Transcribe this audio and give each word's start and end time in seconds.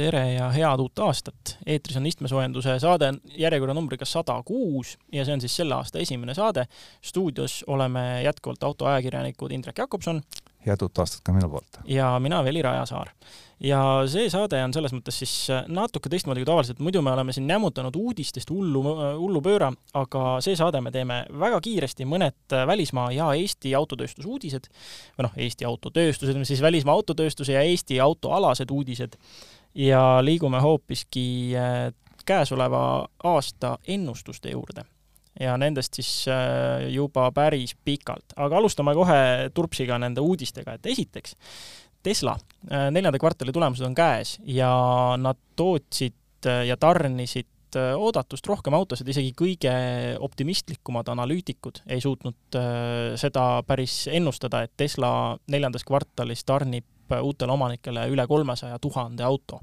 tere 0.00 0.22
ja 0.34 0.48
head 0.54 0.80
uut 0.80 1.02
aastat! 1.04 1.56
eetris 1.66 1.98
on 2.00 2.06
istmesoojenduse 2.08 2.78
saade 2.82 3.12
järjekorranumbriga 3.36 4.06
sada 4.08 4.38
kuus 4.46 4.96
ja 5.12 5.26
see 5.26 5.36
on 5.36 5.42
siis 5.42 5.56
selle 5.60 5.76
aasta 5.76 6.00
esimene 6.00 6.34
saade. 6.34 6.64
stuudios 7.04 7.64
oleme 7.66 8.22
jätkuvalt 8.24 8.62
autoajakirjanikud 8.70 9.52
Indrek 9.52 9.78
Jakobson. 9.78 10.22
head 10.66 10.82
uut 10.82 10.98
aastat 10.98 11.20
ka 11.24 11.36
minu 11.36 11.50
poolt! 11.52 11.82
ja 11.84 12.14
mina, 12.18 12.44
Veli 12.44 12.62
Rajasaar. 12.62 13.12
ja 13.60 13.82
see 14.08 14.30
saade 14.32 14.62
on 14.64 14.72
selles 14.72 14.96
mõttes 14.96 15.20
siis 15.20 15.34
natuke 15.68 16.08
teistmoodi 16.08 16.44
kui 16.44 16.48
tavaliselt, 16.48 16.80
muidu 16.80 17.04
me 17.04 17.12
oleme 17.12 17.36
siin 17.36 17.46
nämmutanud 17.50 17.96
uudistest 18.00 18.50
hullu, 18.50 18.82
hullu 19.20 19.44
pööra, 19.44 19.72
aga 19.94 20.26
see 20.40 20.56
saade 20.56 20.80
me 20.80 20.94
teeme 20.94 21.22
väga 21.44 21.60
kiiresti, 21.60 22.08
mõned 22.08 22.58
välismaa 22.72 23.10
ja 23.12 23.32
Eesti 23.36 23.76
autotööstusuudised 23.76 24.72
või 25.18 25.28
noh, 25.28 25.40
Eesti 25.48 25.68
autotööstused, 25.68 26.44
siis 26.44 26.64
välismaa 26.64 26.96
autotööstuse 26.96 27.58
ja 27.58 27.68
Eesti 27.68 28.00
autoalased 28.00 28.70
uudised 28.72 29.20
ja 29.74 30.24
liigume 30.24 30.60
hoopiski 30.60 31.52
äh, 31.56 31.92
käesoleva 32.26 33.08
aasta 33.24 33.78
ennustuste 33.88 34.50
juurde. 34.50 34.84
ja 35.40 35.56
nendest 35.56 35.94
siis 35.94 36.26
äh, 36.28 36.88
juba 36.90 37.30
päris 37.32 37.76
pikalt, 37.84 38.34
aga 38.36 38.58
alustame 38.58 38.94
kohe 38.94 39.50
turpsiga 39.54 39.98
nende 39.98 40.20
uudistega, 40.20 40.74
et 40.74 40.86
esiteks 40.86 41.36
Tesla 42.02 42.34
äh, 42.34 42.90
neljanda 42.90 43.18
kvartali 43.18 43.52
tulemused 43.52 43.86
on 43.86 43.94
käes 43.94 44.38
ja 44.44 44.70
nad 45.16 45.38
tootsid 45.56 46.16
ja 46.66 46.76
tarnisid 46.76 47.76
oodatust 47.76 48.46
rohkem 48.48 48.74
autosid, 48.74 49.08
isegi 49.12 49.30
kõige 49.36 49.72
optimistlikumad 50.18 51.08
analüütikud 51.12 51.82
ei 51.86 52.00
suutnud 52.00 52.56
seda 53.20 53.44
päris 53.68 54.08
ennustada, 54.10 54.64
et 54.64 54.72
Tesla 54.80 55.36
neljandas 55.52 55.84
kvartalis 55.86 56.42
tarnib 56.48 56.88
uutele 57.18 57.52
omanikele 57.52 58.06
üle 58.12 58.26
kolmesaja 58.26 58.78
tuhande 58.78 59.24
auto. 59.24 59.60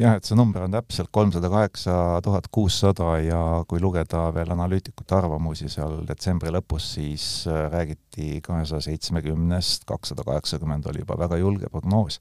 jah, 0.00 0.14
et 0.16 0.24
see 0.24 0.36
number 0.38 0.62
on 0.64 0.72
täpselt 0.72 1.10
kolmsada 1.12 1.50
kaheksa 1.52 1.92
tuhat 2.24 2.46
kuussada 2.50 3.18
ja 3.20 3.40
kui 3.68 3.80
lugeda 3.82 4.30
veel 4.34 4.50
analüütikute 4.54 5.16
arvamusi 5.18 5.68
seal 5.68 6.00
detsembri 6.08 6.52
lõpus, 6.54 6.86
siis 6.96 7.26
äh, 7.50 7.66
räägiti 7.72 8.40
kahesaja 8.42 8.86
seitsmekümnest, 8.88 9.84
kakssada 9.86 10.24
kaheksakümmend 10.24 10.88
oli 10.88 11.04
juba 11.04 11.18
väga 11.18 11.36
julge 11.42 11.68
prognoos. 11.68 12.20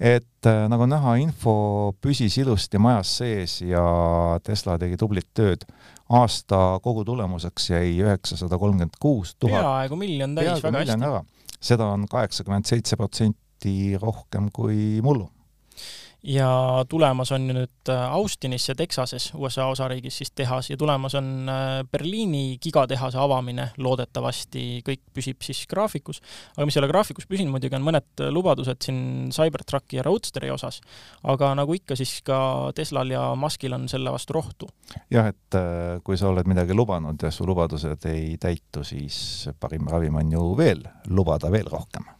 et 0.00 0.46
äh, 0.46 0.66
nagu 0.68 0.86
näha, 0.86 1.16
info 1.22 1.94
püsis 2.00 2.38
ilusti 2.38 2.78
majas 2.78 3.16
sees 3.22 3.60
ja 3.62 3.86
Tesla 4.44 4.78
tegi 4.78 4.96
tublit 5.00 5.30
tööd 5.34 5.64
aasta 6.08 6.78
kogutulemuseks 6.82 7.70
jäi 7.70 7.96
üheksasada 8.02 8.58
kolmkümmend 8.58 8.98
kuus 9.00 9.34
tuhat. 9.38 9.60
peaaegu 9.60 9.96
miljon 9.96 10.34
täis, 10.34 10.62
väga 10.62 10.84
hästi. 10.84 11.58
seda 11.60 11.88
on 11.96 12.06
kaheksakümmend 12.10 12.68
seitse 12.68 12.96
protsenti 12.96 13.40
protsenti 13.56 13.96
rohkem 14.00 14.50
kui 14.52 15.00
mullu. 15.02 15.30
ja 16.26 16.84
tulemas 16.88 17.30
on 17.30 17.44
ju 17.46 17.54
nüüd 17.54 17.88
äh, 17.92 18.10
Austinis 18.10 18.64
ja 18.68 18.74
Texases, 18.74 19.28
USA 19.34 19.68
osariigis 19.70 20.16
siis 20.18 20.32
tehas 20.34 20.70
ja 20.70 20.76
tulemas 20.76 21.14
on 21.14 21.48
äh, 21.48 21.84
Berliini 21.86 22.58
gigatehase 22.58 23.18
avamine, 23.18 23.68
loodetavasti 23.78 24.82
kõik 24.82 25.04
püsib 25.14 25.44
siis 25.46 25.66
graafikus. 25.70 26.20
aga 26.56 26.66
mis 26.66 26.76
ei 26.76 26.80
ole 26.80 26.88
graafikus 26.90 27.28
püsinud, 27.30 27.52
muidugi 27.52 27.76
on 27.76 27.86
mõned 27.86 28.24
lubadused 28.32 28.82
siin 28.82 29.30
Cybertrucki 29.30 30.00
ja 30.00 30.02
Roadsteri 30.02 30.50
osas, 30.50 30.80
aga 31.22 31.52
nagu 31.54 31.74
ikka, 31.78 31.94
siis 31.94 32.18
ka 32.26 32.72
Teslal 32.74 33.14
ja 33.14 33.28
Muskil 33.36 33.78
on 33.78 33.86
selle 33.88 34.10
vastu 34.10 34.34
rohtu. 34.40 34.72
jah, 35.10 35.30
et 35.30 35.60
äh, 35.60 36.02
kui 36.02 36.18
sa 36.18 36.32
oled 36.32 36.48
midagi 36.48 36.74
lubanud 36.74 37.22
ja 37.22 37.30
su 37.30 37.46
lubadused 37.46 38.10
ei 38.10 38.34
täitu, 38.40 38.82
siis 38.82 39.48
parim 39.60 39.86
ravim 39.86 40.18
on 40.24 40.32
ju 40.32 40.52
veel 40.58 40.82
lubada 41.06 41.52
veel 41.54 41.70
rohkem 41.70 42.16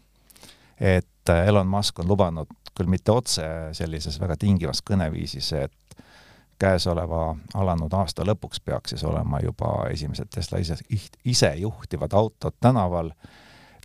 et 0.80 1.08
äh, 1.28 1.46
Elon 1.48 1.66
Musk 1.66 1.98
on 1.98 2.08
lubanud, 2.08 2.50
küll 2.76 2.90
mitte 2.90 3.12
otse 3.12 3.44
sellises 3.72 4.20
väga 4.20 4.36
tingivas 4.36 4.82
kõneviisis, 4.84 5.52
et 5.56 6.02
käesoleva 6.58 7.36
alanud 7.54 7.92
aasta 7.92 8.24
lõpuks 8.24 8.62
peaks 8.64 8.94
siis 8.94 9.04
olema 9.04 9.40
juba 9.44 9.88
esimesed 9.90 10.30
Tesla 10.32 10.58
ise, 10.58 10.78
isejuhtivad 11.24 12.12
autod 12.12 12.56
tänaval. 12.60 13.10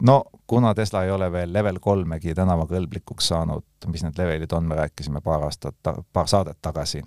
no 0.01 0.23
kuna 0.47 0.73
Tesla 0.73 1.03
ei 1.03 1.11
ole 1.11 1.31
veel 1.31 1.53
level 1.53 1.79
kolmegi 1.79 2.33
tänavakõlblikuks 2.35 3.27
saanud, 3.27 3.65
mis 3.87 4.03
need 4.03 4.17
levelid 4.17 4.51
on, 4.51 4.67
me 4.67 4.75
rääkisime 4.75 5.21
paar 5.21 5.43
aastat, 5.43 5.75
paar 6.13 6.27
saadet 6.27 6.57
tagasi, 6.61 7.03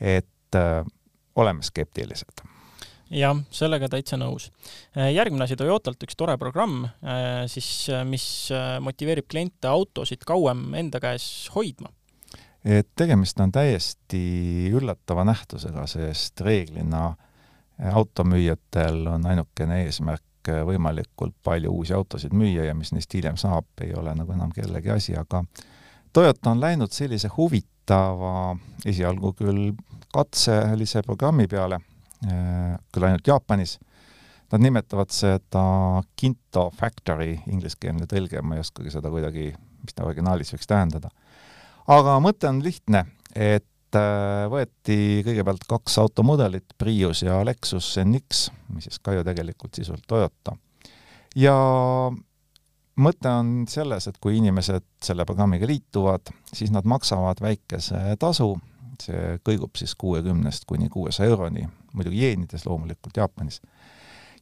et 0.00 0.56
äh, 0.56 0.84
oleme 1.36 1.62
skeptilised 1.62 2.53
jah, 3.14 3.38
sellega 3.54 3.88
täitsa 3.92 4.18
nõus. 4.20 4.48
Äh, 4.96 5.12
järgmine 5.14 5.46
asi 5.46 5.56
Toyotalt 5.58 6.02
üks 6.06 6.16
tore 6.18 6.36
programm, 6.40 6.84
äh, 7.04 7.44
siis 7.50 7.88
äh, 7.92 8.04
mis 8.08 8.26
motiveerib 8.84 9.28
kliente 9.30 9.70
autosid 9.70 10.24
kauem 10.26 10.66
enda 10.78 11.00
käes 11.02 11.50
hoidma. 11.54 11.92
et 12.64 12.88
tegemist 12.96 13.40
on 13.40 13.52
täiesti 13.52 14.70
üllatava 14.72 15.24
nähtusega, 15.28 15.86
sest 15.86 16.40
reeglina 16.40 17.10
automüüjatel 17.92 19.02
on 19.12 19.26
ainukene 19.26 19.82
eesmärk 19.84 20.48
võimalikult 20.64 21.34
palju 21.44 21.72
uusi 21.72 21.92
autosid 21.92 22.32
müüa 22.32 22.64
ja 22.64 22.74
mis 22.74 22.92
neist 22.92 23.12
hiljem 23.14 23.36
saab, 23.36 23.66
ei 23.84 23.92
ole 23.96 24.14
nagu 24.16 24.32
enam 24.32 24.52
kellegi 24.52 24.90
asi, 24.90 25.16
aga 25.16 25.42
Toyota 26.12 26.52
on 26.54 26.60
läinud 26.62 26.92
sellise 26.94 27.28
huvitava, 27.36 28.54
esialgu 28.86 29.32
küll 29.36 29.72
katselise 30.14 31.02
programmi 31.02 31.48
peale 31.50 31.80
küll 32.24 33.06
ainult 33.08 33.26
Jaapanis. 33.26 33.78
Nad 34.52 34.62
nimetavad 34.62 35.10
seda 35.10 35.64
Kinto 36.16 36.68
Factory, 36.76 37.34
ingliskeelne 37.50 38.06
tõlge, 38.06 38.42
ma 38.44 38.58
ei 38.58 38.62
oskagi 38.62 38.92
seda 38.92 39.10
kuidagi, 39.10 39.48
mis 39.82 39.96
ta 39.96 40.04
originaalis 40.06 40.54
võiks 40.54 40.68
tähendada. 40.70 41.10
aga 41.90 42.18
mõte 42.22 42.48
on 42.48 42.60
lihtne, 42.64 43.04
et 43.34 43.98
äh, 43.98 44.44
võeti 44.52 45.24
kõigepealt 45.26 45.64
kaks 45.68 45.98
automudelit, 45.98 46.76
Prius 46.78 47.24
ja 47.24 47.40
Lexus 47.44 47.96
NX, 48.04 48.50
mis 48.76 48.86
siis 48.88 49.00
ka 49.02 49.16
ju 49.16 49.24
tegelikult 49.24 49.74
sisult 49.74 50.04
Toyota. 50.06 50.56
ja 51.34 51.56
mõte 52.96 53.32
on 53.32 53.64
selles, 53.68 54.06
et 54.06 54.20
kui 54.20 54.38
inimesed 54.38 54.86
selle 55.02 55.24
programmiga 55.24 55.66
liituvad, 55.66 56.30
siis 56.52 56.70
nad 56.70 56.86
maksavad 56.86 57.42
väikese 57.42 58.16
tasu 58.20 58.54
see 59.02 59.38
kõigub 59.46 59.74
siis 59.78 59.94
kuuekümnest 59.98 60.66
kuni 60.68 60.88
kuuesaja 60.92 61.32
euroni, 61.32 61.66
muidugi 61.94 62.22
jeenides 62.24 62.66
loomulikult 62.66 63.16
Jaapanis. 63.16 63.60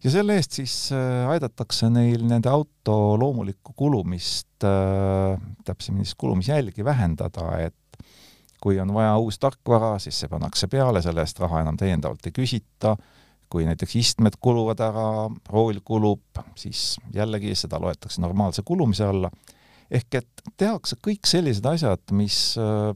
ja 0.05 0.11
selle 0.11 0.37
eest 0.41 0.59
siis 0.59 0.75
äh, 0.97 1.29
aidatakse 1.31 1.91
neil 1.93 2.25
nende 2.27 2.51
auto 2.51 3.17
loomulikku 3.21 3.75
kulumist, 3.77 4.65
äh, 4.67 5.39
täpsemini 5.65 6.09
siis 6.09 6.19
kulumisjälgi 6.19 6.85
vähendada, 6.85 7.49
et 7.59 7.75
kui 8.63 8.79
on 8.81 8.95
vaja 8.95 9.17
uus 9.19 9.41
tarkvara, 9.43 9.97
siis 9.99 10.21
see 10.23 10.31
pannakse 10.31 10.69
peale, 10.71 11.03
selle 11.03 11.25
eest 11.25 11.41
raha 11.43 11.65
enam 11.65 11.79
täiendavalt 11.79 12.27
ei 12.29 12.35
küsita, 12.37 12.97
kui 13.53 13.67
näiteks 13.69 13.97
istmed 14.01 14.39
kuluvad 14.41 14.81
ära, 14.81 15.07
rool 15.53 15.81
kulub, 15.85 16.41
siis 16.57 16.95
jällegi 17.15 17.57
seda 17.59 17.81
loetakse 17.83 18.23
normaalse 18.23 18.63
kulumise 18.65 19.05
alla, 19.05 19.31
ehk 19.91 20.23
et 20.23 20.45
tehakse 20.57 20.97
kõik 21.05 21.29
sellised 21.29 21.67
asjad, 21.69 22.05
mis 22.17 22.39
äh, 22.61 22.93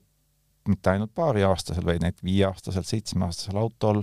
mitte 0.68 0.92
ainult 0.92 1.12
paariaastasel, 1.14 1.84
vaid 1.86 2.04
näiteks 2.04 2.24
viieaastasel, 2.26 2.86
seitsmeaastasel 2.86 3.58
autol 3.60 4.02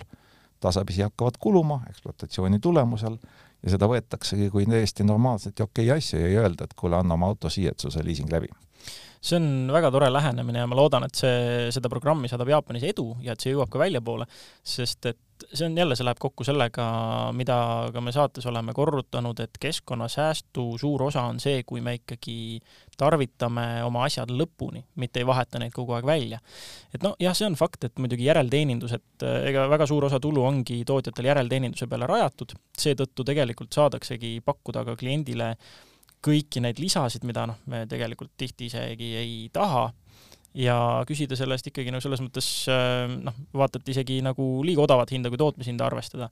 tasapisi 0.63 1.03
hakkavad 1.03 1.39
kuluma 1.39 1.81
ekspluatatsiooni 1.89 2.59
tulemusel 2.63 3.17
ja 3.63 3.73
seda 3.75 3.89
võetaksegi 3.91 4.49
kui 4.53 4.67
täiesti 4.69 5.05
normaalset 5.07 5.59
ja 5.59 5.67
okei 5.67 5.91
asja 5.91 6.21
ja 6.21 6.29
ei 6.31 6.37
öelda, 6.39 6.67
et 6.67 6.75
kuule, 6.79 6.99
anna 6.99 7.17
oma 7.17 7.31
auto 7.31 7.51
siia, 7.51 7.73
et 7.73 7.83
sul 7.83 7.93
see 7.93 8.05
liising 8.07 8.31
läbi 8.31 8.51
see 9.23 9.39
on 9.39 9.71
väga 9.71 9.91
tore 9.93 10.09
lähenemine 10.11 10.63
ja 10.63 10.69
ma 10.69 10.77
loodan, 10.77 11.07
et 11.07 11.15
see, 11.15 11.69
seda 11.71 11.91
programmi 11.91 12.31
saadab 12.31 12.51
Jaapanis 12.51 12.83
edu 12.91 13.13
ja 13.23 13.35
et 13.35 13.43
see 13.43 13.53
jõuab 13.53 13.71
ka 13.71 13.79
väljapoole, 13.79 14.27
sest 14.67 15.07
et 15.13 15.21
see 15.53 15.65
on 15.65 15.77
jälle, 15.77 15.95
see 15.95 16.05
läheb 16.05 16.19
kokku 16.21 16.45
sellega, 16.47 16.85
mida 17.35 17.55
ka 17.93 18.01
me 18.03 18.13
saates 18.15 18.45
oleme 18.49 18.73
korrutanud, 18.75 19.39
et 19.43 19.57
keskkonnasäästu 19.59 20.65
suur 20.79 21.05
osa 21.07 21.23
on 21.29 21.39
see, 21.43 21.63
kui 21.67 21.81
me 21.83 21.95
ikkagi 21.99 22.59
tarvitame 22.97 23.65
oma 23.83 24.05
asjad 24.07 24.31
lõpuni, 24.31 24.83
mitte 25.01 25.21
ei 25.21 25.27
vaheta 25.27 25.61
neid 25.61 25.73
kogu 25.75 25.95
aeg 25.97 26.07
välja. 26.07 26.39
et 26.93 27.03
noh, 27.03 27.15
jah, 27.19 27.35
see 27.35 27.47
on 27.49 27.57
fakt, 27.59 27.83
et 27.87 27.99
muidugi 27.99 28.27
järelteenindus, 28.29 28.95
et 28.99 29.27
ega 29.49 29.67
väga 29.71 29.87
suur 29.89 30.07
osa 30.09 30.19
tulu 30.23 30.43
ongi 30.45 30.83
tootjatel 30.87 31.31
järelteeninduse 31.31 31.87
peale 31.87 32.07
rajatud, 32.09 32.55
seetõttu 32.77 33.25
tegelikult 33.27 33.73
saadaksegi 33.73 34.39
pakkuda 34.45 34.85
ka 34.87 34.95
kliendile 34.99 35.53
kõiki 36.23 36.63
neid 36.63 36.79
lisasid, 36.81 37.25
mida 37.27 37.45
noh, 37.49 37.59
me 37.69 37.83
tegelikult 37.89 38.33
tihti 38.39 38.69
isegi 38.71 39.13
ei 39.19 39.35
taha 39.53 39.89
ja 40.57 40.77
küsida 41.09 41.37
selle 41.37 41.57
eest 41.57 41.67
ikkagi 41.71 41.93
nagu 41.93 42.03
selles 42.03 42.21
mõttes 42.23 42.49
äh, 42.71 43.07
noh, 43.09 43.37
vaata 43.57 43.81
et 43.81 43.93
isegi 43.95 44.19
nagu 44.25 44.45
liiga 44.65 44.85
odavat 44.85 45.13
hinda, 45.15 45.31
kui 45.33 45.41
tootmishinda 45.41 45.87
arvestada. 45.87 46.29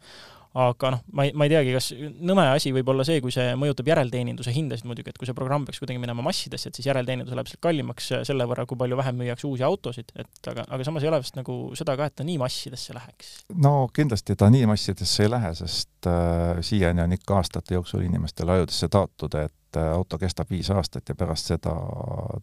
Aga 0.51 0.89
noh, 0.91 1.03
ma 1.15 1.23
ei, 1.23 1.31
ma 1.37 1.45
ei 1.47 1.51
teagi, 1.53 1.71
kas 1.71 1.87
nõme 1.95 2.43
asi 2.51 2.73
võib 2.75 2.89
olla 2.91 3.05
see, 3.07 3.21
kui 3.23 3.31
see 3.31 3.53
mõjutab 3.59 3.87
järelteeninduse 3.87 4.51
hindasid 4.51 4.87
muidugi, 4.89 5.13
et 5.13 5.19
kui 5.19 5.29
see 5.29 5.37
programm 5.37 5.63
peaks 5.67 5.79
kuidagi 5.79 6.01
minema 6.01 6.25
massidesse, 6.25 6.67
et 6.67 6.79
siis 6.79 6.89
järelteenindus 6.89 7.35
läheb 7.37 7.47
sealt 7.47 7.61
kallimaks 7.63 8.09
selle 8.27 8.47
võrra, 8.49 8.65
kui 8.67 8.79
palju 8.79 8.99
vähem 8.99 9.21
müüakse 9.21 9.47
uusi 9.47 9.63
autosid, 9.63 10.11
et 10.19 10.51
aga, 10.51 10.65
aga 10.67 10.87
samas 10.87 11.05
ei 11.05 11.11
ole 11.11 11.21
vist 11.23 11.39
nagu 11.39 11.57
seda 11.79 11.95
ka, 11.99 12.09
et 12.11 12.17
ta 12.19 12.27
nii 12.27 12.35
massidesse 12.41 12.95
läheks. 12.97 13.31
no 13.63 13.75
kindlasti 13.95 14.35
ta 14.35 14.51
nii 14.51 14.67
massidesse 14.73 15.23
ei 15.23 15.31
lähe, 15.31 15.53
sest 15.61 16.11
äh, 16.11 16.59
siiani 16.67 17.05
on 17.05 17.15
ikka 17.15 17.39
aastate 17.39 17.79
jooksul 17.79 18.03
inimestele 18.09 18.57
ajudesse 18.57 18.91
taotud, 18.91 19.39
et 19.39 19.79
äh, 19.79 19.93
auto 19.95 20.19
kestab 20.19 20.51
viis 20.51 20.71
aastat 20.75 21.13
ja 21.13 21.15
pärast 21.15 21.53
seda 21.53 21.77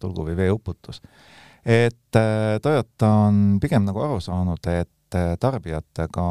tulgu 0.01 0.25
või 0.31 0.39
veeuputus 0.39 1.03
et 1.69 2.17
Toyota 2.63 3.09
on 3.27 3.59
pigem 3.61 3.85
nagu 3.85 4.01
aru 4.01 4.21
saanud, 4.25 4.65
et 4.73 4.89
tarbijatega, 5.41 6.25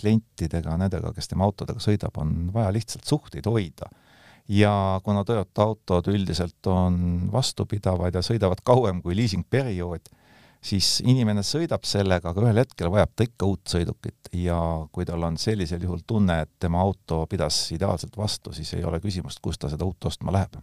klientidega, 0.00 0.76
nendega, 0.80 1.12
kes 1.16 1.30
tema 1.32 1.46
autodega 1.46 1.82
sõidab, 1.82 2.18
on 2.22 2.50
vaja 2.54 2.72
lihtsalt 2.74 3.06
suhteid 3.06 3.46
hoida. 3.46 3.90
ja 4.48 5.00
kuna 5.02 5.24
Toyota 5.24 5.62
autod 5.62 6.06
üldiselt 6.06 6.66
on 6.70 7.28
vastupidavad 7.32 8.14
ja 8.14 8.22
sõidavad 8.22 8.60
kauem 8.62 9.00
kui 9.02 9.16
liisingperiood, 9.16 10.06
siis 10.62 11.00
inimene 11.02 11.42
sõidab 11.42 11.82
sellega, 11.84 12.30
aga 12.30 12.44
ühel 12.44 12.60
hetkel 12.62 12.90
vajab 12.90 13.10
ta 13.16 13.26
ikka 13.26 13.46
uut 13.46 13.66
sõidukit 13.66 14.30
ja 14.38 14.60
kui 14.92 15.04
tal 15.04 15.26
on 15.26 15.38
sellisel 15.38 15.82
juhul 15.82 16.04
tunne, 16.06 16.40
et 16.42 16.52
tema 16.62 16.78
auto 16.80 17.24
pidas 17.26 17.58
ideaalselt 17.74 18.16
vastu, 18.16 18.52
siis 18.52 18.72
ei 18.74 18.84
ole 18.84 19.00
küsimust, 19.02 19.42
kust 19.42 19.60
ta 19.60 19.70
seda 19.72 19.84
uut 19.84 20.04
ostma 20.04 20.32
läheb. 20.32 20.56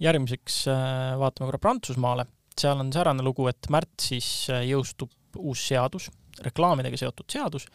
järgmiseks 0.00 0.66
äh, 0.72 1.18
vaatame 1.18 1.48
korra 1.50 1.58
Prantsusmaale 1.58 2.24
seal 2.60 2.80
on 2.80 2.92
säärane 2.92 3.22
lugu, 3.22 3.46
et 3.50 3.70
märtsis 3.70 4.48
äh, 4.52 4.64
jõustub 4.68 5.12
uus 5.38 5.62
seadus, 5.68 6.08
reklaamidega 6.44 6.96
seotud 7.00 7.28
seadus, 7.32 7.66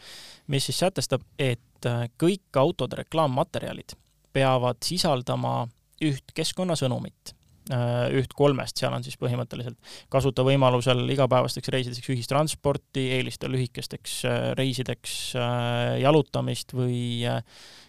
mis 0.47 0.65
siis 0.65 0.79
sätestab, 0.79 1.25
et 1.39 1.85
äh, 1.89 2.07
kõik 2.21 2.59
autode 2.59 3.01
reklaammaterjalid 3.03 3.95
peavad 4.33 4.81
sisaldama 4.85 5.67
üht 6.03 6.33
keskkonnasõnumit 6.35 7.35
üht 7.71 8.33
kolmest, 8.35 8.79
seal 8.79 8.91
on 8.91 9.05
siis 9.05 9.15
põhimõtteliselt 9.21 9.77
kasuta 10.11 10.43
võimalusel 10.43 11.05
igapäevasteks 11.13 11.71
reisideks 11.71 12.09
ühistransporti, 12.11 13.05
eelista 13.17 13.47
lühikesteks 13.51 14.17
äh, 14.27 14.39
reisideks 14.59 15.13
äh, 15.39 15.99
jalutamist 16.03 16.75
või 16.75 17.23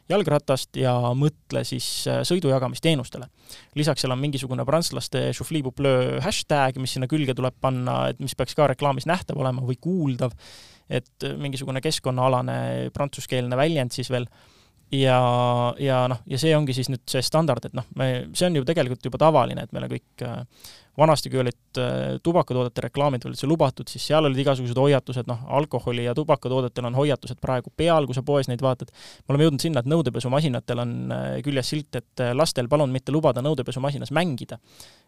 jalgratast 0.08 0.76
ja 0.78 0.92
mõtle 1.16 1.64
siis 1.66 1.86
sõidujagamisteenustele. 2.28 3.26
lisaks 3.74 4.04
seal 4.04 4.12
on 4.12 4.20
mingisugune 4.20 4.66
prantslaste 4.68 5.30
hashtag, 6.22 6.78
mis 6.78 6.94
sinna 6.94 7.08
külge 7.08 7.34
tuleb 7.34 7.56
panna, 7.60 8.10
et 8.12 8.20
mis 8.20 8.36
peaks 8.36 8.54
ka 8.54 8.68
reklaamis 8.68 9.08
nähtav 9.08 9.40
olema 9.40 9.64
või 9.64 9.78
kuuldav, 9.80 10.36
et 10.88 11.24
mingisugune 11.40 11.80
keskkonnaalane 11.80 12.90
prantsuskeelne 12.92 13.56
väljend 13.56 13.96
siis 13.96 14.12
veel 14.12 14.28
ja, 15.00 15.18
ja 15.82 16.04
noh, 16.10 16.22
ja 16.30 16.40
see 16.40 16.54
ongi 16.56 16.76
siis 16.76 16.90
nüüd 16.92 17.04
see 17.10 17.22
standard, 17.24 17.66
et 17.68 17.76
noh, 17.76 17.86
me, 17.98 18.08
see 18.36 18.48
on 18.48 18.58
ju 18.60 18.64
tegelikult 18.68 19.04
juba 19.10 19.20
tavaline, 19.26 19.66
et 19.66 19.74
meil 19.74 19.88
on 19.88 19.94
kõik 19.94 20.26
äh, 20.26 20.42
vanasti, 20.98 21.30
kui 21.30 21.40
olid 21.42 21.80
äh, 21.80 22.16
tubakatoodete 22.22 22.86
reklaamid 22.86 23.26
olid 23.28 23.38
see 23.38 23.50
lubatud, 23.50 23.88
siis 23.90 24.06
seal 24.10 24.28
olid 24.28 24.40
igasugused 24.44 24.78
hoiatused, 24.78 25.28
noh, 25.30 25.44
alkoholi 25.58 26.06
ja 26.06 26.14
tubakatoodetel 26.16 26.90
on 26.90 26.98
hoiatused 26.98 27.40
praegu 27.42 27.72
peal, 27.76 28.06
kui 28.06 28.16
sa 28.16 28.22
poes 28.26 28.50
neid 28.50 28.62
vaatad. 28.64 28.92
me 29.24 29.34
oleme 29.34 29.48
jõudnud 29.48 29.64
sinna, 29.66 29.82
et 29.82 29.90
nõudepesumasinatel 29.90 30.84
on 30.84 30.94
äh, 31.14 31.24
küljes 31.46 31.72
silt, 31.74 32.00
et 32.00 32.26
lastel 32.34 32.68
palun 32.70 32.92
mitte 32.94 33.12
lubada 33.14 33.42
nõudepesumasinas 33.44 34.14
mängida 34.14 34.60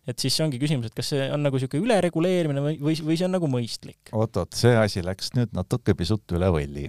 et 0.06 0.22
siis 0.22 0.36
ongi 0.42 0.58
küsimus, 0.62 0.86
et 0.86 0.94
kas 0.94 1.08
see 1.12 1.24
on 1.34 1.42
nagu 1.42 1.58
niisugune 1.58 1.82
ülereguleerimine 1.82 2.62
või, 2.62 2.76
või, 2.78 2.94
või 3.08 3.16
see 3.18 3.26
on 3.26 3.34
nagu 3.34 3.48
mõistlik? 3.50 4.12
oot-oot, 4.14 4.54
see 4.54 4.76
asi 4.78 5.02
läks 5.04 5.32
nüüd 5.34 5.54
natuke 5.56 5.96
pisut 5.98 6.36
üle 6.36 6.50
võlli. 6.54 6.86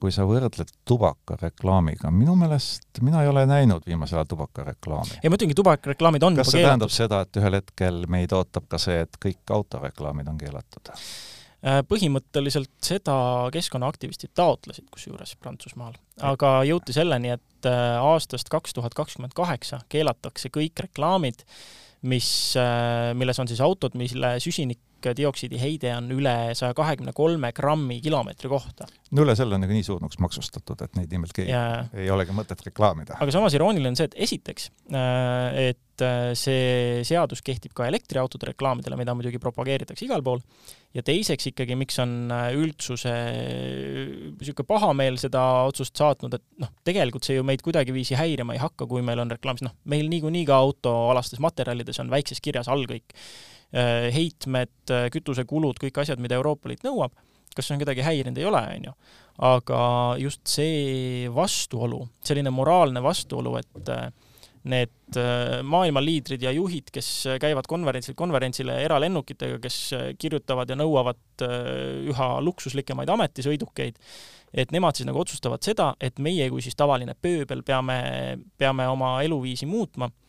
Kui 0.00 0.12
sa 0.12 0.26
võrdled 0.28 0.72
tubakareklaamiga, 0.88 2.12
minu 2.12 2.34
meelest 2.38 3.00
mina 3.04 3.22
ei 3.24 3.30
ole 3.30 3.46
näinud 3.48 3.86
viimasel 3.88 4.20
ajal 4.20 4.32
tubakareklaami. 4.34 5.20
ei, 5.22 5.32
ma 5.32 5.38
ütlengi, 5.38 5.56
tubakareklaamid 5.56 6.28
on 6.28 6.36
kas 6.40 6.52
see 6.52 6.60
keelatud? 6.60 6.68
tähendab 6.68 6.94
seda, 6.94 7.22
et 7.24 7.40
ühel 7.40 7.58
hetkel 7.60 8.02
meid 8.14 8.34
ootab 8.34 8.68
ka 8.70 8.80
see, 8.80 9.02
et 9.04 9.18
kõik 9.22 9.54
autoreklaamid 9.58 10.30
on 10.30 10.38
keelatud? 10.40 10.94
Äh, 11.64 11.80
põhimõtteliselt 11.88 12.72
seda 12.84 13.14
keskkonnaaktivistid 13.54 14.34
taotlesid 14.36 14.90
kusjuures 14.92 15.32
Prantsusmaal, 15.40 15.94
aga 16.20 16.58
jõuti 16.68 16.92
selleni, 16.92 17.30
et 17.38 17.68
äh, 17.70 17.94
aastast 18.04 18.50
kaks 18.52 18.76
tuhat 18.76 18.92
kakskümmend 18.96 19.32
kaheksa 19.36 19.80
keelatakse 19.88 20.50
kõik 20.52 20.82
reklaamid, 20.84 21.40
mis, 22.04 22.28
äh, 22.60 23.14
milles 23.16 23.40
on 23.40 23.48
siis 23.48 23.62
autod, 23.64 23.96
mille 23.96 24.34
süsinikdioksiidi 24.44 25.56
heide 25.62 25.94
on 25.96 26.12
üle 26.12 26.36
saja 26.58 26.76
kahekümne 26.76 27.16
kolme 27.16 27.48
grammi 27.56 27.96
kilomeetri 28.04 28.52
kohta. 28.52 28.84
no 29.16 29.24
üle 29.24 29.32
selle 29.38 29.56
on 29.56 29.64
nagu 29.64 29.72
nii 29.72 29.88
surnuks 29.88 30.20
maksustatud, 30.20 30.84
et 30.84 31.00
neid 31.00 31.16
nimelt 31.16 31.32
keegi 31.32 31.54
ja... 31.54 31.86
ei 31.96 32.12
olegi 32.12 32.36
mõtet 32.36 32.60
reklaamida. 32.68 33.16
aga 33.24 33.38
samas 33.38 33.56
irooniline 33.56 33.94
on 33.94 33.96
see, 33.96 34.12
et 34.12 34.20
esiteks, 34.28 34.68
äh, 34.92 35.62
et 35.94 36.04
äh, 36.04 36.30
see 36.38 37.02
seadus 37.06 37.42
kehtib 37.46 37.72
ka 37.76 37.86
elektriautode 37.86 38.50
reklaamidele, 38.50 38.98
mida 38.98 39.14
muidugi 39.14 39.40
propageeritakse 39.42 40.04
igal 40.08 40.24
pool, 40.26 40.42
ja 40.94 41.02
teiseks 41.06 41.52
ikkagi, 41.52 41.78
miks 41.78 41.98
on 42.02 42.32
üldsuse 42.58 43.14
niisugune 44.34 44.68
pahameel 44.68 45.18
seda 45.22 45.42
otsust 45.70 45.96
saatnud, 45.98 46.34
et 46.36 46.44
noh, 46.62 46.70
tegelikult 46.86 47.26
see 47.26 47.38
ju 47.38 47.46
meid 47.46 47.62
kuidagiviisi 47.64 48.18
häirima 48.18 48.58
ei 48.58 48.62
hakka, 48.62 48.88
kui 48.90 49.02
meil 49.06 49.22
on 49.22 49.32
reklaamis, 49.34 49.64
noh, 49.66 49.74
meil 49.90 50.10
niikuinii 50.10 50.44
ka 50.50 50.58
autoalastes 50.66 51.42
materjalides 51.42 52.02
on 52.02 52.12
väikses 52.12 52.42
kirjas 52.44 52.70
all 52.70 52.86
kõik 52.90 53.16
heitmed, 54.14 54.92
kütusekulud, 55.10 55.78
kõik 55.82 55.96
asjad, 55.98 56.20
mida 56.22 56.36
Euroopa 56.38 56.70
Liit 56.70 56.84
nõuab. 56.86 57.14
Kas 57.54 57.68
see 57.68 57.76
on 57.76 57.82
kedagi 57.82 58.02
häirinud, 58.02 58.38
ei 58.38 58.46
ole, 58.48 58.60
on 58.76 58.88
ju. 58.88 58.92
aga 59.46 59.78
just 60.18 60.42
see 60.46 61.26
vastuolu, 61.34 62.04
selline 62.22 62.50
moraalne 62.54 63.02
vastuolu, 63.02 63.56
et 63.58 63.90
äh, 63.90 64.08
need 64.70 65.18
äh, 65.20 65.58
maailma 65.66 66.00
liidrid 66.00 66.42
ja 66.44 66.52
juhid, 66.54 66.88
kes 66.94 67.08
käivad 67.40 67.68
konverentsil 67.68 68.16
konverentsile 68.16 68.78
eralennukitega, 68.84 69.58
kes 69.62 69.78
äh, 69.96 70.06
kirjutavad 70.18 70.70
ja 70.70 70.78
nõuavad 70.80 71.20
üha 71.44 72.28
luksuslikemaid 72.46 73.10
ametisõidukeid, 73.10 73.98
et 74.54 74.72
nemad 74.72 74.96
siis 74.96 75.08
nagu 75.08 75.20
otsustavad 75.20 75.64
seda, 75.66 75.92
et 76.00 76.20
meie 76.22 76.46
kui 76.52 76.62
siis 76.64 76.78
tavaline 76.78 77.16
pööbel 77.18 77.64
peame, 77.66 77.98
peame 78.58 78.86
oma 78.88 79.16
eluviisi 79.26 79.66
muutma. 79.66 80.08
Äh, 80.08 80.23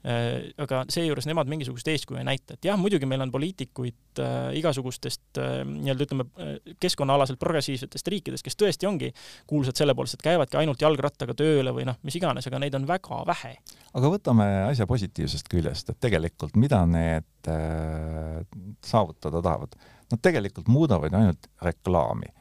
aga 0.00 0.84
seejuures 0.88 1.26
nemad 1.28 1.50
mingisugust 1.50 1.88
eeskuju 1.92 2.20
ei 2.22 2.24
näita, 2.24 2.54
et 2.56 2.64
jah, 2.70 2.78
muidugi 2.80 3.04
meil 3.08 3.20
on 3.20 3.32
poliitikuid 3.34 4.20
äh, 4.24 4.36
igasugustest 4.56 5.40
äh, 5.42 5.58
nii-öelda 5.68 6.06
ütleme 6.06 6.24
äh, 6.40 6.54
keskkonnaalaselt 6.80 7.40
progressiivsetest 7.42 8.08
riikidest, 8.08 8.46
kes 8.46 8.56
tõesti 8.56 8.88
ongi 8.88 9.10
kuulsad 9.50 9.76
selle 9.76 9.92
poolest, 9.96 10.16
et 10.16 10.24
käivadki 10.24 10.56
ainult 10.56 10.80
jalgrattaga 10.80 11.36
tööle 11.36 11.74
või 11.76 11.84
noh, 11.88 11.98
mis 12.06 12.16
iganes, 12.16 12.48
aga 12.48 12.62
neid 12.62 12.78
on 12.78 12.88
väga 12.88 13.20
vähe. 13.28 13.52
aga 13.92 14.12
võtame 14.14 14.48
asja 14.70 14.88
positiivsest 14.88 15.52
küljest, 15.52 15.92
et 15.92 16.00
tegelikult 16.00 16.56
mida 16.56 16.80
need 16.88 17.52
äh, 17.52 18.40
saavutada 18.80 19.44
tahavad? 19.44 19.76
Nad 20.10 20.24
tegelikult 20.24 20.72
muudavad 20.72 21.12
ainult 21.14 21.50
reklaami. 21.62 22.32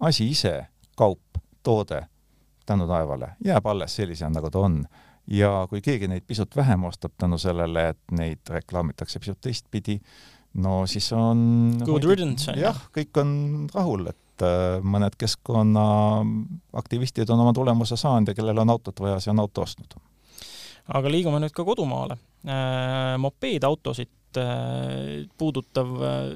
asi 0.00 0.30
ise, 0.30 0.54
kaup, 0.96 1.42
toode, 1.66 2.04
tänu 2.66 2.86
taevale, 2.86 3.34
jääb 3.44 3.66
alles 3.66 3.96
sellisena, 3.96 4.38
nagu 4.38 4.50
ta 4.54 4.62
on 4.62 4.84
ja 5.30 5.66
kui 5.70 5.80
keegi 5.84 6.08
neid 6.08 6.22
pisut 6.26 6.56
vähem 6.56 6.84
ostab 6.88 7.12
tänu 7.18 7.38
sellele, 7.38 7.88
et 7.92 8.00
neid 8.16 8.38
reklaamitakse 8.50 9.18
pisut 9.20 9.40
teistpidi, 9.40 10.00
no 10.62 10.86
siis 10.86 11.12
on 11.12 11.72
Good 11.84 12.04
riddance. 12.08 12.52
jah, 12.56 12.76
kõik 12.94 13.20
on 13.20 13.66
rahul, 13.74 14.06
et 14.10 14.42
äh, 14.42 14.82
mõned 14.82 15.10
keskkonnaaktivistid 15.20 17.30
on 17.34 17.40
oma 17.44 17.52
tulemuse 17.56 17.96
saanud 18.00 18.28
ja 18.28 18.34
kellel 18.38 18.58
on 18.64 18.70
autot 18.76 19.00
vaja, 19.04 19.16
see 19.20 19.32
on 19.34 19.40
auto 19.44 19.58
ostnud. 19.66 19.90
aga 20.88 21.06
liigume 21.12 21.38
nüüd 21.42 21.52
ka 21.52 21.64
kodumaale. 21.64 22.14
Äh, 22.48 23.18
mopeedautosid 23.20 24.36
äh, 24.38 24.44
puudutav 25.38 25.86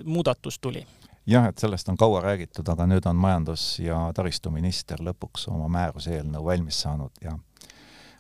muudatus 0.05 0.59
tuli 0.59 0.87
jah, 1.27 1.47
et 1.49 1.59
sellest 1.59 1.89
on 1.89 1.97
kaua 1.97 2.21
räägitud, 2.21 2.69
aga 2.69 2.87
nüüd 2.91 3.07
on 3.07 3.17
majandus- 3.17 3.81
ja 3.81 4.13
taristuminister 4.15 4.99
lõpuks 5.01 5.49
oma 5.49 5.69
määruse 5.71 6.11
eelnõu 6.19 6.45
valmis 6.45 6.81
saanud 6.83 7.11
ja 7.23 7.39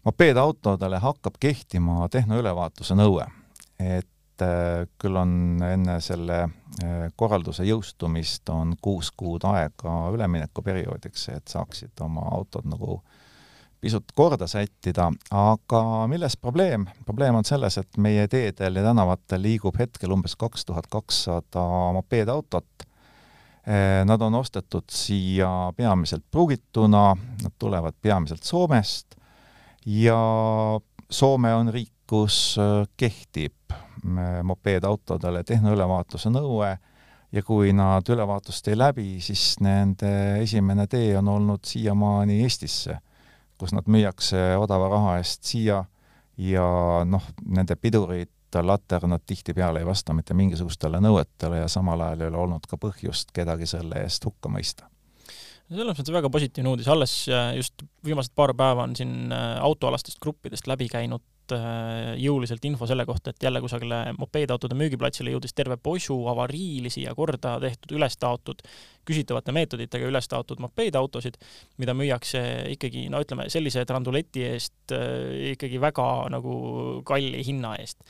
mopeedautodele 0.04 0.98
hakkab 0.98 1.38
kehtima 1.40 2.08
tehnoülevaatuse 2.08 2.94
nõue. 2.98 3.26
et 3.80 4.42
äh, 4.42 4.86
küll 4.98 5.16
on 5.16 5.62
enne 5.66 5.98
selle 6.00 6.38
äh, 6.42 7.08
korralduse 7.16 7.64
jõustumist 7.66 8.48
on 8.50 8.76
kuus 8.82 9.10
kuud 9.10 9.44
aega 9.44 9.94
üleminekuperioodiks, 10.14 11.28
et 11.28 11.48
saaksid 11.48 12.00
oma 12.00 12.26
autod 12.36 12.66
nagu 12.70 13.00
pisut 13.82 14.12
korda 14.14 14.46
sättida, 14.46 15.08
aga 15.30 15.82
milles 16.06 16.36
probleem? 16.36 16.86
probleem 17.04 17.34
on 17.34 17.44
selles, 17.44 17.78
et 17.78 17.98
meie 17.98 18.28
teedel 18.28 18.78
ja 18.78 18.84
tänavatel 18.86 19.42
liigub 19.42 19.78
hetkel 19.78 20.14
umbes 20.14 20.36
kaks 20.38 20.64
tuhat 20.66 20.86
kakssada 20.86 21.64
mopeedautot. 21.94 22.86
Äh, 23.62 24.02
nad 24.06 24.22
on 24.22 24.34
ostetud 24.34 24.90
siia 24.90 25.72
peamiselt 25.76 26.24
pruugituna, 26.30 27.16
nad 27.42 27.58
tulevad 27.58 27.94
peamiselt 28.02 28.42
Soomest 28.42 29.21
ja 29.86 30.18
Soome 31.12 31.54
on 31.54 31.68
riik, 31.68 31.92
kus 32.08 32.56
äh, 32.58 32.88
kehtib 32.96 33.72
äh, 33.72 34.40
mopeedautodele 34.42 35.44
tehnoülevaatuse 35.44 36.32
nõue. 36.32 36.70
Ja 37.32 37.40
kui 37.44 37.72
nad 37.72 38.08
ülevaatust 38.12 38.66
ei 38.68 38.76
läbi, 38.76 39.06
siis 39.24 39.54
nende 39.64 40.42
esimene 40.42 40.84
tee 40.86 41.14
on 41.16 41.30
olnud 41.32 41.64
siiamaani 41.64 42.42
Eestisse, 42.44 42.98
kus 43.56 43.72
nad 43.72 43.88
müüakse 43.88 44.50
odava 44.60 44.90
raha 44.92 45.16
eest 45.20 45.48
siia. 45.48 45.78
Ja 46.36 46.66
noh, 47.08 47.24
nende 47.48 47.76
pidurid, 47.80 48.32
laternad 48.52 49.24
tihtipeale 49.26 49.80
ei 49.80 49.88
vasta 49.88 50.12
mitte 50.12 50.36
mingisugustele 50.36 51.00
nõuetele 51.00 51.62
ja 51.62 51.68
samal 51.72 52.04
ajal 52.04 52.26
ei 52.26 52.32
ole 52.32 52.42
olnud 52.44 52.68
ka 52.68 52.76
põhjust 52.76 53.32
kedagi 53.32 53.68
selle 53.68 54.04
eest 54.04 54.28
hukka 54.28 54.52
mõista 54.52 54.92
selles 55.72 55.98
mõttes 55.98 56.14
väga 56.14 56.30
positiivne 56.32 56.72
uudis, 56.72 56.88
alles 56.90 57.12
äh, 57.30 57.52
just 57.58 57.84
viimased 58.06 58.34
paar 58.36 58.54
päeva 58.56 58.86
on 58.86 58.96
siin 58.98 59.32
äh, 59.32 59.58
autoalastest 59.64 60.20
gruppidest 60.22 60.68
läbi 60.70 60.88
käinud 60.92 61.54
äh, 61.54 62.12
jõuliselt 62.20 62.64
info 62.68 62.88
selle 62.90 63.06
kohta, 63.08 63.32
et 63.32 63.46
jälle 63.46 63.62
kusagile 63.64 64.02
mopeedautode 64.18 64.76
müügiplatsile 64.78 65.34
jõudis 65.34 65.56
terve 65.56 65.78
posu 65.80 66.16
avariilisi 66.32 67.06
ja 67.06 67.16
korda 67.18 67.56
tehtud, 67.62 67.96
üles 67.96 68.18
taotud, 68.20 68.62
küsitavate 69.08 69.54
meetoditega 69.56 70.10
üles 70.10 70.28
taotud 70.30 70.62
mopeedautosid, 70.64 71.40
mida 71.82 71.96
müüakse 71.98 72.44
ikkagi, 72.76 73.08
no 73.12 73.22
ütleme, 73.24 73.48
sellise 73.52 73.86
tranduleti 73.88 74.46
eest 74.52 74.96
ikkagi 75.52 75.80
väga 75.82 76.08
nagu 76.32 76.54
kalli 77.08 77.42
hinna 77.46 77.76
eest. 77.82 78.02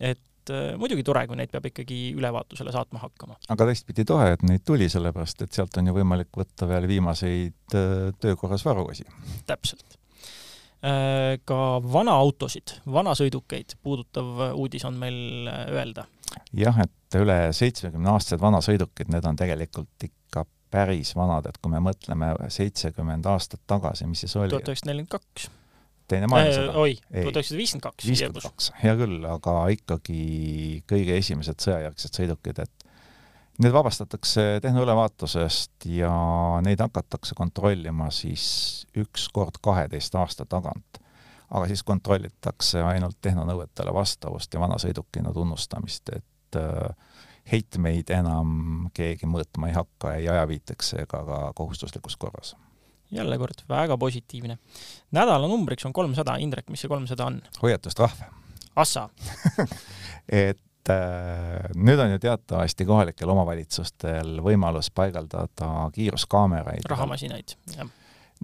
et 0.00 0.20
äh, 0.52 0.74
muidugi 0.80 1.06
tore, 1.06 1.26
kui 1.30 1.38
neid 1.40 1.52
peab 1.52 1.70
ikkagi 1.70 2.12
ülevaatusele 2.18 2.74
saatma 2.74 3.02
hakkama. 3.06 3.38
aga 3.48 3.68
teistpidi 3.70 4.04
tore, 4.08 4.34
et 4.36 4.46
neid 4.46 4.64
tuli, 4.66 4.88
sellepärast 4.92 5.46
et 5.46 5.52
sealt 5.56 5.76
on 5.80 5.90
ju 5.90 5.96
võimalik 5.96 6.32
võtta 6.36 6.68
veel 6.70 6.88
viimaseid 6.90 7.76
töökorras 8.20 8.64
varuosi. 8.66 9.06
täpselt 9.46 9.98
Äh, 10.84 11.38
ka 11.48 11.80
vanaautosid, 11.80 12.74
vanasõidukeid 12.92 13.78
puudutav 13.80 14.50
uudis 14.52 14.84
on 14.84 14.98
meil 15.00 15.48
äh, 15.48 15.62
öelda. 15.72 16.04
jah, 16.52 16.76
et 16.82 17.16
üle 17.16 17.36
seitsmekümne 17.56 18.10
aastased 18.12 18.42
vanasõidukid, 18.42 19.08
need 19.14 19.24
on 19.24 19.38
tegelikult 19.38 20.04
ikka 20.04 20.42
päris 20.74 21.14
vanad, 21.16 21.48
et 21.48 21.56
kui 21.62 21.72
me 21.72 21.80
mõtleme 21.80 22.34
seitsekümmend 22.52 23.24
aastat 23.32 23.62
tagasi, 23.70 24.04
mis 24.10 24.26
siis 24.26 24.36
oli? 24.36 24.52
tuhat 24.52 24.68
üheksasada 24.68 24.90
nelikümmend 24.92 25.14
kaks. 25.14 25.48
Teine 26.10 26.28
maailmasõda 26.30 26.70
äh,? 26.70 26.80
oi, 26.84 26.96
tuhat 27.00 27.38
üheksasada 27.40 27.60
viiskümmend 27.60 27.86
kaks. 27.88 28.08
viiskümmend 28.08 28.46
kaks, 28.48 28.70
hea 28.82 28.96
küll, 29.00 29.20
aga 29.28 29.58
ikkagi 29.74 30.22
kõige 30.90 31.20
esimesed 31.20 31.64
sõjajärgsed 31.64 32.20
sõidukid, 32.20 32.64
et 32.64 32.84
Need 33.62 33.70
vabastatakse 33.70 34.58
tehnoülevaatusest 34.62 35.86
ja 35.86 36.10
neid 36.66 36.80
hakatakse 36.82 37.36
kontrollima 37.38 38.08
siis 38.10 38.46
üks 38.98 39.28
kord 39.30 39.60
kaheteist 39.62 40.14
aasta 40.18 40.46
tagant. 40.46 40.98
aga 41.54 41.68
siis 41.70 41.84
kontrollitakse 41.86 42.80
ainult 42.82 43.20
tehnonõuetele 43.22 43.92
vastavust 43.94 44.54
ja 44.54 44.60
vanasõidukina 44.60 45.30
tunnustamist, 45.32 46.08
et 46.16 46.58
äh, 46.58 46.96
heitmeid 47.52 48.10
enam 48.10 48.88
keegi 48.94 49.28
mõõtma 49.30 49.68
ei 49.68 49.76
hakka 49.76 50.14
ei 50.18 50.28
ajaviiteks 50.28 50.94
ega 51.04 51.20
ka 51.28 51.52
kohustuslikus 51.54 52.16
korras. 52.16 52.56
Jälle 53.16 53.38
kord 53.38 53.64
väga 53.68 53.98
positiivne. 53.98 54.58
nädala 55.10 55.48
numbriks 55.48 55.86
on 55.86 55.92
kolmsada, 55.92 56.36
Indrek, 56.36 56.68
mis 56.70 56.84
see 56.84 56.88
kolmsada 56.88 57.26
on? 57.26 57.42
hoiatustrahv. 57.62 58.28
Assa 58.76 59.08
et 60.28 60.60
Äh, 60.84 61.70
nüüd 61.80 61.96
on 61.96 62.10
ju 62.12 62.18
teatavasti 62.20 62.84
kohalikel 62.84 63.30
omavalitsustel 63.32 64.34
võimalus 64.44 64.90
paigaldada 64.92 65.88
kiiruskaameraid. 65.94 66.84
rahamasinaid, 66.92 67.54
jah 67.72 67.88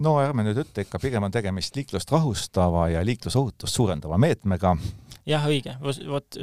no 0.01 0.15
ärme 0.17 0.47
nüüd 0.47 0.57
ütle 0.63 0.81
ikka, 0.81 0.97
pigem 1.03 1.27
on 1.27 1.33
tegemist 1.33 1.75
liiklust 1.77 2.09
rahustava 2.09 2.87
ja 2.89 3.03
liiklusohutust 3.05 3.75
suurendava 3.75 4.17
meetmega. 4.17 4.73
Jah, 5.25 5.45
õige, 5.47 5.75
vot 5.81 6.37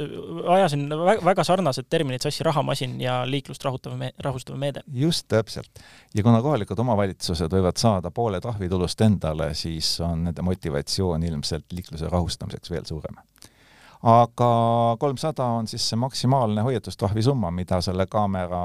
ajasin 0.55 0.87
väga 1.25 1.43
sarnased 1.47 1.89
terminid 1.89 2.23
sassi, 2.23 2.43
rahamasin 2.47 2.97
ja 3.01 3.21
liiklust 3.27 3.63
rahutav 3.65 3.97
me-, 3.99 4.13
rahustav 4.23 4.57
meede. 4.59 4.83
just, 4.93 5.27
täpselt. 5.27 5.83
ja 6.15 6.23
kuna 6.23 6.41
kohalikud 6.45 6.79
omavalitsused 6.79 7.51
võivad 7.53 7.79
saada 7.81 8.11
poole 8.11 8.41
trahvitulust 8.41 9.01
endale, 9.01 9.53
siis 9.53 9.97
on 10.05 10.23
nende 10.29 10.45
motivatsioon 10.45 11.23
ilmselt 11.23 11.73
liikluse 11.75 12.09
rahustamiseks 12.11 12.71
veel 12.71 12.87
suurem 12.87 13.19
aga 13.99 14.49
kolmsada 14.99 15.43
on 15.59 15.67
siis 15.67 15.83
see 15.89 15.99
maksimaalne 15.99 16.63
hoiatustrahvi 16.63 17.23
summa, 17.23 17.51
mida 17.51 17.81
selle 17.83 18.05
kaamera 18.07 18.61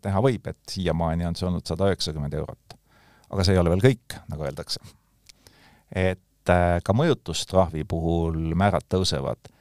teha 0.00 0.22
võib, 0.24 0.46
et 0.48 0.60
siiamaani 0.72 1.28
on 1.28 1.36
see 1.36 1.48
olnud 1.50 1.66
sada 1.68 1.90
üheksakümmend 1.90 2.34
eurot. 2.38 2.78
aga 3.30 3.44
see 3.44 3.54
ei 3.54 3.60
ole 3.60 3.70
veel 3.74 3.84
kõik, 3.84 4.16
nagu 4.32 4.48
öeldakse. 4.48 4.80
et 5.92 6.22
äh, 6.48 6.78
ka 6.84 6.94
mõjutustrahvi 6.96 7.84
puhul 7.88 8.54
määrad 8.54 8.86
tõusevad. 8.88 9.52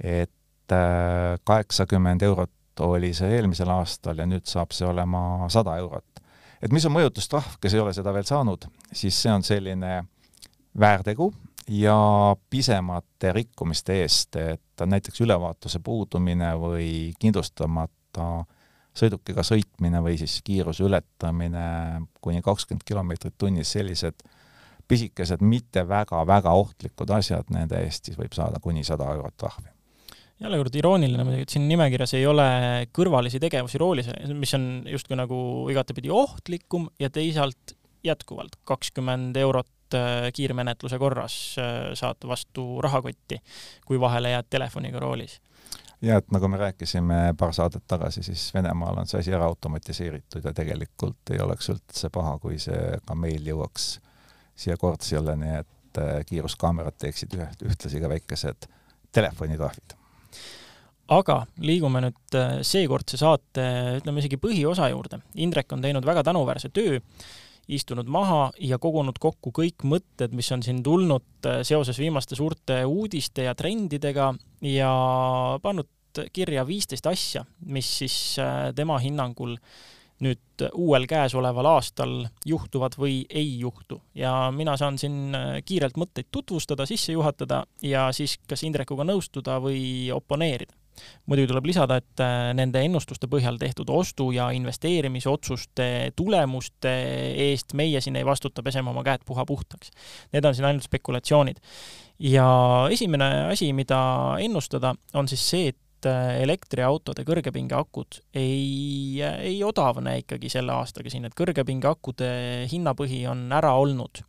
et 0.00 0.72
äh, 0.72 1.38
kaheksakümmend 1.44 2.22
eurot 2.22 2.50
oli 2.80 3.12
see 3.14 3.36
eelmisel 3.36 3.68
aastal 3.70 4.18
ja 4.18 4.26
nüüd 4.26 4.46
saab 4.48 4.72
see 4.72 4.86
olema 4.86 5.48
sada 5.48 5.76
eurot. 5.76 6.22
et 6.62 6.72
mis 6.72 6.86
on 6.86 6.96
mõjutustrahv, 6.96 7.58
kes 7.60 7.74
ei 7.74 7.80
ole 7.80 7.92
seda 7.92 8.12
veel 8.12 8.24
saanud, 8.24 8.66
siis 8.92 9.22
see 9.22 9.32
on 9.32 9.42
selline 9.42 10.04
väärtegu, 10.78 11.32
ja 11.68 12.36
pisemate 12.50 13.32
rikkumiste 13.32 14.00
eest, 14.02 14.36
et 14.36 14.86
näiteks 14.86 15.20
ülevaatuse 15.20 15.78
puudumine 15.84 16.54
või 16.58 17.12
kindlustamata 17.20 18.44
sõidukiga 18.96 19.44
sõitmine 19.46 20.02
või 20.04 20.18
siis 20.20 20.40
kiiruse 20.44 20.84
ületamine 20.84 22.02
kuni 22.20 22.42
kakskümmend 22.42 22.84
kilomeetrit 22.84 23.34
tunnis, 23.38 23.72
sellised 23.72 24.24
pisikesed, 24.92 25.42
mitte 25.44 25.86
väga-väga 25.88 26.52
ohtlikud 26.62 27.10
asjad, 27.16 27.48
nende 27.54 27.80
eest 27.82 28.10
siis 28.10 28.18
võib 28.20 28.34
saada 28.36 28.60
kuni 28.62 28.84
sada 28.84 29.08
eurot 29.16 29.36
trahvi. 29.40 29.68
jälle 30.42 30.58
kord 30.58 30.74
irooniline 30.74 31.24
muidugi, 31.24 31.48
et 31.48 31.54
siin 31.54 31.68
nimekirjas 31.70 32.16
ei 32.18 32.26
ole 32.26 32.48
kõrvalisi 32.92 33.40
tegevusi 33.40 33.78
roolis, 33.80 34.08
mis 34.34 34.54
on 34.58 34.66
justkui 34.90 35.16
nagu 35.16 35.38
igatepidi 35.70 36.10
ohtlikum 36.10 36.88
ja 37.00 37.10
teisalt 37.10 37.76
jätkuvalt 38.02 38.58
kakskümmend 38.66 39.36
eurot 39.38 39.70
Äh, 39.94 40.32
kiirmenetluse 40.32 40.98
korras 40.98 41.56
äh, 41.58 41.92
saad 41.94 42.16
vastu 42.28 42.80
rahakotti, 42.80 43.38
kui 43.86 44.00
vahele 44.00 44.30
jääd 44.30 44.48
telefoniga 44.50 45.00
roolis. 45.00 45.40
ja 46.02 46.16
et 46.16 46.30
nagu 46.32 46.48
me 46.48 46.56
rääkisime 46.56 47.34
paar 47.38 47.52
saadet 47.52 47.84
tagasi, 47.86 48.22
siis 48.22 48.54
Venemaal 48.54 48.98
on 48.98 49.06
see 49.06 49.20
asi 49.20 49.32
ära 49.32 49.44
automatiseeritud 49.44 50.44
ja 50.44 50.52
tegelikult 50.52 51.30
ei 51.30 51.40
oleks 51.40 51.68
üldse 51.68 52.10
paha, 52.10 52.38
kui 52.38 52.58
see 52.58 52.96
ka 53.06 53.14
meil 53.14 53.44
jõuaks 53.46 54.00
siia 54.56 54.76
Kortsiale, 54.80 55.36
nii 55.38 55.56
et 55.60 56.02
äh, 56.02 56.20
kiiruskaamerad 56.28 56.98
teeksid 56.98 57.36
ühe, 57.38 57.48
ühtlasi 57.68 58.02
ka 58.02 58.12
väikesed 58.12 58.68
telefonitrahvid 59.12 59.98
aga 61.12 61.42
liigume 61.60 62.00
nüüd 62.00 62.36
seekordse 62.64 63.18
saate, 63.20 63.64
ütleme 63.98 64.22
isegi 64.22 64.38
põhiosa 64.40 64.86
juurde. 64.88 65.18
Indrek 65.44 65.74
on 65.74 65.82
teinud 65.84 66.06
väga 66.08 66.22
tänuväärse 66.24 66.70
töö 66.72 67.00
istunud 67.68 68.08
maha 68.10 68.50
ja 68.60 68.78
kogunud 68.82 69.18
kokku 69.22 69.52
kõik 69.54 69.84
mõtted, 69.86 70.34
mis 70.34 70.50
on 70.54 70.62
siin 70.64 70.82
tulnud 70.84 71.46
äh, 71.46 71.62
seoses 71.66 71.98
viimaste 72.00 72.36
suurte 72.38 72.82
uudiste 72.88 73.46
ja 73.46 73.54
trendidega 73.58 74.32
ja 74.66 74.92
pannud 75.62 75.88
kirja 76.32 76.66
viisteist 76.68 77.06
asja, 77.08 77.44
mis 77.66 77.88
siis 78.02 78.16
äh, 78.42 78.70
tema 78.76 78.98
hinnangul 79.02 79.56
nüüd 80.22 80.66
uuel 80.78 81.06
käesoleval 81.10 81.66
aastal 81.74 82.26
juhtuvad 82.46 82.94
või 82.98 83.22
ei 83.28 83.58
juhtu. 83.58 84.00
ja 84.14 84.50
mina 84.54 84.76
saan 84.76 84.98
siin 84.98 85.34
äh, 85.34 85.56
kiirelt 85.64 85.98
mõtteid 85.98 86.30
tutvustada, 86.30 86.86
sisse 86.86 87.12
juhatada 87.12 87.64
ja 87.82 88.10
siis 88.12 88.38
kas 88.48 88.62
Indrekuga 88.62 89.04
nõustuda 89.04 89.58
või 89.62 90.10
oponeerida 90.14 90.78
muidugi 91.26 91.48
tuleb 91.50 91.66
lisada, 91.70 91.98
et 92.00 92.22
äh, 92.22 92.50
nende 92.56 92.82
ennustuste 92.84 93.28
põhjal 93.30 93.58
tehtud 93.60 93.90
ostu- 93.90 94.30
ja 94.34 94.50
investeerimisotsuste 94.54 96.12
tulemuste 96.16 96.92
eest 97.48 97.72
meie 97.78 98.00
siin 98.04 98.18
ei 98.20 98.26
vastuta, 98.28 98.62
peseme 98.62 98.92
oma 98.92 99.04
käed 99.06 99.24
puha 99.26 99.46
puhtaks. 99.48 99.90
Need 100.32 100.44
on 100.44 100.54
siin 100.54 100.68
ainult 100.68 100.88
spekulatsioonid. 100.88 101.62
ja 102.22 102.46
esimene 102.90 103.24
asi, 103.50 103.72
mida 103.72 103.98
ennustada, 104.38 104.94
on 105.14 105.28
siis 105.28 105.42
see, 105.50 105.72
et 105.72 105.78
äh, 106.08 106.42
elektriautode 106.42 107.24
kõrgepingeakud 107.28 108.20
ei, 108.34 109.22
ei 109.22 109.56
odavne 109.64 110.18
ikkagi 110.22 110.50
selle 110.52 110.74
aastaga 110.76 111.12
siin, 111.12 111.26
et 111.28 111.36
kõrgepingeakude 111.38 112.32
hinnapõhi 112.72 113.24
on 113.30 113.46
ära 113.52 113.74
olnud. 113.78 114.24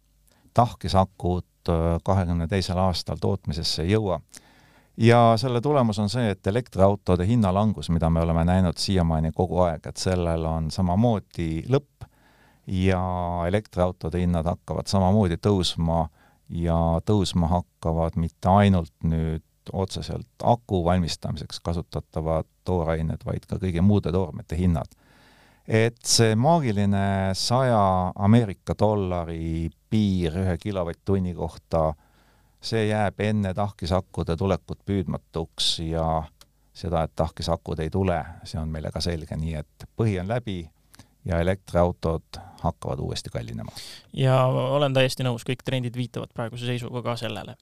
tahkesakud 0.53 1.69
äh, 1.69 1.99
kahekümne 2.03 2.47
teisel 2.47 2.77
aastal 2.77 3.21
tootmisesse 3.21 3.83
ei 3.83 3.95
jõua 3.95 4.21
ja 4.97 5.33
selle 5.37 5.61
tulemus 5.61 5.99
on 5.99 6.09
see, 6.09 6.29
et 6.29 6.47
elektriautode 6.47 7.27
hinnalangus, 7.27 7.89
mida 7.89 8.09
me 8.09 8.21
oleme 8.21 8.45
näinud 8.45 8.77
siiamaani 8.77 9.31
kogu 9.35 9.63
aeg, 9.67 9.87
et 9.87 9.97
sellel 9.97 10.45
on 10.45 10.71
samamoodi 10.71 11.63
lõpp 11.69 12.05
ja 12.67 13.01
elektriautode 13.47 14.21
hinnad 14.21 14.47
hakkavad 14.47 14.87
samamoodi 14.87 15.37
tõusma 15.41 16.05
ja 16.49 16.77
tõusma 17.05 17.49
hakkavad 17.51 18.15
mitte 18.19 18.49
ainult 18.49 18.93
nüüd 19.03 19.43
otseselt 19.73 20.43
aku 20.43 20.83
valmistamiseks 20.85 21.59
kasutatavad 21.59 22.47
toorained, 22.65 23.23
vaid 23.25 23.45
ka 23.47 23.59
kõigi 23.61 23.81
muude 23.81 24.11
toormete 24.11 24.57
hinnad. 24.59 24.91
et 25.67 25.99
see 26.03 26.35
maagiline 26.35 27.31
saja 27.39 28.11
Ameerika 28.15 28.75
dollari 28.79 29.69
piir 29.89 30.35
ühe 30.41 30.57
kilovatt-tunni 30.57 31.33
kohta 31.33 31.93
see 32.63 32.87
jääb 32.87 33.19
enne 33.19 33.53
tahkisakkude 33.53 34.35
tulekut 34.39 34.79
püüdmatuks 34.85 35.79
ja 35.87 36.23
seda, 36.73 37.03
et 37.03 37.11
tahkisakud 37.15 37.79
ei 37.83 37.89
tule, 37.93 38.17
see 38.47 38.59
on 38.61 38.71
meile 38.71 38.91
ka 38.91 39.01
selge, 39.03 39.37
nii 39.37 39.59
et 39.59 39.87
põhi 39.99 40.17
on 40.21 40.31
läbi 40.31 40.63
ja 41.25 41.39
elektriautod 41.43 42.39
hakkavad 42.63 42.99
uuesti 42.99 43.29
kallinema. 43.29 43.71
ja 44.13 44.45
olen 44.45 44.93
täiesti 44.93 45.23
nõus, 45.23 45.45
kõik 45.47 45.63
trendid 45.65 45.95
viitavad 45.95 46.33
praeguse 46.33 46.65
seisuga 46.65 47.03
ka 47.03 47.15
sellele. 47.19 47.55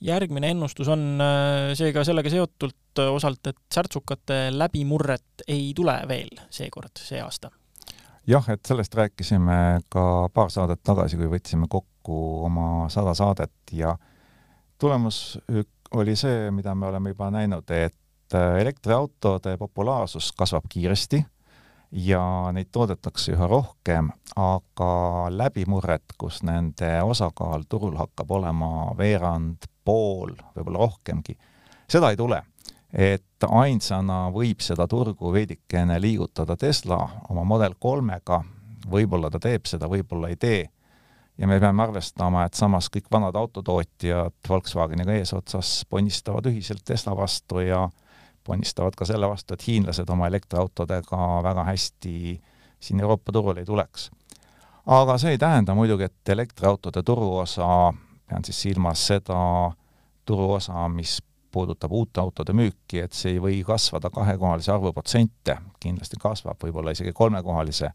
Järgmine 0.00 0.50
ennustus 0.50 0.88
on 0.88 1.20
äh, 1.20 1.74
seega 1.78 2.04
sellega 2.04 2.30
seotult 2.30 3.00
äh, 3.00 3.10
osalt, 3.12 3.46
et 3.46 3.58
särtsukate 3.74 4.48
läbimurret 4.54 5.46
ei 5.48 5.72
tule 5.76 5.96
veel 6.08 6.30
seekord, 6.50 6.94
see 7.02 7.20
aasta. 7.22 7.50
Jah, 8.28 8.44
et 8.52 8.60
sellest 8.68 8.94
rääkisime 8.94 9.80
ka 9.88 10.28
paar 10.34 10.50
saadet 10.52 10.82
tagasi, 10.84 11.16
kui 11.16 11.30
võtsime 11.32 11.68
kokku 11.70 12.18
oma 12.44 12.88
sada 12.92 13.14
saadet 13.16 13.72
ja 13.72 13.94
tulemus 14.78 15.38
oli 15.96 16.16
see, 16.16 16.50
mida 16.50 16.74
me 16.74 16.90
oleme 16.90 17.14
juba 17.14 17.30
näinud, 17.32 17.70
et 17.70 18.36
äh, 18.36 18.60
elektriautode 18.60 19.56
populaarsus 19.56 20.32
kasvab 20.36 20.68
kiiresti 20.68 21.24
ja 21.92 22.22
neid 22.52 22.68
toodetakse 22.72 23.32
üha 23.32 23.48
rohkem, 23.48 24.10
aga 24.36 24.92
läbimurret, 25.32 26.12
kus 26.20 26.42
nende 26.44 26.98
osakaal 27.02 27.64
turul 27.68 27.96
hakkab 27.96 28.30
olema 28.36 28.92
veerand, 28.98 29.64
pool, 29.88 30.36
võib-olla 30.56 30.84
rohkemgi, 30.84 31.38
seda 31.88 32.12
ei 32.12 32.20
tule. 32.20 32.42
et 32.92 33.44
ainsana 33.44 34.30
võib 34.32 34.62
seda 34.64 34.86
turgu 34.88 35.32
veidikene 35.32 35.98
liigutada 36.00 36.56
Tesla 36.56 36.96
oma 37.28 37.44
Model 37.44 37.74
kolmega, 37.78 38.40
võib-olla 38.88 39.28
ta 39.30 39.38
teeb 39.38 39.66
seda, 39.68 39.90
võib-olla 39.92 40.30
ei 40.32 40.36
tee 40.40 40.62
ja 41.38 41.46
me 41.46 41.60
peame 41.60 41.82
arvestama, 41.82 42.44
et 42.46 42.58
samas 42.58 42.88
kõik 42.92 43.06
vanad 43.12 43.36
autotootjad 43.38 44.48
Volkswageniga 44.48 45.14
eesotsas 45.20 45.84
ponnistavad 45.90 46.46
ühiselt 46.50 46.84
Tesla 46.84 47.14
vastu 47.16 47.62
ja 47.62 47.88
ponnistavad 48.44 48.96
ka 48.96 49.06
selle 49.06 49.28
vastu, 49.28 49.54
et 49.54 49.66
hiinlased 49.66 50.08
oma 50.10 50.26
elektriautodega 50.26 51.28
väga 51.44 51.64
hästi 51.68 52.14
siin 52.80 53.00
Euroopa 53.00 53.32
turule 53.32 53.60
ei 53.60 53.66
tuleks. 53.66 54.10
aga 54.86 55.18
see 55.18 55.36
ei 55.36 55.38
tähenda 55.38 55.74
muidugi, 55.74 56.08
et 56.08 56.28
elektriautode 56.28 57.02
turuosa, 57.02 57.92
pean 58.26 58.44
siis 58.44 58.62
silmas 58.62 59.06
seda 59.06 59.38
turuosa, 60.28 60.84
mis 60.92 61.18
puudutab 61.52 61.92
uute 61.96 62.20
autode 62.20 62.52
müüki, 62.52 63.00
et 63.00 63.16
see 63.16 63.34
ei 63.36 63.40
või 63.40 63.62
kasvada 63.64 64.10
kahekohalise 64.12 64.74
arvu 64.74 64.92
protsente, 64.92 65.56
kindlasti 65.80 66.20
kasvab, 66.20 66.60
võib-olla 66.60 66.92
isegi 66.92 67.14
kolmekohalise 67.16 67.90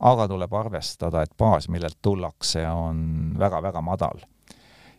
aga 0.00 0.26
tuleb 0.28 0.52
arvestada, 0.56 1.24
et 1.24 1.32
baas, 1.38 1.68
millelt 1.68 1.98
tullakse, 2.02 2.64
on 2.68 3.34
väga-väga 3.38 3.82
madal. 3.84 4.24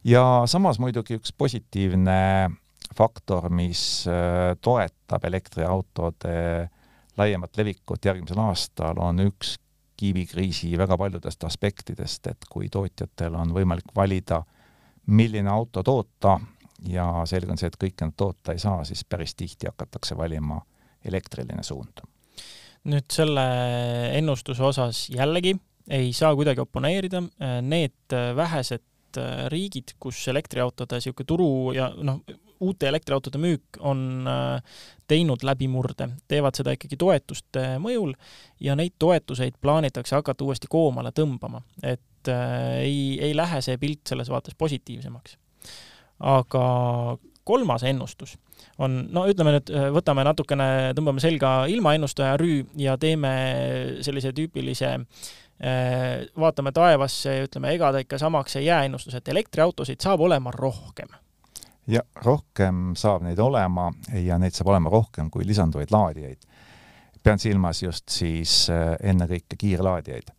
ja 0.04 0.44
samas 0.46 0.80
muidugi 0.80 1.18
üks 1.20 1.34
positiivne 1.38 2.50
faktor, 2.98 3.50
mis 3.50 4.08
äh, 4.10 4.56
toetab 4.62 5.26
elektriautode 5.26 6.70
laiemat 7.18 7.58
levikut 7.58 8.06
järgmisel 8.06 8.40
aastal, 8.42 8.98
on 8.98 9.20
üks 9.28 9.58
kiibikriisi 9.98 10.74
väga 10.78 10.98
paljudest 10.98 11.44
aspektidest, 11.44 12.28
et 12.28 12.50
kui 12.50 12.70
tootjatel 12.70 13.36
on 13.38 13.54
võimalik 13.54 13.94
valida, 13.96 14.42
milline 15.06 15.50
auto 15.50 15.84
toota 15.84 16.40
ja 16.90 17.06
selge 17.30 17.52
on 17.54 17.60
see, 17.62 17.70
et 17.72 17.80
kõike 17.80 18.08
nad 18.08 18.16
toota 18.18 18.56
ei 18.56 18.62
saa, 18.62 18.84
siis 18.88 19.04
päris 19.06 19.36
tihti 19.38 19.70
hakatakse 19.70 20.18
valima 20.18 20.62
elektriline 21.06 21.64
suund. 21.64 22.04
Nüüd 22.92 23.10
selle 23.14 23.44
ennustuse 24.18 24.64
osas 24.66 25.06
jällegi 25.14 25.54
ei 25.92 26.14
saa 26.14 26.34
kuidagi 26.38 26.64
oponeerida, 26.64 27.22
need 27.62 28.16
vähesed 28.36 29.20
riigid, 29.52 29.98
kus 30.00 30.22
elektriautode 30.32 30.98
niisugune 30.98 31.28
turu 31.28 31.50
ja 31.76 31.90
noh, 32.00 32.22
uute 32.62 32.88
elektriautode 32.88 33.42
müük 33.42 33.80
on 33.80 34.24
teinud 35.10 35.44
läbimurde, 35.44 36.08
teevad 36.32 36.56
seda 36.58 36.76
ikkagi 36.78 36.98
toetuste 37.02 37.66
mõjul 37.82 38.14
ja 38.64 38.78
neid 38.80 38.96
toetuseid 39.02 39.58
plaanitakse 39.62 40.16
hakata 40.16 40.46
uuesti 40.46 40.70
koomale 40.72 41.12
tõmbama, 41.18 41.64
et 41.84 42.32
ei, 42.32 43.18
ei 43.20 43.36
lähe 43.36 43.62
see 43.66 43.78
pilt 43.82 44.06
selles 44.14 44.30
vaates 44.30 44.56
positiivsemaks. 44.58 45.41
Aga 46.22 47.18
kolmas 47.44 47.84
ennustus 47.84 48.38
on, 48.82 48.98
no 49.14 49.26
ütleme 49.30 49.56
nüüd, 49.56 49.72
võtame 49.96 50.26
natukene, 50.26 50.68
tõmbame 50.98 51.22
selga 51.24 51.54
ilmaennustaja 51.72 52.36
rüü 52.40 52.64
ja 52.82 52.98
teeme 53.02 53.32
sellise 54.06 54.34
tüüpilise 54.38 54.92
eh, 54.98 56.28
vaatame 56.40 56.74
taevasse 56.76 57.38
ja 57.40 57.48
ütleme, 57.48 57.74
ega 57.76 57.92
ta 57.94 58.04
ikka 58.04 58.22
samaks 58.22 58.58
ei 58.60 58.68
jää 58.70 58.86
ennustus, 58.88 59.18
et 59.18 59.34
elektriautosid 59.34 60.02
saab 60.04 60.24
olema 60.28 60.54
rohkem. 60.56 61.14
ja 61.88 62.04
rohkem 62.26 62.92
saab 62.96 63.26
neid 63.26 63.40
olema 63.40 63.92
ja 64.14 64.38
neid 64.38 64.56
saab 64.58 64.74
olema 64.74 64.90
rohkem 64.90 65.30
kui 65.30 65.48
lisanduvaid 65.48 65.92
laadijaid. 65.92 66.46
pean 67.24 67.40
silmas 67.40 67.84
just 67.84 68.10
siis 68.10 68.70
eh, 68.70 68.96
ennekõike 69.14 69.58
kiirlaadijaid. 69.58 70.32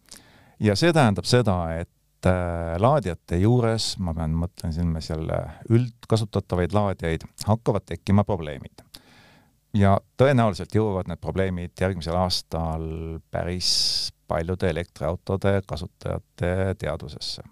ja 0.60 0.76
see 0.76 0.92
tähendab 0.92 1.28
seda, 1.28 1.58
et 1.80 1.90
Äh, 2.26 2.76
laadijate 2.78 3.40
juures, 3.42 3.96
ma 3.98 4.12
pean, 4.14 4.34
mõtlen 4.38 4.70
silmas 4.70 5.08
jälle 5.10 5.38
üldkasutatavaid 5.74 6.74
laadijaid, 6.76 7.24
hakkavad 7.48 7.82
tekkima 7.88 8.22
probleemid. 8.24 8.84
ja 9.74 9.96
tõenäoliselt 10.20 10.74
jõuavad 10.76 11.08
need 11.08 11.18
probleemid 11.18 11.72
järgmisel 11.80 12.14
aastal 12.20 12.84
päris 13.32 14.12
paljude 14.28 14.70
elektriautode 14.70 15.62
kasutajate 15.66 16.74
teadvusesse. 16.78 17.42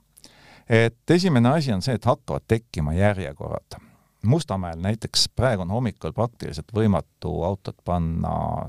et 0.69 1.11
esimene 1.11 1.49
asi 1.49 1.73
on 1.73 1.83
see, 1.83 1.95
et 1.95 2.05
hakkavad 2.05 2.47
tekkima 2.47 2.95
järjekorrad. 2.95 3.81
Mustamäel 4.23 4.79
näiteks 4.79 5.29
praegu 5.37 5.67
on 5.67 5.71
hommikul 5.71 6.13
praktiliselt 6.13 6.71
võimatu 6.75 7.43
autot 7.43 7.77
panna 7.85 8.69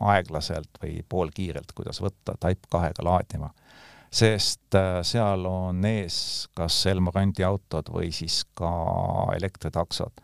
aeglaselt 0.00 0.82
või 0.82 1.00
poolkiirelt, 1.08 1.72
kuidas 1.72 2.02
võtta, 2.02 2.36
Type 2.36 2.68
kahega 2.68 3.04
laadima 3.04 3.54
sest 4.10 4.74
äh, 4.74 5.00
seal 5.06 5.46
on 5.46 5.84
ees 5.86 6.48
kas 6.56 6.82
Elmorandi 6.90 7.44
autod 7.46 7.92
või 7.94 8.10
siis 8.14 8.42
ka 8.58 8.70
elektritaksod. 9.36 10.22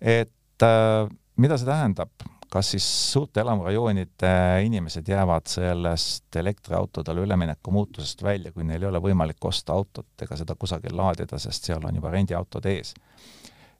et 0.00 0.62
äh, 0.62 1.08
mida 1.36 1.58
see 1.58 1.66
tähendab, 1.68 2.26
kas 2.50 2.70
siis 2.70 2.86
suurte 3.12 3.40
elamurajoonide 3.40 4.62
inimesed 4.64 5.08
jäävad 5.08 5.46
sellest 5.50 6.36
elektriautodele 6.36 7.20
ülemineku 7.20 7.70
muutusest 7.70 8.22
välja, 8.22 8.52
kui 8.52 8.64
neil 8.64 8.82
ei 8.82 8.88
ole 8.88 9.02
võimalik 9.02 9.44
osta 9.44 9.74
autot 9.74 10.22
ega 10.22 10.38
seda 10.38 10.54
kusagil 10.54 10.96
laadida, 10.96 11.38
sest 11.38 11.66
seal 11.66 11.84
on 11.84 11.98
juba 11.98 12.14
rendiautod 12.14 12.66
ees. 12.70 12.94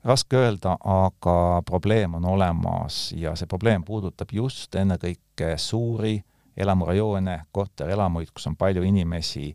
raske 0.05 0.37
öelda, 0.37 0.77
aga 0.85 1.63
probleem 1.67 2.15
on 2.15 2.25
olemas 2.25 3.13
ja 3.17 3.35
see 3.37 3.47
probleem 3.47 3.85
puudutab 3.85 4.33
just 4.33 4.75
ennekõike 4.75 5.55
suuri 5.59 6.21
elamurajoone, 6.57 7.41
korterelamuid, 7.53 8.31
kus 8.35 8.47
on 8.47 8.57
palju 8.57 8.83
inimesi 8.83 9.51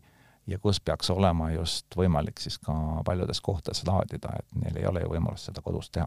ja 0.46 0.58
kus 0.58 0.80
peaks 0.80 1.10
olema 1.10 1.50
just 1.52 1.96
võimalik 1.96 2.40
siis 2.42 2.58
ka 2.62 2.74
paljudes 3.06 3.40
kohtades 3.40 3.84
laadida, 3.86 4.34
et 4.38 4.58
neil 4.58 4.80
ei 4.80 4.86
ole 4.90 5.04
ju 5.04 5.12
võimalust 5.14 5.50
seda 5.50 5.62
kodus 5.62 5.90
teha. 5.90 6.06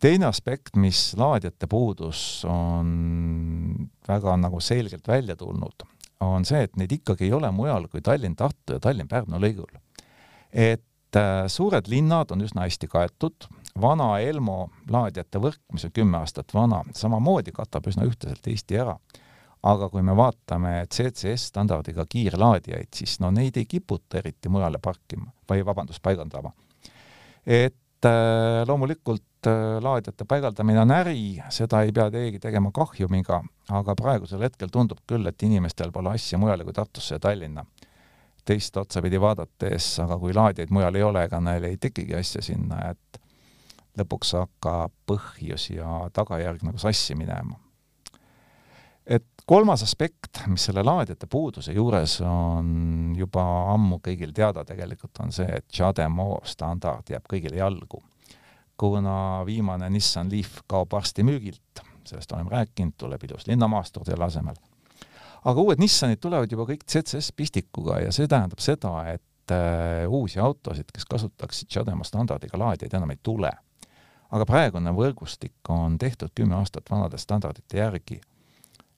teine 0.00 0.26
aspekt, 0.26 0.76
mis 0.76 1.14
laadijate 1.16 1.66
puudus 1.66 2.44
on 2.48 3.88
väga 4.08 4.36
nagu 4.36 4.60
selgelt 4.60 5.08
välja 5.08 5.36
tulnud, 5.36 5.86
on 6.20 6.44
see, 6.44 6.62
et 6.62 6.76
neid 6.76 6.92
ikkagi 6.92 7.24
ei 7.24 7.32
ole 7.32 7.50
mujal 7.50 7.88
kui 7.88 8.00
Tallinn-Tartu 8.00 8.76
ja 8.76 8.80
Tallinn-Pärnu 8.80 9.40
lõigul. 9.40 9.80
et 10.52 11.16
äh, 11.16 11.46
suured 11.48 11.88
linnad 11.88 12.30
on 12.30 12.44
üsna 12.44 12.68
hästi 12.68 12.88
kaetud, 12.88 13.48
vana 13.80 14.18
Elmo 14.20 14.70
laadijate 14.90 15.40
võrk, 15.40 15.62
mis 15.72 15.84
on 15.84 15.92
kümme 15.92 16.18
aastat 16.18 16.54
vana, 16.54 16.82
samamoodi 16.92 17.52
katab 17.52 17.88
üsna 17.88 18.04
ühtlaselt 18.04 18.52
Eesti 18.52 18.84
ära 18.84 18.98
aga 19.66 19.88
kui 19.90 20.02
me 20.04 20.14
vaatame 20.16 20.72
CCS 20.92 21.50
standardiga 21.50 22.06
kiirlaadijaid, 22.10 22.90
siis 22.94 23.18
no 23.22 23.32
neid 23.34 23.56
ei 23.58 23.66
kiputa 23.68 24.20
eriti 24.20 24.50
mujale 24.52 24.78
parkima 24.82 25.30
või 25.50 25.64
vabandust, 25.66 26.02
paigaldama. 26.02 26.52
et 27.46 28.06
äh, 28.06 28.62
loomulikult 28.68 29.48
äh, 29.50 29.78
laadijate 29.82 30.26
paigaldamine 30.28 30.80
on 30.82 30.94
äri, 30.94 31.42
seda 31.50 31.82
ei 31.82 31.92
pea 31.92 32.08
keegi 32.10 32.40
tegema 32.42 32.70
kahjumiga, 32.74 33.42
aga 33.70 33.94
praegusel 33.98 34.46
hetkel 34.46 34.70
tundub 34.72 35.02
küll, 35.06 35.26
et 35.26 35.42
inimestel 35.42 35.92
pole 35.92 36.14
asja 36.14 36.38
mujale 36.38 36.64
kui 36.64 36.76
Tartusse 36.76 37.18
ja 37.18 37.20
Tallinna. 37.20 37.66
teist 38.46 38.76
otsapidi 38.76 39.18
vaadates, 39.18 39.88
aga 39.98 40.18
kui 40.22 40.34
laadijaid 40.34 40.70
mujal 40.70 40.94
ei 40.94 41.02
ole, 41.02 41.24
ega 41.26 41.40
neil 41.42 41.64
ei 41.66 41.76
tekigi 41.82 42.14
asja 42.14 42.42
sinna, 42.46 42.92
et 42.92 43.20
lõpuks 43.98 44.36
hakkab 44.38 44.92
põhjus 45.10 45.70
ja 45.72 46.04
tagajärg 46.14 46.62
nagu 46.62 46.78
sassi 46.78 47.16
minema 47.18 47.58
kolmas 49.46 49.82
aspekt, 49.82 50.40
mis 50.50 50.66
selle 50.66 50.82
laadijate 50.82 51.26
puuduse 51.30 51.72
juures 51.72 52.18
on 52.26 53.14
juba 53.16 53.44
ammu 53.74 54.00
kõigil 54.02 54.34
teada 54.34 54.64
tegelikult, 54.66 55.14
on 55.22 55.32
see, 55.34 55.46
et 55.46 55.66
CHAdeMO 55.72 56.40
standard 56.44 57.10
jääb 57.10 57.26
kõigile 57.30 57.62
jalgu. 57.62 58.02
kuna 58.76 59.42
viimane 59.46 59.86
Nissan 59.90 60.28
Leaf 60.28 60.58
kaob 60.68 60.90
varsti 60.92 61.22
müügilt, 61.24 61.80
sellest 62.04 62.32
oleme 62.32 62.50
rääkinud, 62.50 62.92
tuleb 62.98 63.22
ilus 63.24 63.46
linnamaastur 63.46 64.04
selle 64.04 64.24
asemel. 64.24 64.58
aga 65.44 65.60
uued 65.60 65.78
Nissanid 65.78 66.20
tulevad 66.20 66.52
juba 66.52 66.66
kõik 66.66 66.84
CCS 66.84 67.32
pistikuga 67.32 68.00
ja 68.00 68.12
see 68.12 68.26
tähendab 68.26 68.58
seda, 68.58 68.98
et 69.14 69.54
äh, 69.54 70.08
uusi 70.08 70.40
autosid, 70.40 70.90
kes 70.92 71.04
kasutaksid 71.04 71.70
CHAdeMO 71.70 72.04
standardiga 72.04 72.58
laadijaid, 72.58 72.94
enam 72.94 73.14
ei 73.14 73.22
tule. 73.22 73.52
aga 74.30 74.44
praegune 74.44 74.90
võrgustik 74.90 75.68
on 75.68 75.98
tehtud 75.98 76.34
kümme 76.34 76.58
aastat 76.58 76.90
vanade 76.90 77.18
standardite 77.18 77.78
järgi 77.78 78.20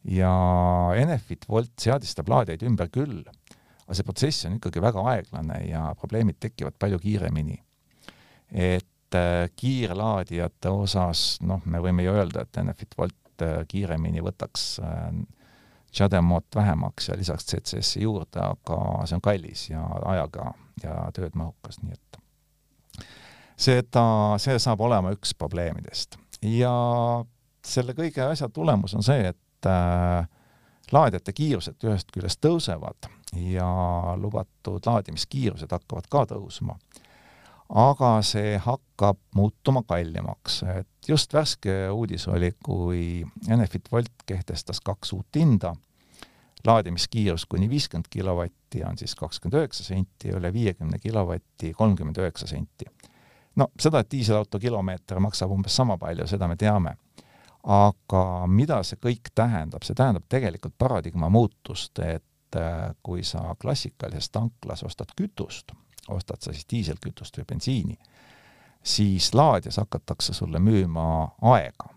ja 0.08 0.32
Enefit 0.96 1.46
Volt 1.48 1.74
seadistab 1.80 2.28
laadijaid 2.32 2.64
ümber 2.68 2.90
küll, 2.92 3.22
aga 3.84 3.96
see 3.96 4.06
protsess 4.06 4.46
on 4.48 4.58
ikkagi 4.58 4.82
väga 4.82 5.04
aeglane 5.12 5.62
ja 5.68 5.88
probleemid 5.98 6.38
tekivad 6.40 6.76
palju 6.78 6.98
kiiremini. 7.02 7.58
et 8.48 9.14
äh, 9.14 9.50
kiirlaadijate 9.56 10.70
osas, 10.72 11.38
noh, 11.44 11.60
me 11.64 11.82
võime 11.84 12.06
ju 12.06 12.14
öelda, 12.16 12.46
et 12.46 12.56
Enefit 12.56 12.94
Volt 12.98 13.44
äh, 13.44 13.60
kiiremini 13.68 14.24
võtaks 14.24 14.78
äh, 14.80 15.10
CHAdeMO-d 15.92 16.56
vähemaks 16.56 17.08
ja 17.08 17.16
lisaks 17.16 17.46
CCS-i 17.48 18.02
juurde, 18.02 18.40
aga 18.40 19.06
see 19.08 19.16
on 19.16 19.24
kallis 19.24 19.68
ja 19.70 19.84
ajaga 20.12 20.52
ja 20.82 20.96
tööd 21.16 21.36
mahukas, 21.36 21.80
nii 21.82 21.96
et 21.96 22.18
seda, 23.58 24.04
see 24.40 24.56
saab 24.62 24.80
olema 24.84 25.12
üks 25.16 25.34
probleemidest 25.36 26.18
ja 26.44 26.72
selle 27.64 27.94
kõige 27.96 28.22
asja 28.28 28.48
tulemus 28.52 28.94
on 28.94 29.04
see, 29.04 29.32
et 29.32 29.40
äh, 29.66 30.28
laadijate 30.92 31.32
kiirused 31.32 31.84
ühest 31.84 32.12
küljest 32.14 32.40
tõusevad 32.44 33.10
ja 33.36 33.68
lubatud 34.16 34.86
laadimiskiirused 34.86 35.72
hakkavad 35.72 36.08
ka 36.10 36.24
tõusma. 36.32 36.78
aga 37.68 38.22
see 38.24 38.56
hakkab 38.64 39.18
muutuma 39.36 39.82
kallimaks, 39.84 40.62
et 40.62 41.08
just 41.08 41.34
värske 41.34 41.90
uudis 41.92 42.24
oli, 42.28 42.54
kui 42.64 43.26
Enefit 43.48 43.92
Volt 43.92 44.24
kehtestas 44.26 44.80
kaks 44.80 45.12
uut 45.12 45.36
hinda, 45.36 45.74
laadimiskiirus 46.66 47.44
kuni 47.46 47.68
viiskümmend 47.68 48.08
kilovatti 48.10 48.84
on 48.84 48.98
siis 48.98 49.14
kakskümmend 49.14 49.60
üheksa 49.60 49.84
senti 49.84 50.32
üle 50.32 50.52
viiekümne 50.52 50.98
kilovatti 50.98 51.72
kolmkümmend 51.72 52.16
üheksa 52.16 52.46
senti. 52.46 52.86
no 53.56 53.68
seda, 53.80 54.00
et 54.00 54.10
diiselauto 54.10 54.58
kilomeeter 54.58 55.20
maksab 55.20 55.50
umbes 55.50 55.76
sama 55.76 55.98
palju, 55.98 56.26
seda 56.26 56.48
me 56.48 56.56
teame 56.56 56.96
aga 57.68 58.22
mida 58.48 58.80
see 58.86 58.98
kõik 59.02 59.28
tähendab, 59.36 59.84
see 59.84 59.96
tähendab 59.96 60.24
tegelikult 60.32 60.76
paradigma 60.80 61.28
muutust, 61.32 61.98
et 62.00 62.56
äh, 62.56 62.94
kui 63.04 63.24
sa 63.26 63.52
klassikalises 63.60 64.30
tanklas 64.32 64.82
ostad 64.88 65.12
kütust, 65.16 65.74
ostad 66.08 66.40
sa 66.40 66.54
siis 66.56 66.68
diiselkütust 66.70 67.36
või 67.40 67.48
bensiini, 67.52 67.98
siis 68.82 69.34
laadijas 69.36 69.76
hakatakse 69.82 70.32
sulle 70.32 70.58
müüma 70.58 71.28
aega. 71.54 71.94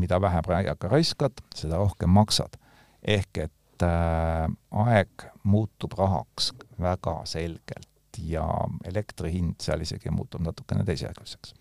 mida 0.00 0.20
vähem 0.20 0.44
aega 0.56 0.88
raiskad, 0.88 1.42
seda 1.54 1.76
rohkem 1.76 2.10
maksad. 2.10 2.56
ehk 3.02 3.38
et 3.38 3.82
äh, 3.82 4.48
aeg 4.70 5.28
muutub 5.42 5.92
rahaks 5.98 6.52
väga 6.80 7.20
selgelt 7.24 7.88
ja 8.18 8.46
elektri 8.84 9.32
hind 9.32 9.60
seal 9.60 9.80
isegi 9.80 10.10
muutub 10.10 10.40
natukene 10.40 10.84
teisejärguliseks 10.84 11.54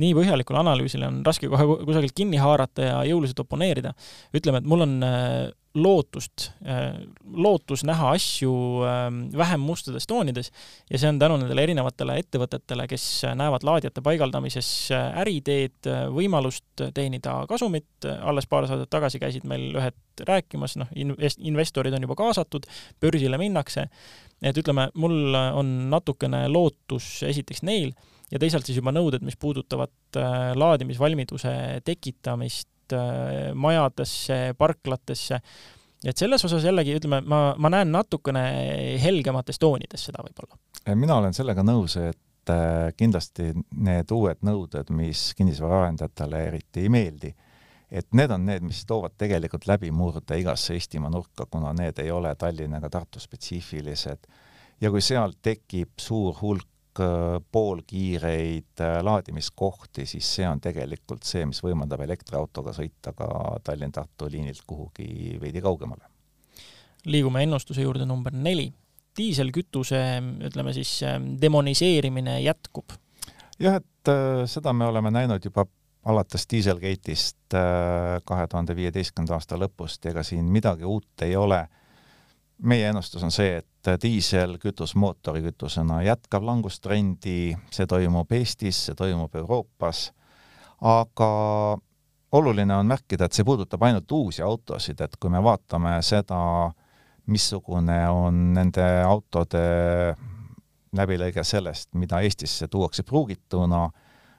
nii 0.00 0.14
põhjalikule 0.16 0.60
analüüsile 0.60 1.08
on 1.08 1.20
raske 1.26 1.48
kohe 1.52 1.66
kusagilt 1.86 2.16
kinni 2.16 2.40
haarata 2.40 2.90
ja 2.90 2.96
jõuliselt 3.08 3.40
oponeerida. 3.44 3.94
ütleme, 4.36 4.60
et 4.60 4.68
mul 4.68 4.84
on 4.84 4.96
äh, 5.04 5.46
lootust, 5.76 6.50
äh, 6.64 6.98
lootus 7.32 7.84
näha 7.84 8.10
asju 8.16 8.52
ähm, 8.88 9.22
vähem 9.36 9.60
mustades 9.60 10.06
toonides 10.08 10.50
ja 10.90 11.00
see 11.00 11.08
on 11.08 11.20
tänu 11.20 11.38
nendele 11.40 11.64
erinevatele 11.66 12.18
ettevõtetele, 12.22 12.86
kes 12.88 13.06
näevad 13.36 13.64
laadijate 13.66 14.04
paigaldamises 14.04 14.70
äh, 14.96 15.20
äriteed, 15.24 15.90
võimalust 16.12 16.84
teenida 16.96 17.38
kasumit, 17.48 18.08
alles 18.20 18.48
paar 18.48 18.68
saadet 18.68 18.92
tagasi 18.92 19.20
käisid 19.22 19.48
meil 19.48 19.70
ühed 19.76 20.24
rääkimas, 20.28 20.78
noh, 20.80 20.92
investorid 20.96 21.92
on 21.96 22.04
juba 22.06 22.16
kaasatud, 22.16 22.68
börsile 23.00 23.36
minnakse, 23.40 23.88
et 24.44 24.56
ütleme, 24.56 24.88
mul 24.96 25.36
on 25.36 25.72
natukene 25.92 26.46
lootus 26.48 27.18
esiteks 27.28 27.64
neil 27.68 27.92
ja 28.32 28.40
teisalt 28.42 28.66
siis 28.66 28.80
juba 28.80 28.92
nõuded, 28.94 29.24
mis 29.26 29.38
puudutavad 29.40 30.18
äh, 30.18 30.50
laadimisvalmiduse 30.58 31.54
tekitamist 31.86 32.94
äh, 32.96 33.54
majadesse, 33.54 34.54
parklatesse, 34.58 35.40
et 36.04 36.18
selles 36.18 36.44
osas 36.48 36.66
jällegi 36.66 36.96
ütleme, 36.98 37.22
ma, 37.28 37.40
ma 37.58 37.72
näen 37.72 37.92
natukene 37.94 38.44
helgemates 39.02 39.60
toonides 39.62 40.08
seda 40.08 40.24
võib-olla. 40.26 40.58
mina 40.94 41.20
olen 41.20 41.34
sellega 41.36 41.64
nõus, 41.66 41.96
et 42.02 42.52
äh, 42.52 42.92
kindlasti 42.98 43.52
need 43.70 44.12
uued 44.14 44.42
nõuded, 44.46 44.90
mis 44.94 45.28
kinnisvaraarendajatele 45.38 46.46
eriti 46.50 46.86
ei 46.86 46.92
meeldi, 46.92 47.34
et 47.90 48.08
need 48.18 48.32
on 48.34 48.42
need, 48.48 48.66
mis 48.66 48.82
toovad 48.86 49.14
tegelikult 49.18 49.68
läbimurde 49.70 50.40
igasse 50.40 50.74
Eestimaa 50.74 51.12
nurka, 51.14 51.46
kuna 51.46 51.70
need 51.76 52.02
ei 52.02 52.10
ole 52.10 52.34
Tallinna 52.34 52.82
ega 52.82 52.90
Tartu 52.90 53.22
spetsiifilised. 53.22 54.26
ja 54.80 54.90
kui 54.90 55.00
seal 55.00 55.32
tekib 55.42 55.94
suur 56.02 56.34
hulk 56.42 56.66
poolkiireid 57.52 58.80
äh, 58.80 58.98
laadimiskohti, 59.04 60.06
siis 60.06 60.28
see 60.38 60.48
on 60.48 60.60
tegelikult 60.60 61.26
see, 61.26 61.44
mis 61.48 61.62
võimaldab 61.64 62.02
elektriautoga 62.06 62.74
sõita 62.76 63.12
ka 63.16 63.28
Tallinn-Tartu 63.64 64.30
liinilt 64.32 64.62
kuhugi 64.66 65.38
veidi 65.40 65.62
kaugemale. 65.64 66.08
liigume 67.06 67.42
ennustuse 67.42 67.82
juurde 67.82 68.06
number 68.06 68.32
neli. 68.32 68.72
diiselkütuse, 69.16 70.00
ütleme 70.44 70.72
siis, 70.72 71.00
demoniseerimine 71.40 72.40
jätkub. 72.40 72.92
jah, 73.58 73.76
et 73.76 74.12
äh, 74.12 74.44
seda 74.46 74.72
me 74.72 74.86
oleme 74.86 75.10
näinud 75.10 75.44
juba 75.44 75.66
alates 76.06 76.46
Dieselgate'ist 76.50 77.54
kahe 78.24 78.46
tuhande 78.46 78.76
viieteistkümnenda 78.76 79.34
aasta 79.34 79.56
lõpust, 79.58 80.06
ega 80.06 80.22
siin 80.22 80.44
midagi 80.44 80.84
uut 80.84 81.22
ei 81.26 81.34
ole 81.36 81.64
meie 82.62 82.88
ennustus 82.88 83.22
on 83.22 83.32
see, 83.34 83.60
et 83.60 84.02
diiselkütus 84.02 84.94
mootorikütusena 84.98 86.00
jätkab 86.06 86.46
langustrendi, 86.46 87.56
see 87.70 87.86
toimub 87.86 88.32
Eestis, 88.32 88.86
see 88.88 88.96
toimub 88.98 89.34
Euroopas, 89.36 90.10
aga 90.80 91.28
oluline 92.32 92.74
on 92.76 92.88
märkida, 92.88 93.26
et 93.26 93.36
see 93.36 93.46
puudutab 93.46 93.82
ainult 93.86 94.12
uusi 94.12 94.42
autosid, 94.42 95.00
et 95.00 95.16
kui 95.20 95.30
me 95.32 95.42
vaatame 95.42 95.98
seda, 96.06 96.40
missugune 97.26 98.00
on 98.10 98.42
nende 98.54 98.84
autode 99.02 99.62
läbilõige 100.96 101.44
sellest, 101.44 101.90
mida 101.98 102.20
Eestisse 102.24 102.68
tuuakse 102.72 103.02
pruugituna, 103.02 103.88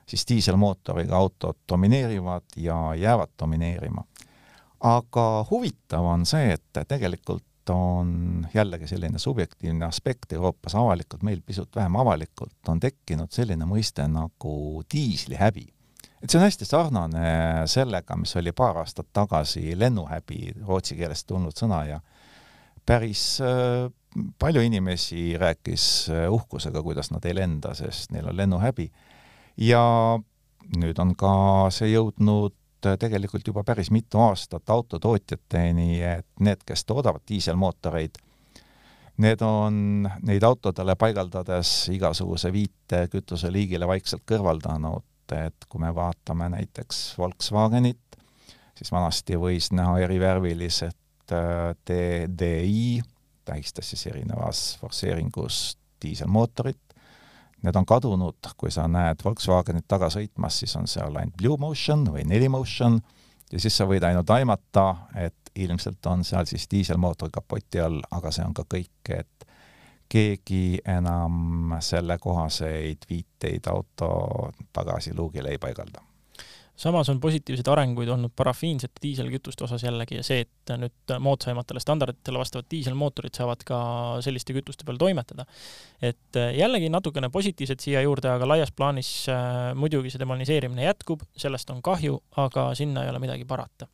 siis 0.08 0.24
diiselmootoriga 0.28 1.16
autod 1.16 1.60
domineerivad 1.68 2.56
ja 2.56 2.94
jäävad 2.96 3.36
domineerima. 3.38 4.04
aga 4.80 5.44
huvitav 5.50 6.04
on 6.06 6.26
see, 6.26 6.52
et 6.54 6.80
tegelikult 6.88 7.47
on 7.70 8.46
jällegi 8.54 8.86
selline 8.86 9.18
subjektiivne 9.18 9.86
aspekt 9.86 10.32
Euroopas 10.32 10.74
avalikult, 10.78 11.22
meil 11.22 11.40
pisut 11.46 11.76
vähem 11.76 11.96
avalikult, 11.96 12.56
on 12.68 12.80
tekkinud 12.80 13.32
selline 13.34 13.66
mõiste 13.68 14.06
nagu 14.08 14.82
diislihäbi. 14.92 15.66
et 16.22 16.30
see 16.30 16.38
on 16.38 16.44
hästi 16.44 16.66
sarnane 16.66 17.28
sellega, 17.70 18.16
mis 18.16 18.36
oli 18.36 18.52
paar 18.52 18.80
aastat 18.82 19.06
tagasi 19.12 19.78
lennuhäbi, 19.78 20.54
rootsi 20.66 20.96
keelest 20.96 21.26
tulnud 21.26 21.54
sõna 21.56 21.84
ja 21.86 22.00
päris 22.86 23.40
äh, 23.40 23.90
palju 24.38 24.60
inimesi 24.64 25.36
rääkis 25.38 26.08
äh, 26.10 26.26
uhkusega, 26.32 26.82
kuidas 26.82 27.10
nad 27.10 27.24
ei 27.24 27.36
lenda, 27.36 27.74
sest 27.74 28.10
neil 28.12 28.28
on 28.28 28.36
lennuhäbi. 28.36 28.90
ja 29.56 29.82
nüüd 30.76 30.98
on 31.00 31.14
ka 31.16 31.32
see 31.72 31.92
jõudnud 31.92 32.57
tegelikult 32.80 33.46
juba 33.46 33.64
päris 33.66 33.90
mitu 33.90 34.20
aastat 34.22 34.70
autotootjateni, 34.70 36.02
et 36.02 36.26
need, 36.40 36.62
kes 36.66 36.84
toodavad 36.84 37.24
diiselmootoreid, 37.28 38.18
need 39.24 39.42
on 39.42 40.08
neid 40.22 40.46
autodele 40.46 40.94
paigaldades 40.98 41.72
igasuguse 41.94 42.52
viite 42.54 43.06
kütuseliigile 43.12 43.88
vaikselt 43.88 44.22
kõrvaldanud, 44.28 45.06
et 45.34 45.68
kui 45.68 45.82
me 45.82 45.90
vaatame 45.94 46.48
näiteks 46.54 47.18
Volkswagenit, 47.18 48.18
siis 48.78 48.92
vanasti 48.94 49.36
võis 49.36 49.72
näha 49.74 49.98
erivärvilised 50.06 50.96
TDI, 51.28 52.98
äh, 52.98 53.08
tähistas 53.44 53.90
siis 53.90 54.06
erinevas 54.06 54.78
forsseeringus 54.80 55.78
diiselmootorit, 56.02 56.87
need 57.62 57.76
on 57.76 57.86
kadunud, 57.86 58.50
kui 58.56 58.70
sa 58.70 58.86
näed 58.88 59.22
Volkswagenit 59.24 59.88
taga 59.88 60.10
sõitmas, 60.12 60.60
siis 60.60 60.76
on 60.78 60.86
seal 60.90 61.16
ainult 61.16 61.36
Blue 61.36 61.58
Motion 61.58 62.06
või 62.12 62.24
Neli 62.28 62.48
Motion 62.48 63.00
ja 63.52 63.60
siis 63.60 63.76
sa 63.76 63.86
võid 63.88 64.04
ainult 64.06 64.30
aimata, 64.30 64.88
et 65.16 65.52
ilmselt 65.58 66.06
on 66.06 66.24
seal 66.24 66.46
siis 66.46 66.68
diiselmootor 66.70 67.32
kapoti 67.34 67.80
all, 67.82 68.00
aga 68.14 68.32
see 68.34 68.46
on 68.46 68.54
ka 68.54 68.66
kõik, 68.70 69.10
et 69.10 69.48
keegi 70.08 70.78
enam 70.88 71.74
sellekohaseid 71.84 73.08
viiteid 73.10 73.66
auto 73.68 74.10
tagasiluugile 74.72 75.52
ei 75.52 75.60
paigalda 75.60 76.07
samas 76.78 77.08
on 77.08 77.20
positiivseid 77.20 77.68
arenguid 77.72 78.08
olnud 78.12 78.32
parafiinsete 78.36 79.02
diiselkütuste 79.02 79.64
osas 79.64 79.82
jällegi 79.82 80.20
ja 80.20 80.24
see, 80.26 80.44
et 80.44 80.72
nüüd 80.78 81.14
moodsaimatele 81.24 81.82
standarditele 81.82 82.38
vastavad 82.38 82.68
diiselmootorid 82.70 83.34
saavad 83.34 83.64
ka 83.66 83.80
selliste 84.24 84.54
kütuste 84.56 84.86
peal 84.86 85.00
toimetada. 85.00 85.46
et 86.02 86.36
äh, 86.36 86.54
jällegi 86.58 86.88
natukene 86.88 87.30
positiivset 87.34 87.80
siia 87.80 88.02
juurde, 88.06 88.30
aga 88.30 88.48
laias 88.48 88.72
plaanis 88.72 89.10
äh, 89.32 89.74
muidugi 89.74 90.14
see 90.14 90.22
demoniseerimine 90.22 90.86
jätkub, 90.86 91.26
sellest 91.36 91.70
on 91.74 91.82
kahju, 91.82 92.22
aga 92.36 92.70
sinna 92.78 93.04
ei 93.04 93.10
ole 93.10 93.22
midagi 93.26 93.44
parata 93.44 93.88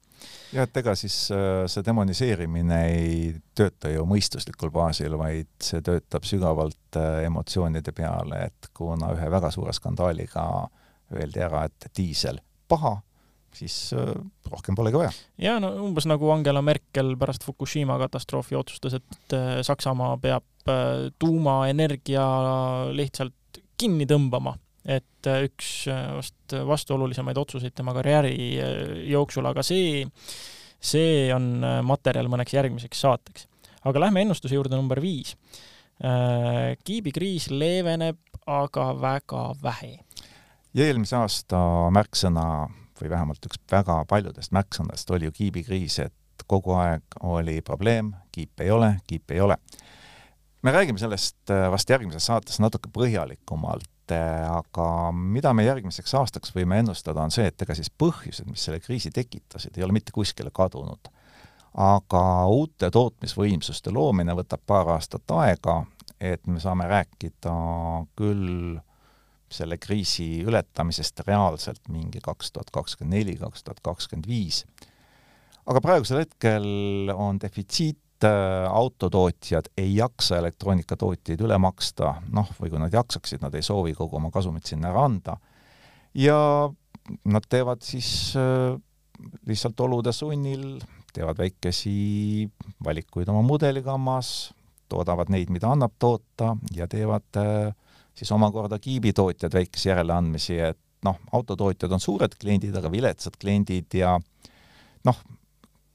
jah, 0.53 0.69
et 0.69 0.77
ega 0.77 0.95
siis 0.99 1.17
äh, 1.33 1.65
see 1.67 1.85
demoniseerimine 1.87 2.81
ei 2.93 3.19
tööta 3.57 3.89
ju 3.93 4.05
mõistuslikul 4.09 4.73
baasil, 4.75 5.17
vaid 5.21 5.53
see 5.63 5.81
töötab 5.85 6.29
sügavalt 6.29 7.01
emotsioonide 7.25 7.97
peale, 7.97 8.49
et 8.51 8.75
kuna 8.77 9.15
ühe 9.17 9.31
väga 9.33 9.51
suure 9.55 9.73
skandaaliga 9.73 10.45
öeldi 11.15 11.41
ära, 11.41 11.65
et 11.65 11.89
diisel 11.97 12.45
paha, 12.69 12.97
siis 13.55 13.77
äh, 13.97 14.11
rohkem 14.51 14.77
polegi 14.79 14.99
vaja. 14.99 15.13
ja 15.39 15.59
no 15.63 15.71
umbes 15.85 16.09
nagu 16.11 16.31
Angela 16.35 16.63
Merkel 16.65 17.15
pärast 17.21 17.47
Fukushima 17.47 17.99
katastroofi 18.03 18.59
otsustas, 18.59 18.99
et 18.99 19.37
äh, 19.37 19.61
Saksamaa 19.67 20.17
peab 20.23 20.71
äh, 20.71 21.09
tuumaenergia 21.19 22.27
lihtsalt 22.95 23.63
kinni 23.79 24.07
tõmbama, 24.11 24.55
et 24.85 25.27
üks 25.27 25.87
vast 25.89 26.53
vastuolulisemaid 26.69 27.39
otsuseid 27.41 27.73
tema 27.75 27.95
karjääri 27.97 28.35
jooksul, 29.09 29.47
aga 29.49 29.65
see, 29.65 30.05
see 30.79 31.33
on 31.35 31.65
materjal 31.89 32.29
mõneks 32.31 32.55
järgmiseks 32.55 33.01
saateks. 33.07 33.49
aga 33.89 34.05
lähme 34.05 34.23
ennustuse 34.23 34.55
juurde 34.55 34.77
number 34.77 35.01
viis 35.03 35.33
kiibikriis 36.85 37.49
leeveneb 37.51 38.21
aga 38.47 38.93
väga 39.01 39.45
vähe. 39.63 39.99
Ja 40.75 40.89
eelmise 40.89 41.17
aasta 41.17 41.59
märksõna 41.95 42.45
või 43.01 43.11
vähemalt 43.11 43.47
üks 43.47 43.61
väga 43.71 44.01
paljudest 44.11 44.55
märksõnadest 44.55 45.11
oli 45.15 45.29
ju 45.29 45.35
kiibikriis, 45.35 45.99
et 46.07 46.47
kogu 46.51 46.75
aeg 46.79 47.19
oli 47.23 47.61
probleem, 47.65 48.13
kiipe 48.35 48.67
ei 48.67 48.71
ole, 48.75 48.95
kiipe 49.07 49.35
ei 49.35 49.41
ole. 49.41 49.57
me 50.63 50.73
räägime 50.73 50.99
sellest 50.99 51.51
äh, 51.51 51.71
vast 51.71 51.91
järgmises 51.91 52.27
saates 52.27 52.59
natuke 52.61 52.89
põhjalikumalt, 52.93 54.13
äh, 54.13 54.51
aga 54.51 55.13
mida 55.13 55.53
me 55.55 55.65
järgmiseks 55.65 56.15
aastaks 56.15 56.55
võime 56.55 56.79
ennustada, 56.79 57.23
on 57.23 57.31
see, 57.31 57.47
et 57.47 57.63
ega 57.63 57.75
siis 57.75 57.91
põhjused, 57.91 58.49
mis 58.51 58.65
selle 58.65 58.81
kriisi 58.81 59.11
tekitasid, 59.11 59.77
ei 59.77 59.85
ole 59.85 59.93
mitte 59.93 60.13
kuskile 60.13 60.51
kadunud. 60.51 61.13
aga 61.75 62.47
uute 62.47 62.91
tootmisvõimsuste 62.91 63.91
loomine 63.91 64.35
võtab 64.35 64.61
paar 64.67 64.89
aastat 64.95 65.31
aega, 65.31 65.85
et 66.21 66.47
me 66.47 66.61
saame 66.61 66.87
rääkida 66.89 67.55
küll 68.17 68.79
selle 69.55 69.79
kriisi 69.81 70.29
ületamisest 70.47 71.25
reaalselt 71.29 71.89
mingi 71.93 72.23
kaks 72.25 72.53
tuhat 72.55 72.73
kakskümmend 72.75 73.19
neli, 73.19 73.37
kaks 73.41 73.67
tuhat 73.67 73.83
kakskümmend 73.85 74.29
viis. 74.29 74.65
aga 75.65 75.81
praegusel 75.81 76.21
hetkel 76.25 76.67
on 77.15 77.39
defitsiit, 77.41 78.27
äh, 78.27 78.67
autotootjad 78.69 79.71
ei 79.81 79.95
jaksa 79.97 80.39
elektroonikatootjaid 80.43 81.45
üle 81.47 81.59
maksta, 81.59 82.17
noh, 82.33 82.51
või 82.61 82.73
kui 82.73 82.83
nad 82.83 82.93
jaksaksid, 82.93 83.43
nad 83.45 83.55
ei 83.55 83.65
soovi 83.65 83.95
kogu 83.97 84.21
oma 84.21 84.33
kasumit 84.35 84.67
sinna 84.69 84.91
ära 84.93 85.07
anda, 85.09 85.39
ja 86.15 86.39
nad 87.25 87.47
teevad 87.49 87.85
siis 87.85 88.35
äh, 88.37 88.77
lihtsalt 89.49 89.81
olude 89.81 90.13
sunnil, 90.13 90.83
teevad 91.15 91.39
väikesi 91.39 92.49
valikuid 92.85 93.31
oma 93.31 93.45
mudeligammas, 93.47 94.53
toodavad 94.91 95.31
neid, 95.33 95.51
mida 95.55 95.71
annab 95.73 95.95
toota 95.99 96.55
ja 96.75 96.89
teevad 96.91 97.41
äh, 97.41 97.73
siis 98.15 98.33
omakorda 98.33 98.79
kiibitootjad 98.79 99.55
väikesi 99.55 99.89
järeleandmisi, 99.89 100.59
et 100.59 100.79
noh, 101.05 101.19
autotootjad 101.33 101.93
on 101.93 102.01
suured 102.01 102.37
kliendid, 102.41 102.77
aga 102.77 102.91
viletsad 102.91 103.37
kliendid 103.41 103.99
ja 103.99 104.15
noh, 105.05 105.21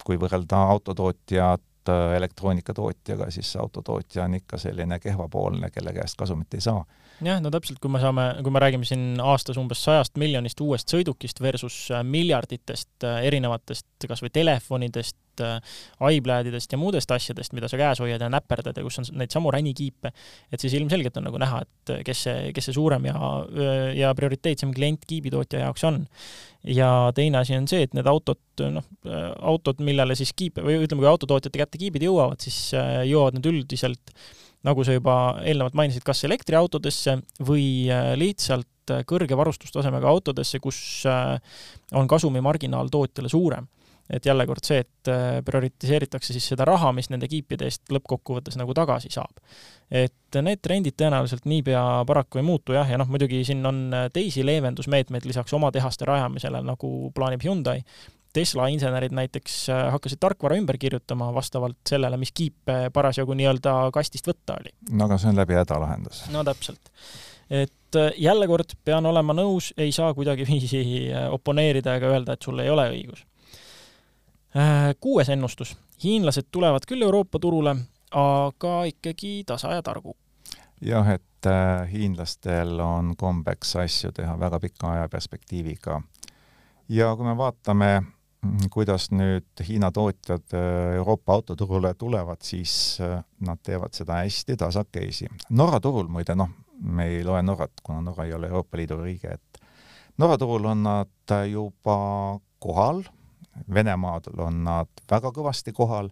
kui 0.06 0.20
võrrelda 0.20 0.62
autotootjat 0.76 1.92
äh, 1.92 2.16
elektroonikatootjaga, 2.18 3.30
siis 3.34 3.52
autotootja 3.60 4.26
on 4.26 4.40
ikka 4.40 4.58
selline 4.62 5.00
kehvapoolne, 5.00 5.72
kelle 5.74 5.94
käest 5.94 6.18
kasumit 6.20 6.54
ei 6.58 6.64
saa. 6.66 6.84
jah, 7.26 7.42
no 7.44 7.52
täpselt, 7.52 7.82
kui 7.84 7.92
me 7.92 8.02
saame, 8.02 8.30
kui 8.44 8.54
me 8.54 8.62
räägime 8.64 8.88
siin 8.88 9.20
aastas 9.24 9.58
umbes 9.60 9.84
sajast 9.84 10.18
miljonist 10.18 10.62
uuest 10.64 10.92
sõidukist 10.94 11.42
versus 11.42 11.82
äh, 11.92 12.04
miljarditest 12.04 13.08
äh, 13.08 13.24
erinevatest 13.32 14.08
kas 14.08 14.24
või 14.24 14.34
telefonidest, 14.34 15.18
iPadidest 15.42 16.76
ja 16.76 16.82
muudest 16.82 17.12
asjadest, 17.16 17.56
mida 17.58 17.70
sa 17.72 17.80
käes 17.80 18.02
hoiad 18.04 18.22
ja 18.22 18.30
näperdad 18.32 18.78
ja 18.78 18.86
kus 18.86 19.00
on 19.02 19.10
neid 19.20 19.34
samu 19.34 19.52
ränikiipe, 19.54 20.12
et 20.52 20.62
siis 20.62 20.76
ilmselgelt 20.80 21.18
on 21.22 21.30
nagu 21.30 21.42
näha, 21.42 21.64
et 21.66 21.96
kes 22.08 22.26
see, 22.28 22.52
kes 22.56 22.70
see 22.70 22.78
suurem 22.78 23.10
ja, 23.10 23.18
ja 23.98 24.14
prioriteetsem 24.18 24.74
klient 24.76 25.08
kiibitootja 25.10 25.66
jaoks 25.66 25.86
on. 25.90 26.04
Ja 26.68 27.12
teine 27.16 27.40
asi 27.40 27.56
on 27.56 27.70
see, 27.72 27.86
et 27.88 27.94
need 27.96 28.08
autod, 28.10 28.42
noh, 28.74 28.84
autod, 29.48 29.80
millele 29.86 30.16
siis 30.20 30.34
kiip 30.36 30.60
või 30.60 30.76
ütleme, 30.84 31.06
kui 31.06 31.12
autotootjate 31.12 31.62
kätte 31.62 31.80
kiibid 31.80 32.04
jõuavad, 32.04 32.42
siis 32.44 32.74
äh, 32.76 33.06
jõuavad 33.08 33.38
need 33.38 33.48
üldiselt, 33.48 34.12
nagu 34.68 34.84
sa 34.84 34.98
juba 34.98 35.16
eelnevalt 35.48 35.78
mainisid, 35.80 36.04
kas 36.04 36.26
elektriautodesse 36.28 37.16
või 37.48 37.88
äh, 37.88 38.12
lihtsalt 38.20 38.92
äh, 38.92 39.06
kõrge 39.08 39.40
varustustasemega 39.40 40.12
autodesse, 40.12 40.60
kus 40.60 40.82
on 41.08 42.12
kasumimarginaal 42.12 42.92
tootjale 42.92 43.32
suurem 43.32 43.70
et 44.10 44.26
jälle 44.26 44.46
kord 44.50 44.66
see, 44.66 44.82
et 44.82 45.12
äh, 45.12 45.40
prioritiseeritakse 45.46 46.34
siis 46.34 46.48
seda 46.52 46.66
raha, 46.68 46.92
mis 46.96 47.12
nende 47.14 47.30
kiipide 47.30 47.68
eest 47.70 47.92
lõppkokkuvõttes 47.94 48.58
nagu 48.60 48.74
tagasi 48.78 49.12
saab. 49.14 49.42
et 49.90 50.38
need 50.46 50.62
trendid 50.62 50.98
tõenäoliselt 50.98 51.46
niipea 51.50 51.82
paraku 52.10 52.42
ei 52.42 52.46
muutu 52.46 52.76
jah, 52.78 52.90
ja 52.90 52.98
noh, 53.02 53.10
muidugi 53.10 53.44
siin 53.46 53.66
on 53.66 53.88
äh, 53.94 54.08
teisi 54.14 54.46
leevendusmeetmeid 54.46 55.26
lisaks 55.30 55.54
oma 55.54 55.72
tehaste 55.74 56.10
rajamisele, 56.10 56.64
nagu 56.66 57.12
plaanib 57.16 57.46
Hyundai, 57.46 57.84
Tesla 58.34 58.68
insenerid 58.70 59.14
näiteks 59.18 59.62
äh, 59.74 59.86
hakkasid 59.94 60.22
tarkvara 60.22 60.58
ümber 60.58 60.78
kirjutama 60.78 61.32
vastavalt 61.34 61.82
sellele, 61.90 62.18
mis 62.22 62.34
kiipe 62.34 62.90
parasjagu 62.94 63.38
nii-öelda 63.38 63.80
kastist 63.94 64.30
võtta 64.30 64.58
oli. 64.60 64.74
no 64.92 65.10
aga 65.10 65.22
see 65.22 65.34
on 65.34 65.42
läbi 65.42 65.58
hädalahendus. 65.58 66.26
no 66.34 66.46
täpselt. 66.46 66.94
et 67.50 67.98
jälle 68.18 68.46
kord 68.50 68.78
pean 68.86 69.06
olema 69.06 69.34
nõus, 69.38 69.74
ei 69.78 69.92
saa 69.94 70.14
kuidagiviisi 70.14 71.10
oponeerida 71.30 71.98
ega 71.98 72.14
öelda, 72.14 72.38
et 72.38 72.46
sul 72.46 72.62
ei 72.62 72.70
ole 72.70 72.90
õigus 72.94 73.26
kuues 75.00 75.30
ennustus. 75.30 75.78
hiinlased 76.04 76.48
tulevad 76.52 76.86
küll 76.88 77.02
Euroopa 77.02 77.40
turule, 77.40 77.76
aga 78.12 78.84
ikkagi 78.84 79.44
tasa 79.46 79.74
ja 79.74 79.82
targu. 79.84 80.16
jah, 80.82 81.10
et 81.10 81.46
äh, 81.46 81.92
hiinlastel 81.92 82.80
on 82.80 83.14
kombeks 83.18 83.76
asju 83.76 84.12
teha 84.16 84.40
väga 84.40 84.60
pika 84.60 84.94
aja 84.94 85.10
perspektiiviga. 85.10 86.02
ja 86.90 87.16
kui 87.16 87.26
me 87.26 87.38
vaatame, 87.38 88.02
mm, 88.42 88.70
kuidas 88.72 89.12
nüüd 89.12 89.66
Hiina 89.68 89.92
tootjad 89.92 90.54
äh, 90.54 90.96
Euroopa 90.96 91.34
autoturule 91.34 91.94
tulevad, 91.94 92.42
siis 92.42 92.98
äh, 93.02 93.24
nad 93.40 93.60
teevad 93.64 93.94
seda 93.94 94.24
hästi 94.24 94.58
tasakesi. 94.58 95.28
Norra 95.50 95.80
turul 95.80 96.08
muide, 96.08 96.36
noh, 96.36 96.50
me 96.82 97.06
ei 97.06 97.24
loe 97.24 97.42
Norrat, 97.42 97.84
kuna 97.84 98.02
Norra 98.02 98.26
ei 98.26 98.34
ole 98.34 98.48
Euroopa 98.48 98.78
Liidu 98.78 99.02
riige, 99.04 99.36
et 99.36 99.62
Norra 100.18 100.38
turul 100.38 100.66
on 100.66 100.84
nad 100.84 101.38
juba 101.52 102.40
kohal 102.60 103.04
Venemaal 103.74 104.22
on 104.38 104.64
nad 104.64 105.04
väga 105.12 105.32
kõvasti 105.36 105.74
kohal, 105.76 106.10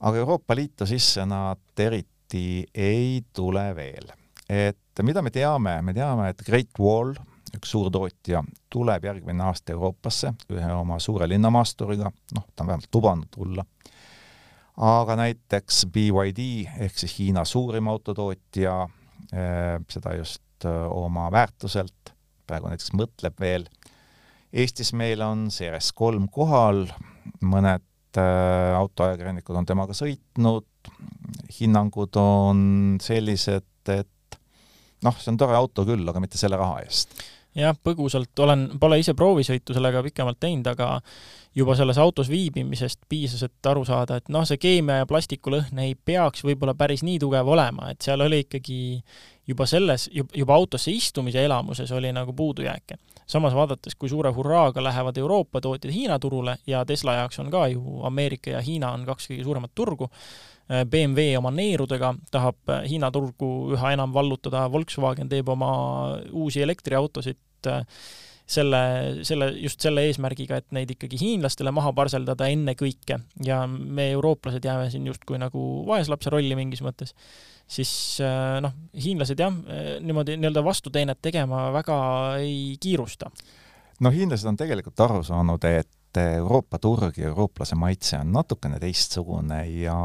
aga 0.00 0.20
Euroopa 0.20 0.56
Liitu 0.56 0.86
sisse 0.86 1.24
nad 1.26 1.80
eriti 1.80 2.64
ei 2.74 3.22
tule 3.32 3.70
veel. 3.76 4.12
et 4.48 5.00
mida 5.02 5.22
me 5.22 5.30
teame, 5.30 5.78
me 5.82 5.94
teame, 5.94 6.28
et 6.28 6.42
Great 6.44 6.78
Wall, 6.78 7.14
üks 7.56 7.70
suurtootja, 7.72 8.42
tuleb 8.70 9.04
järgmine 9.04 9.46
aasta 9.46 9.72
Euroopasse 9.72 10.34
ühe 10.52 10.72
oma 10.74 10.98
suure 11.00 11.28
linnamaasturiga, 11.28 12.10
noh, 12.34 12.44
ta 12.54 12.64
on 12.64 12.68
vähemalt 12.68 12.94
lubanud 12.94 13.30
tulla, 13.32 13.64
aga 14.76 15.16
näiteks 15.16 15.86
BYD 15.94 16.66
ehk 16.86 16.98
siis 16.98 17.18
Hiina 17.18 17.44
suurim 17.48 17.88
autotootja, 17.88 18.76
eh, 19.32 19.78
seda 19.88 20.16
just 20.18 20.68
eh, 20.68 20.84
oma 20.90 21.30
väärtuselt, 21.32 22.12
praegu 22.46 22.68
näiteks 22.68 22.92
mõtleb 22.98 23.40
veel 23.40 23.68
Eestis 24.54 24.92
meil 24.94 25.22
on 25.24 25.48
CRS3 25.50 26.28
kohal, 26.34 26.84
mõned 27.42 28.20
äh, 28.20 28.74
autoajakirjanikud 28.78 29.56
on 29.58 29.66
temaga 29.66 29.96
sõitnud, 29.98 30.68
hinnangud 31.56 32.18
on 32.20 32.60
sellised, 33.02 33.66
et 33.90 34.38
noh, 35.04 35.16
see 35.18 35.32
on 35.32 35.40
tore 35.40 35.56
auto 35.58 35.82
küll, 35.88 36.06
aga 36.06 36.22
mitte 36.22 36.38
selle 36.38 36.60
raha 36.60 36.84
eest. 36.84 37.16
Jah, 37.54 37.76
põgusalt 37.84 38.44
olen, 38.44 38.66
pole 38.80 38.98
ise 39.02 39.14
proovisõitu 39.14 39.74
sellega 39.76 40.02
pikemalt 40.04 40.40
teinud, 40.42 40.66
aga 40.72 40.88
juba 41.54 41.76
selles 41.78 41.98
autos 42.02 42.28
viibimisest 42.30 43.04
piisas, 43.08 43.44
et 43.46 43.70
aru 43.70 43.84
saada, 43.86 44.18
et 44.18 44.30
noh, 44.32 44.46
see 44.48 44.58
keemia 44.60 45.02
ja 45.02 45.08
plastikulõhn 45.08 45.78
ei 45.84 45.94
peaks 45.94 46.44
võib-olla 46.46 46.74
päris 46.78 47.04
nii 47.06 47.20
tugev 47.22 47.48
olema, 47.54 47.92
et 47.94 48.02
seal 48.02 48.24
oli 48.26 48.42
ikkagi 48.44 48.78
juba 49.46 49.66
selles, 49.68 50.08
juba 50.12 50.54
autosse 50.54 50.90
istumise 50.90 51.44
elamuses 51.44 51.92
oli 51.92 52.12
nagu 52.12 52.32
puudujääke. 52.32 52.98
samas 53.26 53.54
vaadates, 53.54 53.94
kui 53.94 54.08
suure 54.08 54.30
hurraaga 54.36 54.82
lähevad 54.84 55.16
Euroopa 55.16 55.60
tootjad 55.60 55.92
Hiina 55.92 56.18
turule 56.18 56.58
ja 56.66 56.84
Tesla 56.84 57.14
jaoks 57.14 57.38
on 57.38 57.50
ka 57.50 57.68
ju 57.68 58.02
Ameerika 58.04 58.50
ja 58.50 58.60
Hiina 58.60 58.90
on 58.92 59.06
kaks 59.06 59.30
kõige 59.30 59.44
suuremat 59.44 59.70
turgu, 59.74 60.10
BMW 60.68 61.36
oma 61.36 61.50
neerudega 61.52 62.14
tahab 62.32 62.70
Hiina 62.88 63.10
turgu 63.12 63.74
üha 63.76 63.90
enam 63.92 64.14
vallutada, 64.14 64.64
Volkswagen 64.72 65.28
teeb 65.28 65.48
oma 65.52 65.72
uusi 66.32 66.62
elektriautosid 66.64 67.36
selle, 68.44 68.80
selle, 69.24 69.48
just 69.60 69.84
selle 69.84 70.04
eesmärgiga, 70.08 70.58
et 70.60 70.72
neid 70.76 70.90
ikkagi 70.92 71.18
hiinlastele 71.20 71.72
maha 71.72 71.92
parseldada 71.96 72.48
ennekõike 72.52 73.18
ja 73.44 73.62
me, 73.68 74.10
eurooplased, 74.16 74.64
jääme 74.64 74.90
siin 74.92 75.08
justkui 75.08 75.40
nagu 75.40 75.84
vaeslapse 75.88 76.32
rolli 76.32 76.56
mingis 76.56 76.84
mõttes 76.84 77.14
siis 77.70 78.20
äh, 78.20 78.60
noh, 78.64 78.74
hiinlased 79.00 79.40
jah, 79.40 79.52
äh, 79.52 79.90
niimoodi 80.04 80.36
nii-öelda 80.38 80.64
vastuteenet 80.64 81.20
tegema 81.24 81.66
väga 81.74 81.96
ei 82.42 82.76
kiirusta. 82.80 83.30
no 84.00 84.12
hiinlased 84.12 84.48
on 84.48 84.60
tegelikult 84.60 85.00
aru 85.00 85.22
saanud, 85.24 85.64
et 86.14 86.36
Euroopa 86.38 86.78
turg 86.78 87.18
ja 87.18 87.28
eurooplase 87.32 87.74
maitse 87.74 88.18
on 88.18 88.32
natukene 88.32 88.78
teistsugune 88.82 89.64
ja 89.80 89.96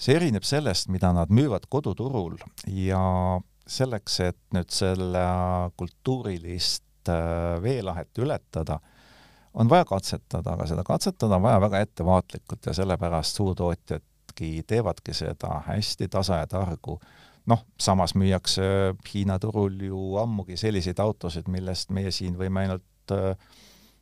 see 0.00 0.16
erineb 0.16 0.46
sellest, 0.46 0.88
mida 0.90 1.12
nad 1.14 1.30
müüvad 1.30 1.68
koduturul 1.68 2.38
ja 2.66 3.02
selleks, 3.70 4.20
et 4.26 4.40
nüüd 4.56 4.70
selle 4.74 5.24
kultuurilist 5.78 7.08
äh, 7.08 7.60
veelahet 7.62 8.18
ületada, 8.18 8.80
on 9.54 9.70
vaja 9.70 9.84
katsetada, 9.86 10.56
aga 10.56 10.66
seda 10.66 10.82
katsetada 10.86 11.36
on 11.38 11.44
vaja 11.46 11.60
väga 11.62 11.82
ettevaatlikult 11.86 12.66
ja 12.66 12.74
sellepärast 12.74 13.38
suurtootjad 13.38 14.06
teevadki, 14.30 14.62
teevadki 14.66 15.14
seda 15.14 15.62
hästi 15.66 16.08
tasa 16.08 16.36
ja 16.36 16.46
targu. 16.46 17.00
noh, 17.46 17.64
samas 17.80 18.14
müüakse 18.14 18.94
Hiina 19.12 19.38
turul 19.38 19.80
ju 19.80 20.16
ammugi 20.20 20.56
selliseid 20.56 20.98
autosid, 21.00 21.48
millest 21.48 21.90
meie 21.90 22.10
siin 22.10 22.36
võime 22.38 22.60
ainult 22.60 23.12
äh, 23.12 23.36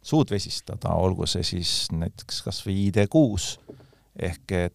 suud 0.02 0.30
vesistada, 0.30 0.94
olgu 0.94 1.26
see 1.26 1.44
siis 1.46 1.72
näiteks 1.94 2.42
kas 2.46 2.62
või 2.66 2.88
ID6, 2.88 3.48
ehk 4.28 4.54
et 4.56 4.74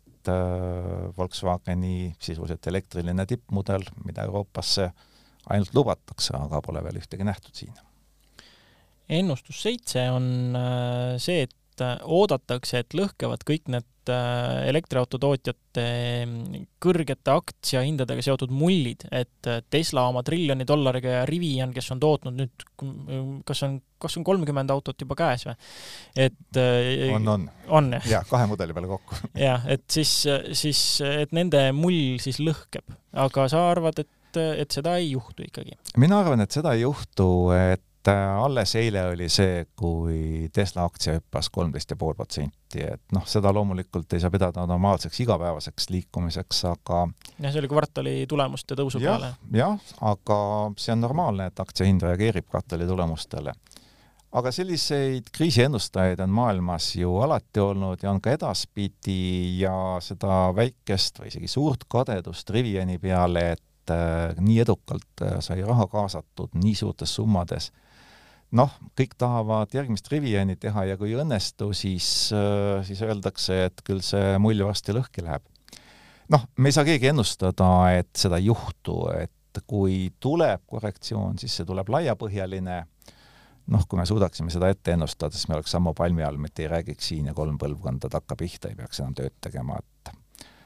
Volkswageni 1.17 2.13
sisuliselt 2.23 2.67
elektriline 2.71 3.25
tippmudel, 3.27 3.83
mida 4.05 4.23
Euroopasse 4.23 4.85
ainult 5.51 5.73
lubatakse, 5.75 6.31
aga 6.37 6.61
pole 6.63 6.83
veel 6.85 7.01
ühtegi 7.01 7.27
nähtud 7.27 7.51
siin. 7.59 7.73
ennustus 9.09 9.59
seitse 9.65 10.05
on 10.15 10.55
see, 11.19 11.43
et 11.43 11.83
oodatakse, 12.03 12.79
et 12.85 12.95
lõhkevad 12.95 13.43
kõik 13.49 13.67
need 13.73 13.83
Äh, 13.83 13.92
elektriautotootjate 14.11 15.85
mm, 16.25 16.65
kõrgete 16.83 17.33
aktsiahindadega 17.33 18.25
seotud 18.25 18.51
mullid, 18.53 19.05
et 19.11 19.49
äh, 19.49 19.61
Tesla 19.71 20.07
oma 20.11 20.23
triljoni 20.25 20.67
dollariga 20.67 21.19
ja 21.19 21.23
Rivian, 21.29 21.73
kes 21.75 21.91
on 21.95 22.01
tootnud 22.03 22.37
nüüd, 22.39 22.65
kas 23.47 23.63
on, 23.67 23.77
kas 24.01 24.17
on 24.19 24.27
kolmkümmend 24.27 24.73
autot 24.73 24.99
juba 25.05 25.17
käes 25.19 25.47
või? 25.47 25.55
et 26.27 26.59
äh, 26.59 27.13
on, 27.15 27.31
on. 27.35 27.47
on 27.79 27.93
jah? 27.97 28.09
jah, 28.17 28.27
kahe 28.29 28.49
mudeli 28.51 28.75
peale 28.75 28.91
kokku. 28.91 29.21
jah, 29.47 29.63
et 29.71 29.85
siis, 29.93 30.11
siis, 30.57 30.83
et 31.07 31.33
nende 31.35 31.69
mull 31.77 32.19
siis 32.23 32.41
lõhkeb, 32.43 32.99
aga 33.23 33.47
sa 33.51 33.67
arvad, 33.71 34.03
et, 34.03 34.43
et 34.43 34.75
seda 34.75 34.97
ei 34.99 35.13
juhtu 35.13 35.47
ikkagi? 35.47 35.79
mina 36.01 36.23
arvan, 36.23 36.43
et 36.43 36.55
seda 36.55 36.75
ei 36.75 36.83
juhtu, 36.87 37.29
et 37.55 37.85
et 38.03 38.11
äh, 38.11 38.43
alles 38.43 38.75
eile 38.75 39.05
oli 39.13 39.29
see, 39.31 39.65
kui 39.79 40.49
Tesla 40.53 40.83
aktsia 40.83 41.15
hüppas 41.15 41.47
kolmteist 41.53 41.93
ja 41.93 41.95
pool 41.95 42.15
protsenti, 42.17 42.83
et 42.83 43.15
noh, 43.15 43.23
seda 43.29 43.53
loomulikult 43.55 44.11
ei 44.13 44.19
saa 44.19 44.31
pidada 44.33 44.65
normaalseks 44.67 45.21
igapäevaseks 45.23 45.87
liikumiseks, 45.89 46.63
aga 46.67 47.05
jah, 47.39 47.51
see 47.51 47.61
oli 47.61 47.69
kvartali 47.71 48.15
tulemuste 48.27 48.75
tõusu 48.75 48.99
ja, 48.99 49.13
peale. 49.13 49.29
jah, 49.55 49.93
aga 50.03 50.39
see 50.75 50.95
on 50.95 51.05
normaalne, 51.05 51.47
et 51.47 51.61
aktsia 51.63 51.87
hind 51.87 52.03
reageerib 52.03 52.49
kvartali 52.49 52.87
tulemustele. 52.89 53.53
aga 54.33 54.51
selliseid 54.51 55.29
kriisiennustajaid 55.31 56.19
on 56.25 56.33
maailmas 56.35 56.95
ju 56.99 57.13
alati 57.23 57.63
olnud 57.63 58.03
ja 58.03 58.11
on 58.11 58.19
ka 58.21 58.33
edaspidi 58.35 59.61
ja 59.61 59.75
seda 60.03 60.49
väikest 60.55 61.21
või 61.21 61.31
isegi 61.31 61.47
suurt 61.47 61.87
kadedust 61.87 62.49
Riviani 62.49 62.99
peale, 62.99 63.51
et 63.53 63.95
äh, 63.95 64.35
nii 64.43 64.59
edukalt 64.65 65.23
äh, 65.23 65.39
sai 65.39 65.63
raha 65.63 65.87
kaasatud 65.87 66.59
nii 66.59 66.75
suurtes 66.75 67.15
summades 67.15 67.71
noh, 68.57 68.73
kõik 68.97 69.15
tahavad 69.19 69.73
järgmist 69.73 70.07
Riviani 70.11 70.55
teha 70.61 70.85
ja 70.91 70.97
kui 70.99 71.11
ei 71.11 71.19
õnnestu, 71.21 71.71
siis, 71.77 72.07
äh, 72.35 72.83
siis 72.85 73.01
öeldakse, 73.05 73.65
et 73.69 73.83
küll 73.85 74.03
see 74.05 74.37
mull 74.41 74.63
varsti 74.65 74.95
lõhki 74.95 75.25
läheb. 75.25 75.43
noh, 76.31 76.45
me 76.57 76.69
ei 76.69 76.73
saa 76.73 76.85
keegi 76.87 77.11
ennustada, 77.11 77.67
et 77.93 78.09
seda 78.17 78.39
ei 78.39 78.47
juhtu, 78.47 78.95
et 79.11 79.59
kui 79.67 80.07
tuleb 80.19 80.63
korrektsioon, 80.65 81.37
siis 81.37 81.59
see 81.59 81.65
tuleb 81.67 81.89
laiapõhjaline, 81.93 82.77
noh, 83.67 83.83
kui 83.87 83.99
me 83.99 84.05
suudaksime 84.05 84.49
seda 84.49 84.69
ette 84.71 84.95
ennustada, 84.95 85.35
siis 85.35 85.49
me 85.49 85.59
oleks 85.59 85.75
sammu 85.75 85.93
palmi 85.93 86.23
all, 86.23 86.39
mitte 86.41 86.63
ei 86.63 86.71
räägiks 86.71 87.11
siin 87.11 87.27
ja 87.29 87.35
kolm 87.37 87.59
põlvkonda 87.61 88.09
takka 88.09 88.39
pihta 88.39 88.71
ei 88.71 88.79
peaks 88.79 89.03
enam 89.03 89.13
tööd 89.19 89.35
tegema, 89.41 89.77
et 89.77 90.15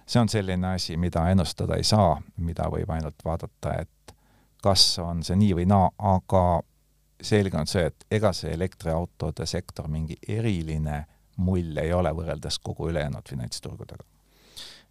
see 0.07 0.21
on 0.21 0.29
selline 0.31 0.75
asi, 0.77 0.95
mida 0.97 1.25
ennustada 1.31 1.75
ei 1.75 1.83
saa, 1.83 2.15
mida 2.37 2.69
võib 2.71 2.93
ainult 2.93 3.25
vaadata, 3.25 3.73
et 3.81 4.15
kas 4.63 4.85
on 5.03 5.23
see 5.23 5.35
nii 5.35 5.53
või 5.57 5.67
naa, 5.67 5.89
aga 6.15 6.61
selge 7.21 7.57
on 7.57 7.69
see, 7.69 7.87
et 7.89 8.05
ega 8.19 8.31
see 8.35 8.51
elektriautode 8.53 9.45
sektor 9.49 9.87
mingi 9.91 10.17
eriline 10.27 11.03
mull 11.43 11.77
ei 11.81 11.93
ole 11.93 12.11
võrreldes 12.17 12.59
kogu 12.63 12.89
ülejäänud 12.91 13.29
finantsturgudega. 13.29 14.05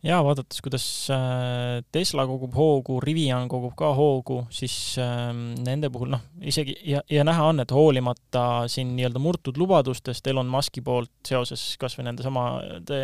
jaa, 0.06 0.20
vaadates, 0.22 0.60
kuidas 0.62 0.84
äh, 1.10 1.82
Tesla 1.92 2.26
kogub 2.28 2.54
hoogu, 2.54 3.00
Rivian 3.02 3.48
kogub 3.50 3.74
ka 3.78 3.90
hoogu, 3.96 4.44
siis 4.54 4.74
ähm, 5.02 5.56
nende 5.66 5.90
puhul 5.90 6.12
noh, 6.12 6.22
isegi 6.42 6.76
ja, 6.86 7.02
ja 7.10 7.24
näha 7.26 7.48
on, 7.50 7.62
et 7.64 7.74
hoolimata 7.74 8.66
siin 8.70 8.94
nii-öelda 8.98 9.22
murtud 9.22 9.58
lubadustest 9.58 10.26
Elon 10.30 10.50
Muski 10.50 10.84
poolt 10.86 11.14
seoses 11.26 11.72
kas 11.80 11.98
või 11.98 12.10
nende 12.10 12.26
sama 12.26 12.48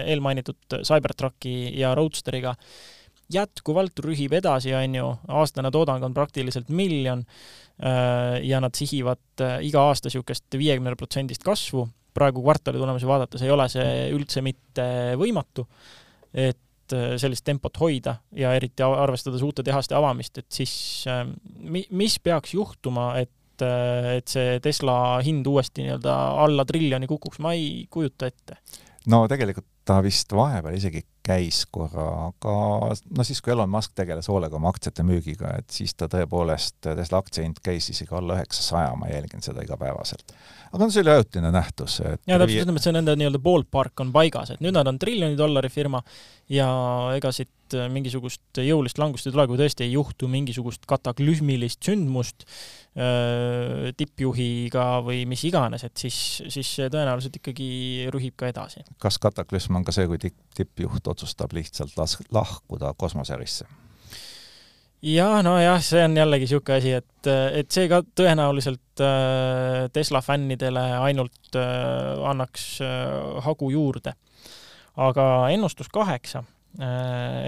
eelmainitud 0.07 0.83
Cybertrucki 0.83 1.73
ja 1.81 1.95
Roadsteriga, 1.99 2.55
jätkuvalt 3.35 4.03
rühib 4.05 4.35
edasi, 4.39 4.73
on 4.77 4.97
ju, 4.99 5.09
aastane 5.41 5.71
toodang 5.75 6.05
on 6.05 6.15
praktiliselt 6.17 6.71
miljon 6.73 7.25
äh, 7.25 8.41
ja 8.47 8.61
nad 8.63 8.77
sihivad 8.79 9.45
äh, 9.45 9.59
iga 9.69 9.87
aasta 9.91 10.11
niisugust 10.11 10.59
viiekümne 10.59 10.95
protsendist 10.99 11.45
kasvu, 11.47 11.87
praegu 12.15 12.45
kvartali 12.45 12.81
tulemusi 12.81 13.09
vaadates 13.09 13.45
ei 13.45 13.53
ole 13.55 13.69
see 13.73 14.09
üldse 14.15 14.45
mitte 14.45 14.87
võimatu, 15.21 15.67
et 16.33 16.97
äh, 16.97 17.15
sellist 17.21 17.47
tempot 17.49 17.81
hoida 17.83 18.19
ja 18.37 18.55
eriti 18.59 18.85
arvestades 18.87 19.45
uute 19.45 19.65
tehaste 19.67 19.97
avamist, 19.99 20.43
et 20.43 20.51
siis 20.53 21.07
mi-, 21.61 21.89
mis 21.91 22.19
peaks 22.23 22.57
juhtuma, 22.59 23.15
et 23.21 23.31
et 23.63 24.27
see 24.27 24.57
Tesla 24.65 25.21
hind 25.23 25.47
uuesti 25.47 25.85
nii-öelda 25.85 26.13
alla 26.43 26.65
triljoni 26.67 27.07
kukuks, 27.07 27.39
ma 27.45 27.53
ei 27.55 27.85
kujuta 27.93 28.27
ette. 28.27 28.57
no 29.13 29.21
tegelikult 29.31 29.69
ta 29.87 30.01
vist 30.03 30.33
vahepeal 30.35 30.75
isegi 30.75 31.05
käis 31.23 31.63
korra, 31.71 32.07
aga 32.29 32.55
no 33.17 33.27
siis, 33.27 33.41
kui 33.43 33.53
Elon 33.55 33.71
Musk 33.71 33.95
tegeles 33.99 34.27
hoolega 34.31 34.59
oma 34.59 34.73
aktsiate 34.73 35.05
müügiga, 35.07 35.55
et 35.61 35.71
siis 35.71 35.95
ta 35.95 36.09
tõepoolest, 36.11 36.81
Tesla 36.83 37.21
aktsiahind 37.23 37.63
käis 37.63 37.89
isegi 37.93 38.15
alla 38.19 38.37
üheksasaja, 38.41 38.97
ma 38.99 39.11
jälgin 39.13 39.45
seda 39.45 39.63
igapäevaselt. 39.63 40.35
aga 40.73 40.83
no 40.83 40.91
see 40.91 41.05
oli 41.05 41.15
ajutine 41.15 41.53
nähtus, 41.55 42.01
jaa, 42.03 42.17
täpselt, 42.27 42.59
ütleme, 42.65 42.83
et 42.83 42.89
see 42.89 42.97
nende 42.97 43.17
nii-öelda 43.21 43.43
ballpark 43.43 44.05
on 44.05 44.13
paigas, 44.15 44.55
et 44.55 44.65
nüüd 44.65 44.75
nad 44.75 44.91
on 44.91 44.99
triljoni 44.99 45.39
dollari 45.39 45.71
firma 45.71 46.03
ja 46.51 46.69
ega 47.17 47.31
siit 47.35 47.51
mingisugust 47.93 48.61
jõulist 48.61 48.99
langust 49.01 49.27
ei 49.27 49.33
tule, 49.33 49.47
kui 49.49 49.59
tõesti 49.61 49.87
ei 49.87 49.95
juhtu 49.95 50.29
mingisugust 50.29 50.85
kataklüsmilist 50.91 51.81
sündmust 51.87 52.45
öö, 52.97 53.93
tippjuhiga 53.97 54.87
või 55.07 55.23
mis 55.29 55.45
iganes, 55.49 55.87
et 55.87 55.97
siis, 55.97 56.19
siis 56.53 56.75
see 56.79 56.91
tõenäoliselt 56.93 57.39
ikkagi 57.41 57.71
rühib 58.13 58.37
ka 58.41 58.51
edasi. 58.53 58.85
kas 59.03 59.19
kataklüsm 59.23 59.81
on 59.81 59.87
ka 59.89 59.95
see, 59.97 60.09
kui 60.11 60.21
tipp, 60.21 60.37
tippjuht 60.59 61.12
otsustab 61.13 61.55
lihtsalt 61.57 61.95
las-, 62.01 62.19
lahkuda 62.33 62.95
kosmoseärisse? 62.99 63.69
jah, 65.03 65.41
nojah, 65.43 65.81
see 65.83 66.03
on 66.05 66.15
jällegi 66.17 66.47
niisugune 66.47 66.79
asi, 66.79 66.93
et, 67.01 67.31
et 67.59 67.75
see 67.75 67.89
ka 67.91 68.03
tõenäoliselt 68.19 69.03
äh, 69.03 69.89
Tesla 69.95 70.23
fännidele 70.23 70.85
ainult 71.03 71.59
äh, 71.59 72.23
annaks 72.31 72.67
äh, 72.85 73.43
hagu 73.47 73.73
juurde. 73.75 74.15
aga 74.93 75.25
ennustus 75.49 75.89
kaheksa, 75.89 76.43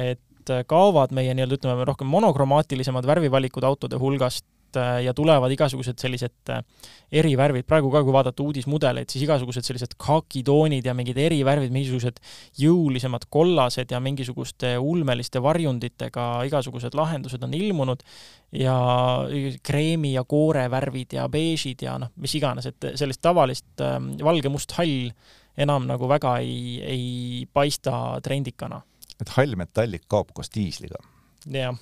et 0.00 0.52
kaovad 0.66 1.10
meie 1.12 1.34
nii-öelda 1.36 1.58
ütleme 1.58 1.84
rohkem 1.84 2.08
monokromaatilisemad 2.08 3.04
värvivalikud 3.04 3.66
autode 3.68 3.98
hulgast 4.00 4.46
ja 4.76 5.14
tulevad 5.14 5.52
igasugused 5.54 5.98
sellised 6.00 6.52
äh, 6.52 6.62
erivärvid, 7.14 7.66
praegu 7.68 7.90
ka, 7.92 8.02
kui 8.04 8.14
vaadata 8.14 8.42
uudismudeleid, 8.44 9.10
siis 9.12 9.24
igasugused 9.26 9.66
sellised 9.66 9.94
kaakitoonid 10.00 10.86
ja 10.86 10.94
mingid 10.96 11.18
erivärvid, 11.20 11.72
mingisugused 11.74 12.20
jõulisemad 12.60 13.28
kollased 13.32 13.94
ja 13.94 14.00
mingisuguste 14.02 14.74
ulmeliste 14.80 15.42
varjunditega 15.44 16.26
igasugused 16.48 16.96
lahendused 16.98 17.42
on 17.46 17.54
ilmunud 17.54 18.04
ja 18.58 18.76
kreemi 19.62 20.14
ja 20.14 20.24
koore 20.28 20.66
värvid 20.70 21.16
ja 21.18 21.28
beežid 21.30 21.86
ja 21.86 21.96
noh, 22.02 22.12
mis 22.20 22.34
iganes, 22.38 22.70
et 22.70 22.90
sellist 22.98 23.22
tavalist 23.24 23.84
ähm, 23.84 24.14
valge-must-hall 24.22 25.10
enam 25.64 25.86
nagu 25.86 26.08
väga 26.10 26.38
ei, 26.42 26.80
ei 26.82 27.10
paista 27.52 28.20
trendikana. 28.22 28.82
et 29.20 29.28
hall 29.36 29.54
metallik 29.56 30.08
kaob 30.10 30.32
koos 30.34 30.50
diisliga? 30.54 30.98
jah 31.46 31.76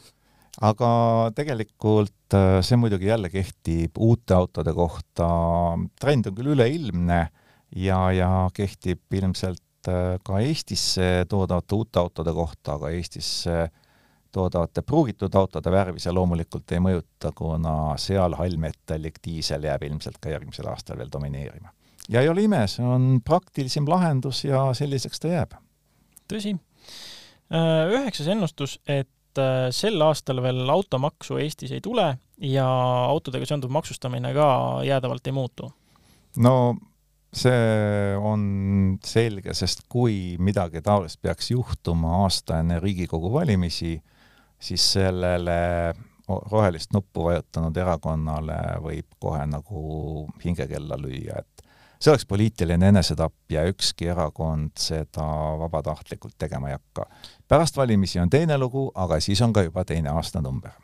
aga 0.61 0.89
tegelikult 1.37 2.37
äh, 2.37 2.61
see 2.65 2.77
muidugi 2.77 3.09
jälle 3.09 3.31
kehtib 3.33 3.97
uute 3.99 4.35
autode 4.37 4.75
kohta, 4.77 5.29
trend 6.01 6.29
on 6.29 6.37
küll 6.37 6.53
üleilmne 6.53 7.21
ja, 7.77 8.01
ja 8.13 8.31
kehtib 8.55 9.17
ilmselt 9.17 9.89
äh, 9.89 10.19
ka 10.25 10.41
Eestisse 10.45 11.25
toodavate 11.29 11.79
uute 11.79 12.03
autode 12.03 12.35
kohta, 12.37 12.77
aga 12.77 12.91
Eestisse 12.93 13.71
toodavate 14.33 14.83
pruugitud 14.83 15.35
autode 15.37 15.71
värvi 15.73 16.01
see 16.01 16.13
loomulikult 16.13 16.73
ei 16.73 16.81
mõjuta, 16.85 17.33
kuna 17.37 17.95
seal 18.01 18.37
hallmetallik 18.37 19.21
diisel 19.25 19.65
jääb 19.69 19.85
ilmselt 19.89 20.21
ka 20.21 20.33
järgmisel 20.33 20.69
aastal 20.73 21.01
veel 21.01 21.13
domineerima. 21.13 21.73
ja 22.09 22.21
ei 22.21 22.29
ole 22.29 22.45
ime, 22.45 22.67
see 22.69 22.85
on 22.85 23.21
praktilisem 23.25 23.89
lahendus 23.89 24.45
ja 24.45 24.69
selliseks 24.77 25.21
ta 25.21 25.33
jääb. 25.33 25.57
tõsi. 26.29 26.59
Äh, 27.53 27.89
üheksas 27.93 28.29
ennustus, 28.33 28.79
et 28.87 29.09
et 29.33 29.41
äh, 29.41 29.71
sel 29.73 30.01
aastal 30.05 30.43
veel 30.45 30.69
automaksu 30.71 31.39
Eestis 31.41 31.73
ei 31.73 31.81
tule 31.81 32.19
ja 32.43 32.67
autodega 33.09 33.47
seonduv 33.49 33.73
maksustamine 33.73 34.33
ka 34.37 34.47
jäädavalt 34.85 35.27
ei 35.27 35.33
muutu? 35.33 35.73
no 36.37 36.77
see 37.33 38.17
on 38.21 38.99
selge, 39.05 39.55
sest 39.57 39.87
kui 39.89 40.37
midagi 40.39 40.83
taolist 40.85 41.21
peaks 41.23 41.51
juhtuma 41.51 42.23
aasta 42.23 42.59
enne 42.61 42.79
Riigikogu 42.81 43.33
valimisi, 43.33 43.97
siis 44.61 44.93
sellele 44.93 45.95
rohelist 46.29 46.93
nuppu 46.93 47.25
vajutanud 47.25 47.77
erakonnale 47.77 48.59
võib 48.85 49.17
kohe 49.21 49.47
nagu 49.49 49.83
hingekella 50.45 50.97
lüüa, 51.01 51.41
et 51.41 51.52
see 52.03 52.11
oleks 52.11 52.27
poliitiline 52.27 52.89
enesetapp 52.91 53.55
ja 53.55 53.65
ükski 53.71 54.09
erakond 54.11 54.75
seda 54.81 55.27
vabatahtlikult 55.61 56.35
tegema 56.39 56.71
ei 56.71 56.79
hakka. 56.79 57.07
pärast 57.49 57.77
valimisi 57.77 58.21
on 58.21 58.31
teine 58.31 58.59
lugu, 58.59 58.91
aga 58.95 59.21
siis 59.21 59.43
on 59.43 59.53
ka 59.53 59.63
juba 59.63 59.85
teine 59.89 60.11
aastanumber. 60.11 60.75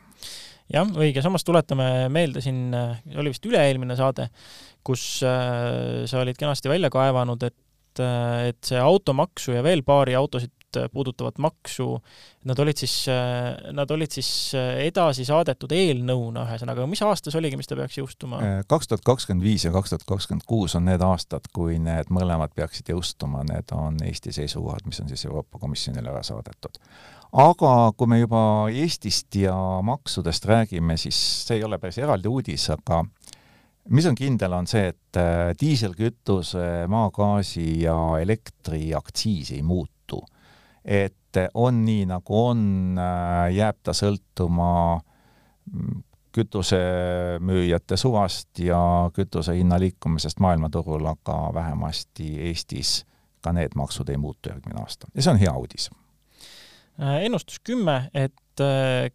jah, 0.73 0.87
õige, 0.87 1.21
samas 1.25 1.43
tuletame 1.43 2.09
meelde 2.09 2.41
siin, 2.45 2.69
oli 3.17 3.33
vist 3.33 3.45
üle-eelmine 3.45 3.97
saade, 3.99 4.29
kus 4.83 5.23
äh, 5.27 6.05
sa 6.05 6.21
olid 6.23 6.39
kenasti 6.39 6.71
välja 6.71 6.91
kaevanud, 6.93 7.43
et 7.43 8.03
äh, 8.03 8.49
et 8.53 8.63
see 8.63 8.79
automaksu 8.79 9.57
ja 9.57 9.63
veel 9.65 9.83
paari 9.83 10.15
autosid 10.15 10.53
puudutavat 10.93 11.39
maksu, 11.41 11.87
nad 12.49 12.59
olid 12.59 12.77
siis, 12.77 12.93
nad 13.75 13.91
olid 13.91 14.13
siis 14.13 14.29
edasi 14.55 15.25
saadetud 15.27 15.71
eelnõuna, 15.75 16.45
ühesõnaga, 16.47 16.87
mis 16.89 17.01
aastas 17.05 17.37
oligi, 17.39 17.57
mis 17.59 17.69
ta 17.69 17.77
peaks 17.79 17.99
jõustuma? 17.99 18.41
kaks 18.69 18.91
tuhat 18.91 19.05
kakskümmend 19.07 19.45
viis 19.45 19.65
ja 19.65 19.73
kaks 19.75 19.93
tuhat 19.93 20.05
kakskümmend 20.09 20.45
kuus 20.49 20.75
on 20.79 20.85
need 20.89 21.03
aastad, 21.05 21.47
kui 21.53 21.79
need 21.81 22.11
mõlemad 22.13 22.53
peaksid 22.55 22.91
jõustuma, 22.93 23.43
need 23.49 23.73
on 23.75 23.97
Eesti 24.05 24.33
seisukohad, 24.35 24.85
mis 24.89 25.01
on 25.03 25.09
siis 25.11 25.25
Euroopa 25.29 25.61
Komisjonile 25.61 26.13
ära 26.13 26.23
saadetud. 26.25 26.79
aga 27.31 27.73
kui 27.97 28.07
me 28.09 28.19
juba 28.19 28.43
Eestist 28.73 29.35
ja 29.35 29.55
maksudest 29.85 30.45
räägime, 30.45 30.97
siis 30.97 31.17
see 31.47 31.59
ei 31.59 31.63
ole 31.63 31.77
päris 31.77 31.97
eraldi 32.01 32.27
uudis, 32.27 32.69
aga 32.73 33.03
mis 33.89 34.07
on 34.09 34.17
kindel, 34.17 34.53
on 34.53 34.67
see, 34.69 34.89
et 34.93 35.19
äh, 35.19 35.51
diiselkütuse, 35.59 36.65
maagaasi 36.91 37.67
ja 37.83 37.95
elektri 38.21 38.89
aktsiis 38.97 39.53
ei 39.57 39.63
muutu. 39.65 39.93
Et 40.89 41.39
on 41.53 41.83
nii, 41.85 42.07
nagu 42.09 42.37
on, 42.49 42.61
äh, 42.97 43.49
jääb 43.53 43.77
ta 43.85 43.93
sõltuma 43.93 44.71
mm, 44.97 46.03
kütusemüüjate 46.33 47.97
suvast 47.97 48.61
ja 48.61 48.79
kütuse 49.13 49.53
hinna 49.57 49.79
liikumisest 49.81 50.41
maailmaturul, 50.41 51.05
aga 51.09 51.37
vähemasti 51.53 52.35
Eestis 52.49 53.03
ka 53.41 53.53
need 53.55 53.77
maksud 53.77 54.09
ei 54.09 54.17
muutu 54.17 54.49
järgmine 54.49 54.81
aasta 54.81 55.07
ja 55.13 55.21
see 55.21 55.33
on 55.33 55.41
hea 55.41 55.53
uudis. 55.53 55.89
Äh, 56.99 57.21
ennustus 57.29 57.61
kümme, 57.63 58.09
et 58.13 58.35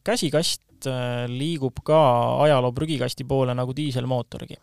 käsikast 0.05 0.65
Äh, 0.87 1.25
liigub 1.31 1.81
ka 1.85 1.99
ajaloo 2.45 2.73
prügikasti 2.73 3.25
poole 3.25 3.55
nagu 3.55 3.73
diiselmootorgi? 3.77 4.57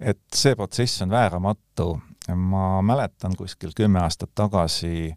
et 0.00 0.18
see 0.34 0.56
protsess 0.58 1.02
on 1.02 1.10
vääramatu. 1.10 2.00
ma 2.34 2.82
mäletan 2.82 3.36
kuskil 3.36 3.70
kümme 3.76 4.00
aastat 4.00 4.30
tagasi 4.34 5.14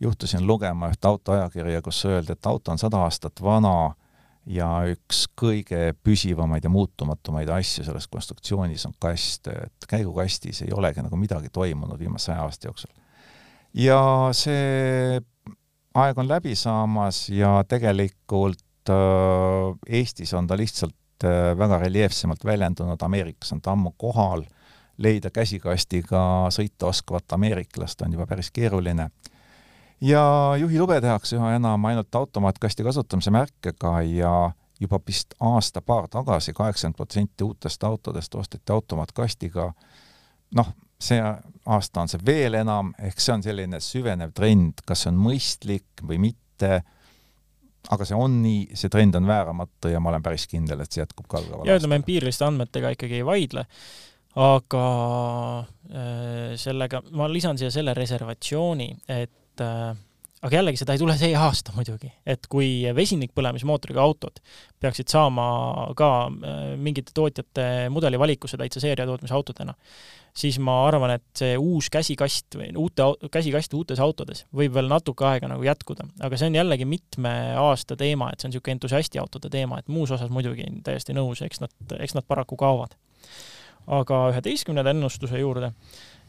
juhtusin 0.00 0.46
lugema 0.46 0.90
ühte 0.92 1.08
autoajakirja, 1.08 1.82
kus 1.82 2.04
öeldi, 2.04 2.32
et 2.32 2.46
auto 2.46 2.72
on 2.72 2.78
sada 2.78 3.00
aastat 3.06 3.42
vana 3.42 3.94
ja 4.46 4.68
üks 4.86 5.24
kõige 5.40 5.94
püsivamaid 6.04 6.64
ja 6.64 6.70
muutumatumaid 6.70 7.48
asju 7.50 7.84
selles 7.84 8.06
konstruktsioonis 8.08 8.86
on 8.86 8.94
kast, 8.98 9.48
et 9.48 9.88
käigukastis 9.88 10.62
ei 10.62 10.74
olegi 10.74 11.02
nagu 11.02 11.16
midagi 11.16 11.50
toimunud 11.52 11.98
viimase 11.98 12.30
saja 12.30 12.44
aasta 12.44 12.68
jooksul. 12.68 12.92
ja 13.74 13.98
see 14.32 15.18
aeg 15.94 16.18
on 16.18 16.28
läbi 16.28 16.54
saamas 16.54 17.28
ja 17.32 17.64
tegelikult 17.68 18.62
Äh, 18.90 19.78
Eestis 19.98 20.34
on 20.34 20.46
ta 20.46 20.56
lihtsalt 20.56 21.24
äh, 21.24 21.58
väga 21.58 21.78
reljeefsemalt 21.78 22.44
väljendunud, 22.44 23.02
Ameerikas 23.02 23.52
on 23.52 23.60
ta 23.60 23.72
ammu 23.72 23.92
kohal, 23.98 24.44
leida 24.98 25.30
käsikastiga 25.30 26.20
sõita 26.54 26.90
oskavat 26.90 27.32
ameeriklast 27.36 28.02
on 28.02 28.14
juba 28.16 28.26
päris 28.26 28.50
keeruline. 28.50 29.10
Ja 30.00 30.54
juhilube 30.58 31.00
tehakse 31.00 31.36
üha 31.36 31.54
enam 31.56 31.84
ainult 31.84 32.14
automaatkasti 32.14 32.84
kasutamise 32.84 33.30
märkega 33.30 34.00
ja 34.02 34.32
juba 34.80 35.00
vist 35.08 35.34
aasta-paar 35.40 36.08
tagasi 36.12 36.52
kaheksakümmend 36.52 36.96
protsenti 36.96 37.44
uutest 37.44 37.84
autodest 37.84 38.34
osteti 38.34 38.72
automaatkastiga, 38.72 39.70
noh, 40.54 40.74
see 41.00 41.20
aasta 41.66 42.00
on 42.00 42.12
see 42.12 42.20
veel 42.26 42.58
enam, 42.60 42.92
ehk 42.98 43.20
see 43.20 43.34
on 43.34 43.44
selline 43.44 43.80
süvenev 43.80 44.34
trend, 44.36 44.84
kas 44.86 45.04
see 45.04 45.12
on 45.12 45.20
mõistlik 45.20 46.04
või 46.04 46.20
mitte 46.28 46.82
aga 47.92 48.06
see 48.08 48.18
on 48.18 48.40
nii, 48.42 48.76
see 48.76 48.90
trend 48.92 49.16
on 49.18 49.28
vääramatu 49.28 49.92
ja 49.92 50.00
ma 50.02 50.10
olen 50.12 50.24
päris 50.24 50.46
kindel, 50.50 50.82
et 50.82 50.92
see 50.92 51.02
jätkub 51.02 51.28
ka 51.28 51.38
algaval 51.38 51.62
aastal. 51.62 51.72
ja 51.72 51.80
ütleme, 51.80 52.00
empiiriliste 52.00 52.46
andmetega 52.46 52.92
ikkagi 52.96 53.20
ei 53.20 53.26
vaidle, 53.26 53.66
aga 54.42 54.84
äh, 55.62 56.54
sellega, 56.60 57.02
ma 57.16 57.28
lisan 57.32 57.58
siia 57.60 57.70
selle 57.74 57.94
reservatsiooni, 57.96 58.90
et 59.08 59.32
äh, 59.64 59.94
aga 60.44 60.58
jällegi, 60.58 60.78
seda 60.80 60.94
ei 60.94 61.00
tule 61.00 61.14
see 61.18 61.32
aasta 61.38 61.72
muidugi, 61.74 62.10
et 62.28 62.44
kui 62.52 62.68
vesinikpõlemismootoriga 62.94 64.02
autod 64.02 64.38
peaksid 64.82 65.10
saama 65.10 65.46
ka 65.98 66.10
äh, 66.28 66.62
mingite 66.80 67.14
tootjate 67.16 67.88
mudelivalikusse 67.92 68.58
täitsa 68.60 68.82
seeriatootmise 68.84 69.34
autodena, 69.36 69.74
siis 70.36 70.58
ma 70.62 70.76
arvan, 70.86 71.16
et 71.16 71.26
see 71.38 71.56
uus 71.56 71.88
käsikast 71.92 72.58
või 72.60 72.68
uute, 72.78 73.08
käsikast 73.32 73.74
uutes 73.78 74.02
autodes 74.02 74.44
võib 74.56 74.74
veel 74.76 74.90
natuke 74.92 75.26
aega 75.28 75.50
nagu 75.50 75.64
jätkuda, 75.66 76.08
aga 76.26 76.38
see 76.38 76.50
on 76.52 76.58
jällegi 76.60 76.88
mitme 76.88 77.32
aasta 77.60 77.96
teema, 77.98 78.30
et 78.30 78.42
see 78.42 78.50
on 78.50 78.54
niisugune 78.54 78.76
entusiastiautode 78.76 79.50
teema, 79.52 79.80
et 79.80 79.88
muus 79.92 80.12
osas 80.14 80.32
muidugi 80.32 80.68
täiesti 80.84 81.16
nõus, 81.16 81.40
eks 81.46 81.64
nad, 81.64 81.96
eks 81.98 82.18
nad 82.18 82.28
paraku 82.28 82.58
kaovad. 82.60 82.98
aga 83.86 84.16
üheteistkümnenda 84.32 84.90
ennustuse 84.90 85.38
juurde, 85.38 85.70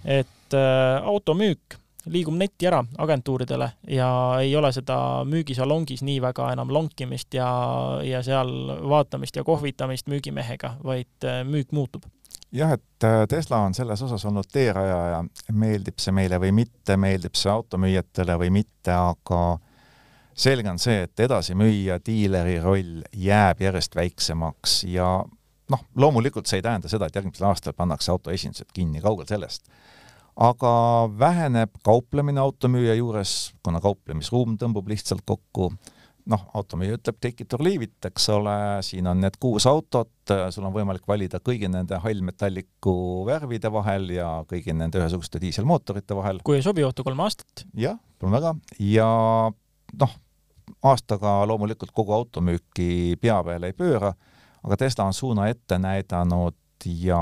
et 0.05 0.55
äh, 0.55 1.03
automüük 1.03 1.79
liigub 2.05 2.35
netti 2.37 2.67
ära 2.69 2.83
agentuuridele 2.97 3.71
ja 3.91 4.09
ei 4.41 4.55
ole 4.55 4.71
seda 4.71 5.25
müügisalongis 5.27 6.03
nii 6.07 6.21
väga 6.21 6.51
enam 6.53 6.71
lonkimist 6.73 7.33
ja, 7.33 7.47
ja 8.05 8.21
seal 8.23 8.51
vaatamist 8.89 9.35
ja 9.35 9.43
kohvitamist 9.43 10.07
müügimehega, 10.07 10.77
vaid 10.83 11.27
äh, 11.27 11.41
müük 11.47 11.71
muutub 11.75 12.05
jah, 12.51 12.73
et 12.77 13.03
äh, 13.03 13.25
Tesla 13.29 13.57
on 13.65 13.73
selles 13.73 14.01
osas 14.01 14.25
olnud 14.25 14.47
teerajaja, 14.51 15.23
meeldib 15.53 15.99
see 15.99 16.15
meile 16.15 16.39
või 16.41 16.53
mitte, 16.55 16.97
meeldib 16.97 17.35
see 17.35 17.51
automüüjatele 17.51 18.37
või 18.39 18.51
mitte, 18.61 18.93
aga 18.93 19.41
selge 20.37 20.69
on 20.69 20.79
see, 20.79 21.01
et 21.07 21.25
edasimüüja, 21.27 21.99
diileri 22.05 22.59
roll 22.63 23.01
jääb 23.13 23.61
järjest 23.61 23.95
väiksemaks 23.97 24.83
ja 24.87 25.09
noh, 25.73 25.83
loomulikult 25.95 26.47
see 26.47 26.61
ei 26.61 26.65
tähenda 26.65 26.89
seda, 26.91 27.07
et 27.07 27.17
järgmisel 27.17 27.49
aastal 27.49 27.75
pannakse 27.77 28.11
autoesindused 28.13 28.71
kinni, 28.73 29.01
kaugel 29.03 29.27
sellest. 29.29 29.67
Aga 30.37 30.71
väheneb 31.19 31.79
kauplemine 31.85 32.41
automüüja 32.43 32.93
juures, 32.99 33.53
kuna 33.65 33.81
kauplemisruum 33.81 34.57
tõmbub 34.61 34.89
lihtsalt 34.91 35.25
kokku 35.25 35.71
noh, 36.27 36.43
automüüja 36.57 36.97
ütleb 36.97 37.17
take 37.23 37.45
it 37.45 37.55
or 37.55 37.63
leave 37.63 37.87
it, 37.87 37.97
eks 38.09 38.27
ole, 38.33 38.55
siin 38.85 39.07
on 39.09 39.21
need 39.23 39.37
kuus 39.41 39.67
autot, 39.69 40.11
sul 40.53 40.67
on 40.67 40.75
võimalik 40.75 41.07
valida 41.07 41.39
kõigi 41.43 41.69
nende 41.71 41.99
hallmetalliku 42.03 42.93
värvide 43.27 43.71
vahel 43.73 44.11
ja 44.17 44.29
kõigi 44.49 44.75
nende 44.75 44.99
ühesuguste 45.01 45.41
diiselmootorite 45.43 46.17
vahel. 46.17 46.41
kui 46.43 46.59
ei 46.59 46.65
sobi, 46.65 46.83
oota 46.85 47.05
kolm 47.07 47.23
aastat. 47.23 47.65
jah, 47.77 47.97
palun 48.19 48.37
väga, 48.37 48.53
ja 48.83 49.09
noh, 50.03 50.15
aastaga 50.83 51.39
loomulikult 51.47 51.95
kogu 51.95 52.15
automüüki 52.17 53.17
pea 53.21 53.39
peale 53.47 53.71
ei 53.71 53.77
pööra, 53.77 54.11
aga 54.67 54.79
Tesla 54.83 55.07
on 55.07 55.15
suuna 55.15 55.47
ette 55.51 55.79
näidanud 55.79 56.57
ja 57.07 57.21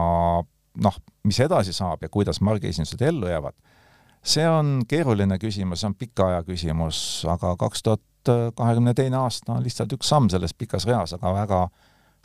noh, 0.82 1.03
mis 1.26 1.39
edasi 1.43 1.73
saab 1.73 2.03
ja 2.05 2.09
kuidas 2.13 2.41
margiesindused 2.45 3.01
ellu 3.01 3.30
jäävad, 3.32 3.57
see 4.26 4.45
on 4.49 4.80
keeruline 4.88 5.38
küsimus, 5.41 5.82
see 5.82 5.89
on 5.89 5.97
pika 5.97 6.30
aja 6.32 6.43
küsimus, 6.47 6.99
aga 7.30 7.55
kaks 7.59 7.84
tuhat 7.86 8.03
kahekümne 8.57 8.93
teine 8.97 9.19
aasta 9.21 9.53
on 9.53 9.63
lihtsalt 9.65 9.93
üks 9.97 10.09
samm 10.09 10.30
selles 10.34 10.55
pikas 10.57 10.88
reas, 10.89 11.13
aga 11.13 11.34
väga 11.36 11.61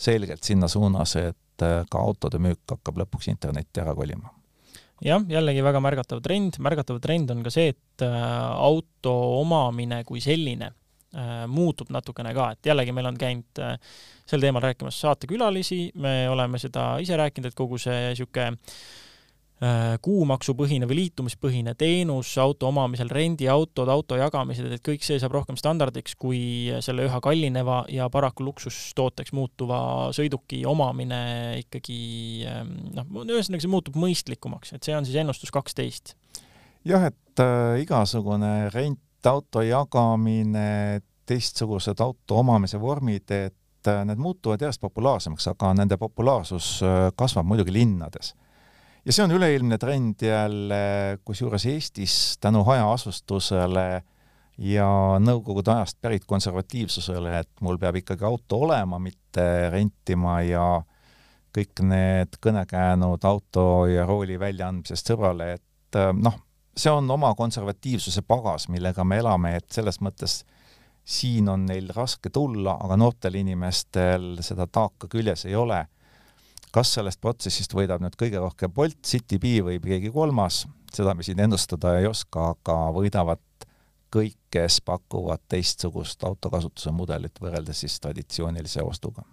selgelt 0.00 0.44
sinna 0.44 0.68
suunas, 0.68 1.14
et 1.20 1.64
äh, 1.64 1.82
ka 1.90 2.00
autode 2.00 2.40
müük 2.40 2.62
hakkab 2.72 3.02
lõpuks 3.02 3.28
internetti 3.32 3.82
ära 3.82 3.94
kolima. 3.96 4.32
Jah, 5.04 5.22
jällegi 5.28 5.62
väga 5.64 5.80
märgatav 5.80 6.20
trend, 6.24 6.58
märgatav 6.60 7.00
trend 7.00 7.32
on 7.32 7.44
ka 7.44 7.52
see, 7.52 7.72
et 7.74 8.04
äh, 8.04 8.16
auto 8.56 9.12
omamine 9.40 10.02
kui 10.08 10.20
selline 10.24 10.70
äh, 10.70 11.44
muutub 11.48 11.92
natukene 11.92 12.32
ka, 12.36 12.50
et 12.56 12.72
jällegi 12.72 12.96
meil 12.96 13.12
on 13.12 13.20
käinud 13.20 13.62
sel 14.30 14.42
teemal 14.42 14.62
rääkimas 14.62 15.00
saatekülalisi, 15.02 15.82
me 16.00 16.14
oleme 16.30 16.58
seda 16.62 16.92
ise 17.02 17.18
rääkinud, 17.18 17.50
et 17.50 17.58
kogu 17.58 17.78
see 17.82 18.10
niisugune 18.10 18.56
Äh, 19.60 19.98
kuumaksupõhine 20.00 20.86
või 20.88 21.02
liitumispõhine 21.02 21.74
teenus 21.76 22.30
auto 22.40 22.70
omamisel, 22.70 23.10
rendiautod, 23.12 23.90
auto 23.92 24.16
jagamised, 24.16 24.70
et 24.72 24.80
kõik 24.80 25.04
see 25.04 25.18
saab 25.20 25.34
rohkem 25.36 25.58
standardiks 25.60 26.14
kui 26.16 26.70
selle 26.80 27.04
üha 27.04 27.18
kallineva 27.20 27.82
ja 27.92 28.06
paraku 28.08 28.46
luksustooteks 28.46 29.34
muutuva 29.36 29.82
sõiduki 30.16 30.62
omamine 30.64 31.20
ikkagi 31.60 31.98
ähm, 32.48 32.72
noh, 32.96 33.12
ühesõnaga 33.26 33.60
see 33.60 33.74
muutub 33.74 34.00
mõistlikumaks, 34.00 34.72
et 34.72 34.88
see 34.88 34.96
on 34.96 35.04
siis 35.04 35.20
ennustus 35.20 35.52
kaksteist. 35.52 36.14
jah, 36.88 37.10
et 37.12 37.44
äh, 37.44 37.82
igasugune 37.84 38.70
rent, 38.72 39.04
auto 39.28 39.60
jagamine, 39.60 41.02
teistsugused 41.28 42.00
auto 42.00 42.40
omamise 42.40 42.80
vormid, 42.80 43.28
et 43.28 43.59
äh, 43.88 44.04
need 44.04 44.20
muutuvad 44.20 44.60
järjest 44.60 44.82
populaarsemaks, 44.82 45.48
aga 45.52 45.72
nende 45.78 45.96
populaarsus 46.00 46.78
äh, 46.84 47.08
kasvab 47.16 47.48
muidugi 47.48 47.72
linnades. 47.74 48.34
Ja 49.04 49.14
see 49.16 49.24
on 49.24 49.32
üleilmne 49.32 49.78
trend 49.80 50.20
jälle, 50.22 51.18
kusjuures 51.24 51.64
Eestis 51.70 52.14
tänu 52.40 52.64
hajaasustusele 52.68 53.86
ja 54.60 54.88
nõukogude 55.24 55.72
ajast 55.72 55.96
pärit 56.04 56.26
konservatiivsusele, 56.28 57.38
et 57.40 57.64
mul 57.64 57.80
peab 57.80 57.96
ikkagi 58.02 58.26
auto 58.28 58.60
olema, 58.66 58.98
mitte 59.00 59.46
rentima 59.72 60.40
ja 60.44 60.66
kõik 61.56 61.80
need 61.82 62.36
kõnekäänud 62.44 63.24
auto 63.26 63.64
ja 63.90 64.04
rooli 64.06 64.36
väljaandmisest 64.40 65.12
sõbrale, 65.12 65.54
et 65.56 65.98
äh, 65.98 66.12
noh, 66.14 66.36
see 66.76 66.92
on 66.92 67.08
oma 67.10 67.32
konservatiivsuse 67.34 68.22
pagas, 68.28 68.68
millega 68.68 69.04
me 69.04 69.18
elame, 69.20 69.56
et 69.58 69.68
selles 69.72 70.00
mõttes 70.04 70.42
siin 71.04 71.48
on 71.48 71.66
neil 71.66 71.88
raske 71.94 72.30
tulla, 72.30 72.76
aga 72.84 72.96
noortel 72.96 73.38
inimestel 73.40 74.36
seda 74.44 74.66
taaka 74.66 75.08
küljes 75.10 75.46
ei 75.48 75.56
ole. 75.58 75.84
Kas 76.70 76.92
sellest 76.94 77.20
protsessist 77.20 77.74
võidab 77.74 78.02
nüüd 78.04 78.14
kõige 78.18 78.38
rohkem 78.38 78.70
Bolt, 78.72 79.00
Citybee 79.06 79.64
või 79.66 79.80
keegi 79.82 80.12
kolmas, 80.14 80.66
seda 80.94 81.14
me 81.14 81.26
siin 81.26 81.40
ennustada 81.42 81.96
ei 81.98 82.06
oska, 82.06 82.52
aga 82.54 82.78
võidavad 82.94 83.42
kõik, 84.14 84.38
kes 84.50 84.80
pakuvad 84.86 85.42
teistsugust 85.48 86.24
autokasutuse 86.26 86.94
mudelit 86.94 87.42
võrreldes 87.42 87.82
siis 87.84 87.98
traditsioonilise 88.02 88.82
ostuga 88.82 89.26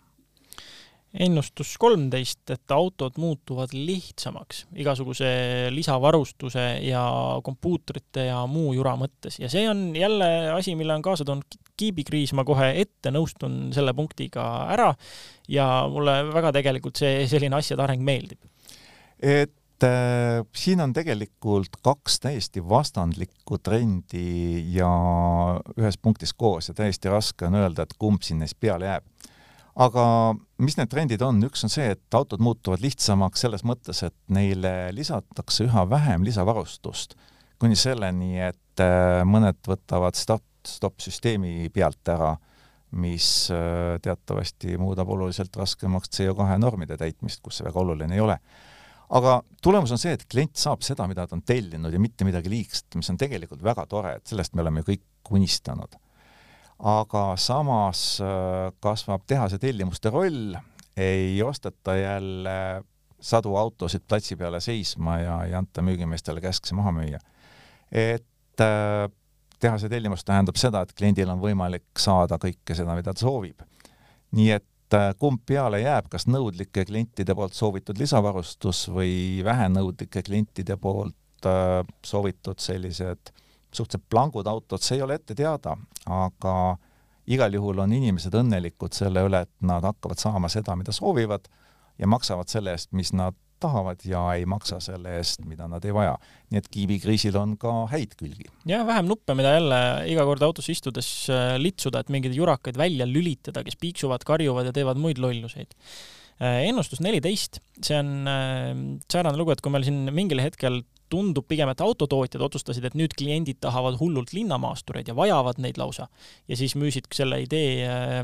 ennustus 1.13 1.75
kolmteist, 1.79 2.43
et 2.51 2.71
autod 2.71 3.17
muutuvad 3.17 3.71
lihtsamaks 3.73 4.65
igasuguse 4.75 5.29
lisavarustuse 5.71 6.65
ja 6.83 7.03
kompuutrite 7.43 8.27
ja 8.27 8.41
muu 8.49 8.73
jura 8.75 8.95
mõttes. 8.99 9.39
Ja 9.41 9.49
see 9.51 9.67
on 9.69 9.95
jälle 9.95 10.51
asi, 10.53 10.75
mille 10.75 10.93
on 10.97 11.05
kaasa 11.05 11.25
toonud 11.25 11.59
kiibikriis, 11.77 12.33
ma 12.37 12.45
kohe 12.47 12.73
ette 12.81 13.13
nõustun 13.13 13.71
selle 13.75 13.93
punktiga 13.97 14.43
ära 14.73 14.91
ja 15.49 15.67
mulle 15.91 16.19
väga 16.33 16.51
tegelikult 16.59 16.99
see 16.99 17.23
selline 17.29 17.59
asjade 17.59 17.85
areng 17.85 18.03
meeldib. 18.03 18.39
et 19.17 19.85
äh, 19.85 20.43
siin 20.53 20.81
on 20.81 20.93
tegelikult 20.93 21.79
kaks 21.85 22.19
täiesti 22.19 22.61
vastandlikku 22.61 23.57
trendi 23.63 24.65
ja 24.75 24.89
ühes 25.77 25.97
punktis 26.01 26.33
koos 26.33 26.69
ja 26.69 26.75
täiesti 26.77 27.09
raske 27.09 27.47
on 27.47 27.55
öelda, 27.61 27.85
et 27.87 27.95
kumb 27.97 28.25
siin 28.25 28.43
neist 28.43 28.59
peale 28.59 28.91
jääb 28.91 29.05
aga 29.77 30.03
mis 30.63 30.77
need 30.79 30.89
trendid 30.89 31.23
on, 31.25 31.39
üks 31.45 31.63
on 31.67 31.71
see, 31.71 31.91
et 31.93 32.17
autod 32.17 32.41
muutuvad 32.43 32.81
lihtsamaks 32.81 33.45
selles 33.45 33.63
mõttes, 33.67 34.01
et 34.07 34.15
neile 34.33 34.89
lisatakse 34.95 35.67
üha 35.67 35.85
vähem 35.89 36.25
lisavarustust, 36.25 37.13
kuni 37.61 37.77
selleni, 37.77 38.37
et 38.49 38.83
äh, 38.83 39.21
mõned 39.27 39.59
võtavad 39.67 40.17
start-stop 40.17 40.97
süsteemi 41.03 41.69
pealt 41.73 42.13
ära, 42.13 42.33
mis 42.97 43.51
äh, 43.53 43.97
teatavasti 44.01 44.79
muudab 44.81 45.11
oluliselt 45.13 45.55
raskemaks 45.59 46.09
CO2 46.15 46.57
normide 46.61 46.97
täitmist, 46.97 47.43
kus 47.45 47.59
see 47.59 47.67
väga 47.67 47.83
oluline 47.83 48.17
ei 48.17 48.23
ole. 48.23 48.39
aga 49.17 49.37
tulemus 49.63 49.93
on 49.93 50.01
see, 50.01 50.17
et 50.17 50.25
klient 50.27 50.57
saab 50.59 50.81
seda, 50.83 51.05
mida 51.07 51.27
ta 51.27 51.37
on 51.37 51.45
tellinud 51.45 51.93
ja 51.93 52.01
mitte 52.01 52.25
midagi 52.27 52.49
liigset, 52.51 52.89
mis 52.99 53.09
on 53.13 53.19
tegelikult 53.19 53.61
väga 53.63 53.85
tore, 53.87 54.17
et 54.17 54.27
sellest 54.27 54.55
me 54.55 54.65
oleme 54.65 54.83
kõik 54.87 55.05
unistanud 55.37 55.95
aga 56.79 57.23
samas 57.41 58.19
äh, 58.21 58.71
kasvab 58.79 59.25
tehase 59.27 59.57
tellimuste 59.59 60.11
roll, 60.13 60.55
ei 60.97 61.41
osteta 61.43 61.95
jälle 61.97 62.83
sadu 63.19 63.55
autosid 63.55 64.05
platsi 64.07 64.35
peale 64.35 64.59
seisma 64.61 65.17
ja 65.19 65.37
ei 65.45 65.53
anta 65.57 65.81
müügimeestele 65.81 66.41
käsk 66.41 66.69
see 66.69 66.77
maha 66.77 66.93
müüa. 66.93 67.19
et 67.91 68.61
äh, 68.61 69.09
tehase 69.59 69.89
tellimus 69.89 70.25
tähendab 70.25 70.57
seda, 70.57 70.81
et 70.81 70.93
kliendil 70.93 71.29
on 71.33 71.41
võimalik 71.41 71.97
saada 71.97 72.37
kõike 72.41 72.75
seda, 72.77 72.95
mida 72.95 73.13
ta 73.13 73.25
soovib. 73.25 73.61
nii 74.37 74.51
et 74.51 74.93
äh, 74.93 75.13
kumb 75.17 75.41
peale 75.45 75.81
jääb, 75.81 76.09
kas 76.13 76.27
nõudlike 76.29 76.85
klientide 76.85 77.35
poolt 77.35 77.57
soovitud 77.57 77.97
lisavarustus 77.97 78.87
või 78.93 79.41
vähenõudlike 79.45 80.21
klientide 80.21 80.77
poolt 80.77 81.15
soovitud 82.05 82.57
sellised 82.59 83.29
suhteliselt 83.77 84.09
plangud 84.09 84.47
autod, 84.49 84.83
see 84.83 84.97
ei 84.99 85.05
ole 85.05 85.17
ette 85.19 85.35
teada, 85.37 85.75
aga 86.05 86.53
igal 87.27 87.53
juhul 87.57 87.83
on 87.83 87.93
inimesed 87.95 88.35
õnnelikud 88.39 88.95
selle 88.95 89.25
üle, 89.27 89.43
et 89.45 89.53
nad 89.65 89.85
hakkavad 89.85 90.21
saama 90.21 90.51
seda, 90.51 90.75
mida 90.79 90.95
soovivad 90.95 91.49
ja 91.97 92.09
maksavad 92.09 92.49
selle 92.51 92.75
eest, 92.75 92.93
mis 92.95 93.13
nad 93.15 93.35
tahavad 93.61 94.03
ja 94.05 94.21
ei 94.37 94.45
maksa 94.49 94.79
selle 94.83 95.15
eest, 95.17 95.41
mida 95.49 95.67
nad 95.69 95.85
ei 95.85 95.93
vaja. 95.95 96.13
nii 96.51 96.61
et 96.61 96.67
kiibikriisil 96.71 97.35
on 97.39 97.55
ka 97.59 97.73
häid 97.91 98.13
külgi. 98.19 98.45
jah, 98.69 98.85
vähem 98.87 99.09
nuppe, 99.09 99.33
mida 99.37 99.55
jälle 99.55 99.79
iga 100.11 100.25
kord 100.29 100.45
autosse 100.45 100.71
istudes 100.75 101.09
äh, 101.33 101.55
litsuda, 101.61 102.03
et 102.03 102.13
mingeid 102.13 102.37
jurakaid 102.37 102.77
välja 102.77 103.07
lülitada, 103.09 103.65
kes 103.65 103.79
piiksuvad, 103.81 104.25
karjuvad 104.27 104.69
ja 104.69 104.75
teevad 104.75 105.01
muid 105.01 105.21
lolluseid 105.21 105.73
äh, 105.73 106.67
ennustus 106.67 107.01
neliteist, 107.03 107.61
see 107.81 107.97
on 107.97 108.29
äh, 108.29 108.69
säärane 109.09 109.41
lugu, 109.41 109.55
et 109.55 109.63
kui 109.65 109.73
meil 109.73 109.87
siin 109.87 110.05
mingil 110.13 110.43
hetkel 110.43 110.83
tundub 111.09 111.47
pigem, 111.47 111.69
et 111.71 111.83
autotootjad 111.83 112.43
otsustasid, 112.47 112.87
et 112.87 112.95
nüüd 112.97 113.15
kliendid 113.17 113.59
tahavad 113.63 113.99
hullult 114.01 114.33
linnamaastureid 114.35 115.09
ja 115.09 115.15
vajavad 115.17 115.61
neid 115.63 115.79
lausa. 115.79 116.07
Ja 116.47 116.57
siis 116.59 116.75
müüsid 116.79 117.09
selle 117.15 117.41
idee 117.43 117.85
äh, 117.87 118.23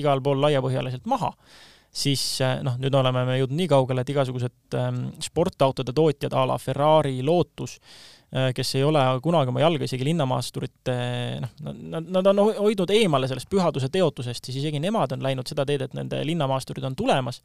igal 0.00 0.22
pool 0.24 0.42
laiapõhjaliselt 0.44 1.06
maha, 1.10 1.32
siis 1.94 2.22
äh, 2.44 2.58
noh, 2.66 2.76
nüüd 2.82 2.94
oleme 2.98 3.24
me 3.28 3.38
jõudnud 3.38 3.60
nii 3.60 3.70
kaugele, 3.70 4.04
et 4.04 4.12
igasugused 4.14 4.76
äh, 4.78 4.90
sportautode 5.24 5.94
tootjad 5.96 6.34
a 6.34 6.44
la 6.50 6.58
Ferrari, 6.58 7.20
Lotus 7.22 7.78
äh,, 7.78 8.50
kes 8.56 8.74
ei 8.78 8.84
ole 8.84 9.04
kunagi 9.24 9.52
oma 9.54 9.62
jalga 9.62 9.86
isegi 9.86 10.10
linnamaasturite 10.10 10.98
noh, 11.44 11.54
nad, 11.94 12.12
nad 12.18 12.32
on 12.34 12.44
hoidnud 12.58 12.90
eemale 12.94 13.30
sellest 13.30 13.50
pühaduse 13.52 13.88
teotusest, 13.94 14.44
siis 14.44 14.60
isegi 14.64 14.82
nemad 14.82 15.16
on 15.16 15.24
läinud 15.24 15.48
seda 15.50 15.66
teed, 15.68 15.86
et 15.86 15.96
nende 15.96 16.20
linnamaasturid 16.26 16.84
on 16.90 16.98
tulemas 16.98 17.40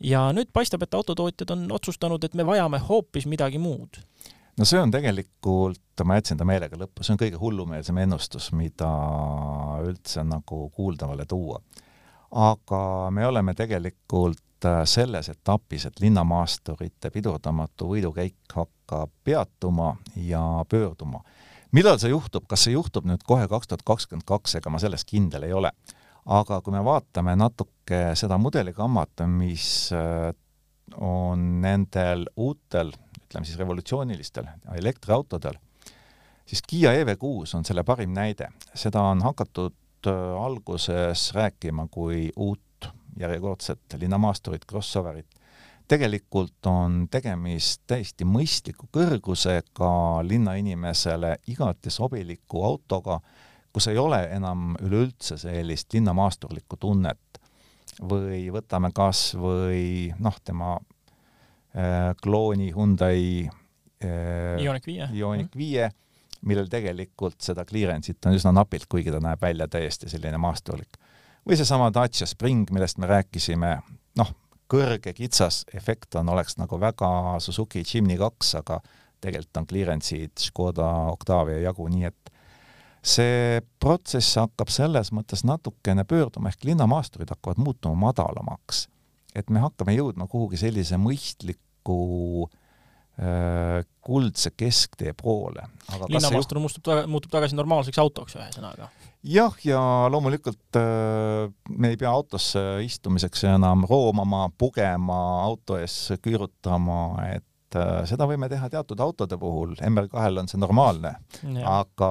ja 0.00 0.24
nüüd 0.32 0.50
paistab, 0.52 0.82
et 0.82 0.94
autotootjad 0.94 1.50
on 1.54 1.66
otsustanud, 1.72 2.24
et 2.24 2.34
me 2.34 2.46
vajame 2.46 2.80
hoopis 2.88 3.26
midagi 3.30 3.58
muud. 3.58 4.00
no 4.58 4.64
see 4.64 4.80
on 4.80 4.90
tegelikult, 4.90 6.04
ma 6.04 6.18
jätsin 6.18 6.38
ta 6.38 6.46
meelega 6.46 6.78
lõppu, 6.78 7.02
see 7.02 7.14
on 7.14 7.20
kõige 7.20 7.40
hullumeelsem 7.40 7.98
ennustus, 8.04 8.50
mida 8.52 8.90
üldse 9.86 10.24
nagu 10.24 10.68
kuuldavale 10.70 11.26
tuua. 11.26 11.60
aga 12.30 13.10
me 13.10 13.26
oleme 13.26 13.54
tegelikult 13.54 14.66
äh, 14.66 14.82
selles 14.84 15.28
etapis, 15.28 15.86
et 15.86 16.00
linnamaasturite 16.00 17.10
pidurdamatu 17.10 17.88
võidukäik 17.94 18.54
hakkab 18.54 19.10
peatuma 19.24 19.96
ja 20.16 20.64
pöörduma. 20.68 21.22
millal 21.72 21.98
see 21.98 22.10
juhtub, 22.10 22.46
kas 22.48 22.64
see 22.64 22.74
juhtub 22.74 23.06
nüüd 23.06 23.22
kohe 23.26 23.48
kaks 23.48 23.68
tuhat 23.68 23.82
kakskümmend 23.86 24.26
kaks, 24.26 24.54
ega 24.58 24.70
ma 24.70 24.78
selles 24.78 25.04
kindel 25.04 25.42
ei 25.42 25.52
ole 25.52 25.70
aga 26.24 26.60
kui 26.64 26.72
me 26.72 26.80
vaatame 26.84 27.34
natuke 27.36 28.00
seda 28.16 28.38
mudeligammat, 28.40 29.24
mis 29.28 29.66
äh, 29.92 30.32
on 31.00 31.60
nendel 31.60 32.26
uutel, 32.36 32.92
ütleme 33.24 33.46
siis 33.46 33.58
revolutsioonilistel 33.60 34.48
elektriautodel, 34.78 35.58
siis 36.46 36.62
Kiia 36.66 36.94
EV6 37.00 37.56
on 37.58 37.64
selle 37.64 37.84
parim 37.84 38.14
näide. 38.16 38.48
seda 38.74 39.02
on 39.12 39.22
hakatud 39.22 40.08
äh, 40.08 40.44
alguses 40.44 41.32
rääkima 41.34 41.88
kui 41.90 42.30
uut 42.36 42.60
järjekordset 43.18 43.96
linnamaasturit, 44.00 44.64
crossoverit. 44.70 45.26
tegelikult 45.88 46.66
on 46.66 47.08
tegemist 47.10 47.82
täiesti 47.86 48.24
mõistliku 48.24 48.88
kõrgusega 48.92 50.22
linnainimesele 50.24 51.36
igati 51.46 51.90
sobiliku 51.90 52.64
autoga, 52.64 53.20
kus 53.74 53.88
ei 53.90 53.98
ole 53.98 54.20
enam 54.30 54.76
üleüldse 54.82 55.36
sellist 55.40 55.92
linnamaasturlikku 55.96 56.78
tunnet 56.80 57.40
või 58.02 58.46
võtame 58.54 58.90
kas 58.94 59.32
või 59.38 60.12
noh, 60.22 60.36
tema 60.44 60.76
äh, 60.78 62.12
klooni 62.22 62.70
Hyundai 62.74 63.44
äh, 63.44 64.62
Ioniq 64.62 64.86
viie, 64.86 65.08
Ioniq 65.18 65.58
viie, 65.58 65.90
millel 66.46 66.70
tegelikult 66.70 67.40
seda 67.42 67.64
clearance'it 67.66 68.26
on 68.28 68.38
üsna 68.38 68.54
napilt, 68.54 68.86
kuigi 68.90 69.14
ta 69.14 69.22
näeb 69.22 69.42
välja 69.42 69.68
täiesti 69.70 70.10
selline 70.10 70.38
maasturlik. 70.38 70.98
või 71.48 71.58
seesama 71.58 71.90
Dacia 71.94 72.26
Spring, 72.26 72.70
millest 72.70 72.98
me 72.98 73.10
rääkisime, 73.10 73.76
noh, 74.18 74.34
kõrge 74.70 75.12
kitsas 75.12 75.64
efekt 75.74 76.14
on, 76.14 76.28
oleks 76.28 76.56
nagu 76.56 76.78
väga 76.80 77.38
Suzuki 77.40 77.82
Jimny 77.82 78.16
kaks, 78.18 78.54
aga 78.62 78.80
tegelikult 79.20 79.56
on 79.56 79.66
clearance'id 79.66 80.40
Škoda 80.40 80.88
Octavia 81.12 81.58
jagu, 81.64 81.88
nii 81.88 82.08
et 82.08 82.33
see 83.04 83.60
protsess 83.82 84.38
hakkab 84.40 84.72
selles 84.72 85.12
mõttes 85.14 85.44
natukene 85.44 86.06
pöörduma, 86.08 86.50
ehk 86.50 86.64
linnamaasturid 86.64 87.30
hakkavad 87.34 87.60
muutuma 87.60 88.08
madalamaks. 88.08 88.88
et 89.34 89.50
me 89.50 89.58
hakkame 89.60 89.96
jõudma 89.96 90.28
kuhugi 90.30 90.56
sellise 90.56 90.96
mõistliku 90.96 92.46
äh, 93.18 93.82
kuldse 94.00 94.52
kesktee 94.56 95.12
poole. 95.12 95.66
linnamaastur 96.08 96.60
muutub, 96.62 96.92
muutub 97.10 97.32
tagasi 97.32 97.58
normaalseks 97.58 97.98
autoks, 97.98 98.36
ühesõnaga. 98.38 98.88
jah, 99.22 99.56
ja 99.64 99.80
loomulikult 100.08 100.78
äh, 100.80 101.50
me 101.68 101.92
ei 101.92 101.98
pea 102.00 102.10
autosse 102.10 102.62
istumiseks 102.86 103.44
enam 103.50 103.84
roomama, 103.90 104.46
pugema, 104.58 105.18
auto 105.42 105.76
ees 105.76 106.14
küürutama, 106.24 107.18
et 107.34 107.76
äh, 107.76 108.00
seda 108.08 108.30
võime 108.30 108.48
teha 108.48 108.70
teatud 108.72 109.02
autode 109.04 109.36
puhul, 109.36 109.76
MR2-l 109.82 110.40
on 110.40 110.48
see 110.48 110.62
normaalne, 110.62 111.18
aga 111.68 112.10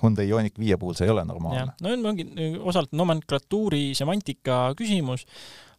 Hyundai 0.00 0.26
Ioniq 0.28 0.58
viie 0.60 0.78
puhul 0.80 0.96
see 0.96 1.08
ei 1.08 1.12
ole 1.12 1.24
normaalne. 1.28 1.74
no 1.82 1.94
ongi 2.10 2.26
osalt 2.60 2.92
nomenklatuuri 2.96 3.92
semantika 3.96 4.72
küsimus, 4.78 5.26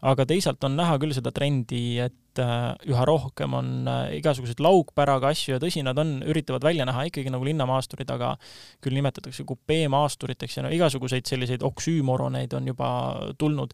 aga 0.06 0.26
teisalt 0.30 0.64
on 0.68 0.76
näha 0.78 0.98
küll 1.02 1.16
seda 1.16 1.32
trendi, 1.36 1.98
et 2.04 2.42
äh, 2.42 2.68
üha 2.92 3.06
rohkem 3.08 3.56
on 3.58 3.72
äh, 3.90 4.18
igasuguseid 4.20 4.62
laugpäraga 4.64 5.32
asju 5.34 5.56
ja 5.56 5.62
tõsi, 5.62 5.84
nad 5.86 5.98
on, 6.02 6.18
üritavad 6.28 6.66
välja 6.68 6.86
näha 6.88 7.08
ikkagi 7.10 7.34
nagu 7.34 7.48
linnamaasturid, 7.48 8.12
aga 8.14 8.36
küll 8.84 8.98
nimetatakse 8.98 9.48
kupeemaasturiteks 9.48 10.60
ja 10.60 10.68
no 10.68 10.74
igasuguseid 10.76 11.26
selliseid 11.30 11.66
oksüümoroneid 11.66 12.54
on 12.58 12.74
juba 12.74 12.92
tulnud. 13.42 13.74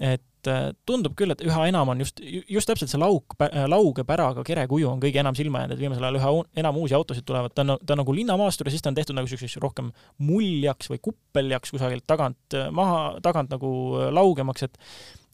et 0.00 0.24
äh, 0.50 0.70
tundub 0.88 1.16
küll, 1.18 1.34
et 1.34 1.42
üha 1.44 1.66
enam 1.70 1.92
on 1.92 2.02
just, 2.04 2.22
just 2.22 2.70
täpselt 2.70 2.92
see 2.92 3.00
lauk, 3.00 3.36
lauge 3.70 4.04
päraga 4.08 4.44
kerekuju 4.46 4.88
on 4.90 5.02
kõige 5.02 5.22
enam 5.22 5.36
silma 5.38 5.64
jäänud, 5.64 5.76
et 5.76 5.84
viimasel 5.84 6.08
ajal 6.08 6.20
üha 6.20 6.32
enam 6.62 6.80
uusi 6.80 6.96
autosid 6.98 7.26
tulevad, 7.28 7.54
ta 7.56 7.66
on, 7.66 7.76
ta 7.82 7.96
on 7.96 8.02
nagu 8.02 8.16
linnamaastur 8.16 8.70
ja 8.70 8.76
siis 8.76 8.84
ta 8.84 8.92
on 8.92 8.98
tehtud 8.98 9.18
nagu 9.18 9.28
niisuguseks 9.28 9.60
rohkem 9.62 9.92
muljaks 10.22 10.90
või 10.92 11.02
kuppeljaks 11.10 11.74
kusagilt 11.74 12.06
tagant 12.08 12.58
maha, 12.74 13.04
tagant 13.24 13.54
nagu 13.54 13.70
laugemaks, 14.14 14.68
et 14.68 14.82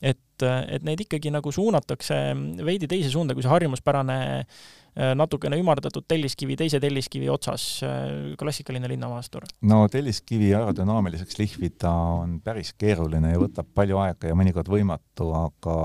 et 0.02 0.18
et 0.46 0.84
neid 0.86 1.02
ikkagi 1.04 1.32
nagu 1.34 1.52
suunatakse 1.52 2.18
veidi 2.64 2.88
teise 2.90 3.10
suunda, 3.12 3.34
kui 3.34 3.44
see 3.44 3.52
harjumuspärane 3.52 4.16
äh, 4.42 5.12
natukene 5.18 5.58
ümardatud 5.60 6.06
telliskivi 6.08 6.56
teise 6.60 6.80
telliskivi 6.82 7.30
otsas 7.32 7.66
äh, 7.86 8.34
klassikaline 8.40 8.90
linnamaastur? 8.92 9.46
no 9.68 9.84
telliskivi 9.92 10.52
aerodünaamiliseks 10.58 11.38
lihvida 11.40 11.92
on 12.22 12.40
päris 12.44 12.74
keeruline 12.78 13.34
ja 13.34 13.40
võtab 13.42 13.70
palju 13.74 14.02
aega 14.02 14.32
ja 14.32 14.38
mõnikord 14.38 14.72
võimatu, 14.72 15.30
aga 15.38 15.76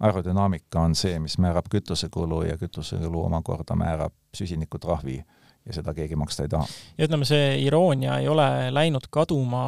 aerodünaamika 0.00 0.80
on 0.80 0.96
see, 0.96 1.18
mis 1.20 1.36
määrab 1.42 1.68
kütusekulu 1.70 2.44
ja 2.48 2.56
kütusekulu 2.60 3.26
omakorda 3.26 3.76
määrab 3.76 4.16
süsinikutrahvi 4.36 5.20
ja 5.66 5.76
seda 5.76 5.92
keegi 5.96 6.16
maksta 6.18 6.46
ei 6.46 6.52
taha. 6.52 6.68
ja 6.98 7.06
ütleme, 7.08 7.26
see 7.28 7.52
iroonia 7.64 8.16
ei 8.22 8.28
ole 8.30 8.46
läinud 8.72 9.06
kaduma 9.12 9.64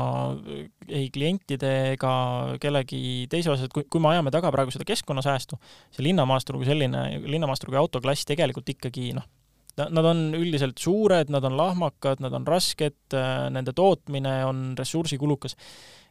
ei 0.88 1.10
klientide 1.14 1.72
ega 1.92 2.14
kellegi 2.62 3.28
teise 3.32 3.52
osas, 3.52 3.68
et 3.68 3.74
kui, 3.74 3.86
kui 3.90 4.02
me 4.02 4.12
ajame 4.14 4.32
taga 4.34 4.52
praegu 4.54 4.74
seda 4.74 4.88
keskkonnasäästu, 4.88 5.60
see 5.92 6.06
linnamaastur 6.08 6.58
kui 6.60 6.68
selline, 6.68 7.04
linnamaastur 7.26 7.72
kui 7.72 7.80
autoklass 7.80 8.28
tegelikult 8.28 8.72
ikkagi 8.74 9.12
noh, 9.18 9.28
nad 9.82 10.04
on 10.04 10.26
üldiselt 10.36 10.80
suured, 10.80 11.32
nad 11.32 11.44
on 11.48 11.56
lahmakad, 11.56 12.20
nad 12.24 12.34
on 12.36 12.46
rasked, 12.48 13.16
nende 13.52 13.72
tootmine 13.76 14.42
on 14.48 14.72
ressursikulukas 14.78 15.56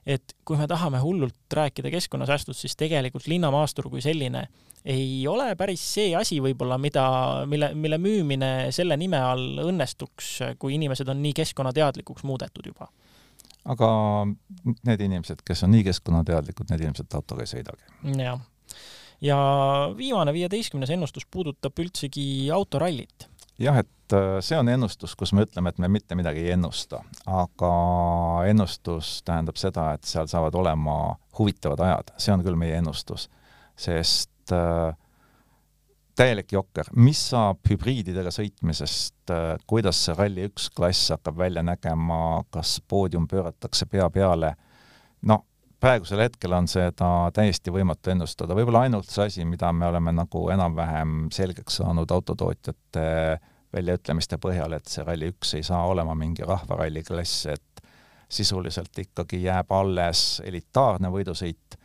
et 0.06 0.36
kui 0.46 0.58
me 0.58 0.68
tahame 0.68 1.00
hullult 1.02 1.54
rääkida 1.54 1.92
keskkonnasäästust, 1.94 2.64
siis 2.64 2.76
tegelikult 2.78 3.28
linnamaastur 3.30 3.90
kui 3.90 4.02
selline 4.02 4.48
ei 4.86 5.28
ole 5.30 5.52
päris 5.56 5.82
see 5.94 6.16
asi 6.18 6.40
võib-olla, 6.42 6.78
mida, 6.82 7.06
mille, 7.50 7.72
mille 7.78 8.00
müümine 8.02 8.52
selle 8.74 8.98
nime 8.98 9.20
all 9.22 9.62
õnnestuks, 9.62 10.32
kui 10.60 10.76
inimesed 10.80 11.10
on 11.14 11.22
nii 11.22 11.36
keskkonnateadlikuks 11.38 12.26
muudetud 12.26 12.72
juba. 12.72 12.90
aga 13.70 13.88
need 14.88 15.02
inimesed, 15.06 15.44
kes 15.46 15.64
on 15.68 15.76
nii 15.76 15.84
keskkonnateadlikud, 15.86 16.72
need 16.72 16.88
ilmselt 16.88 17.14
autoga 17.14 17.46
ei 17.46 17.52
sõidagi. 17.54 17.86
jah. 18.18 18.42
ja 19.22 19.38
viimane, 19.98 20.34
viieteistkümnes 20.34 20.90
ennustus 20.90 21.30
puudutab 21.30 21.78
üldsegi 21.80 22.50
autorallit 22.50 23.30
jah, 23.62 23.78
et 23.82 24.16
äh, 24.16 24.40
see 24.44 24.58
on 24.60 24.70
ennustus, 24.72 25.16
kus 25.18 25.34
me 25.36 25.46
ütleme, 25.46 25.72
et 25.72 25.82
me 25.82 25.90
mitte 25.92 26.18
midagi 26.18 26.46
ei 26.46 26.56
ennusta, 26.56 27.02
aga 27.30 27.74
ennustus 28.50 29.20
tähendab 29.28 29.60
seda, 29.62 29.92
et 29.96 30.08
seal 30.08 30.30
saavad 30.32 30.56
olema 30.58 30.98
huvitavad 31.38 31.84
ajad, 31.88 32.14
see 32.22 32.34
on 32.36 32.44
küll 32.46 32.60
meie 32.60 32.80
ennustus, 32.82 33.28
sest 33.80 34.54
äh, 34.56 34.92
täielik 36.18 36.52
jokker, 36.54 36.90
mis 37.00 37.22
saab 37.32 37.62
hübriididega 37.70 38.34
sõitmisest 38.34 39.32
äh,, 39.34 39.54
kuidas 39.70 40.04
see 40.06 40.18
Rally1 40.18 40.72
klass 40.76 41.14
hakkab 41.16 41.40
välja 41.40 41.64
nägema, 41.66 42.42
kas 42.54 42.80
poodium 42.88 43.28
pööratakse 43.32 43.88
pea 43.90 44.10
peale, 44.14 44.56
no 45.28 45.44
praegusel 45.82 46.22
hetkel 46.22 46.54
on 46.54 46.68
seda 46.70 47.10
täiesti 47.34 47.74
võimatu 47.74 48.14
ennustada, 48.14 48.56
võib-olla 48.58 48.86
ainult 48.86 49.10
see 49.10 49.26
asi, 49.26 49.46
mida 49.50 49.72
me 49.74 49.88
oleme 49.90 50.14
nagu 50.14 50.44
enam-vähem 50.54 51.26
selgeks 51.34 51.80
saanud 51.82 52.12
autotootjate 52.14 53.06
väljaütlemiste 53.74 54.38
põhjal, 54.42 54.76
et 54.78 54.92
see 54.92 55.06
Rally1 55.08 55.58
ei 55.58 55.66
saa 55.66 55.86
olema 55.90 56.16
mingi 56.18 56.46
rahvaralli 56.46 57.04
klass, 57.08 57.46
et 57.50 57.86
sisuliselt 58.32 58.96
ikkagi 59.04 59.42
jääb 59.44 59.72
alles 59.76 60.42
elitaarne 60.46 61.10
võidusõit 61.12 61.80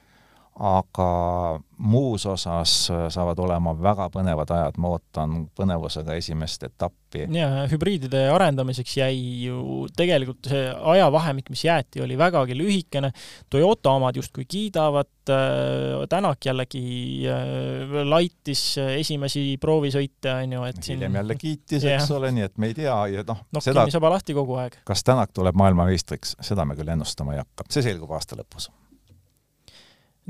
aga 0.56 1.60
muus 1.76 2.24
osas 2.26 2.72
saavad 3.12 3.38
olema 3.44 3.74
väga 3.76 4.06
põnevad 4.12 4.50
ajad, 4.56 4.78
ma 4.80 4.94
ootan 4.94 5.34
põnevusega 5.56 6.14
esimest 6.16 6.62
etappi. 6.64 7.26
ja 7.36 7.66
hübriidide 7.68 8.22
arendamiseks 8.32 8.94
jäi 8.96 9.18
ju 9.44 9.84
tegelikult 9.96 10.48
see 10.48 10.70
ajavahemik, 10.94 11.50
mis 11.52 11.64
jäeti, 11.66 12.00
oli 12.04 12.16
vägagi 12.18 12.56
lühikene. 12.56 13.10
Toyota 13.52 13.92
omad 13.98 14.16
justkui 14.16 14.46
kiidavad, 14.48 15.12
äh, 15.28 16.06
Tänak 16.08 16.48
jällegi 16.48 17.28
äh, 17.28 18.00
laitis 18.08 18.78
esimesi 18.78 19.58
proovisõite, 19.60 20.32
on 20.40 20.56
ju, 20.56 20.64
et 20.70 20.80
siin 20.80 20.96
hiljem 20.96 21.20
jälle 21.20 21.38
kiitis, 21.40 21.84
eks 21.84 22.10
ole, 22.16 22.32
nii 22.32 22.48
et 22.48 22.56
me 22.56 22.72
ei 22.72 22.80
tea 22.80 22.96
ja 23.12 23.26
noh 23.28 23.44
no, 23.52 23.60
seda, 23.60 23.84
saba 23.92 24.14
lahti 24.16 24.36
kogu 24.36 24.56
aeg. 24.64 24.80
kas 24.88 25.04
Tänak 25.04 25.36
tuleb 25.36 25.60
maailmameistriks, 25.60 26.38
seda 26.40 26.64
me 26.64 26.80
küll 26.80 26.96
ennustama 26.96 27.36
ei 27.36 27.44
hakka, 27.44 27.68
see 27.68 27.84
selgub 27.90 28.16
aasta 28.16 28.40
lõpus 28.40 28.70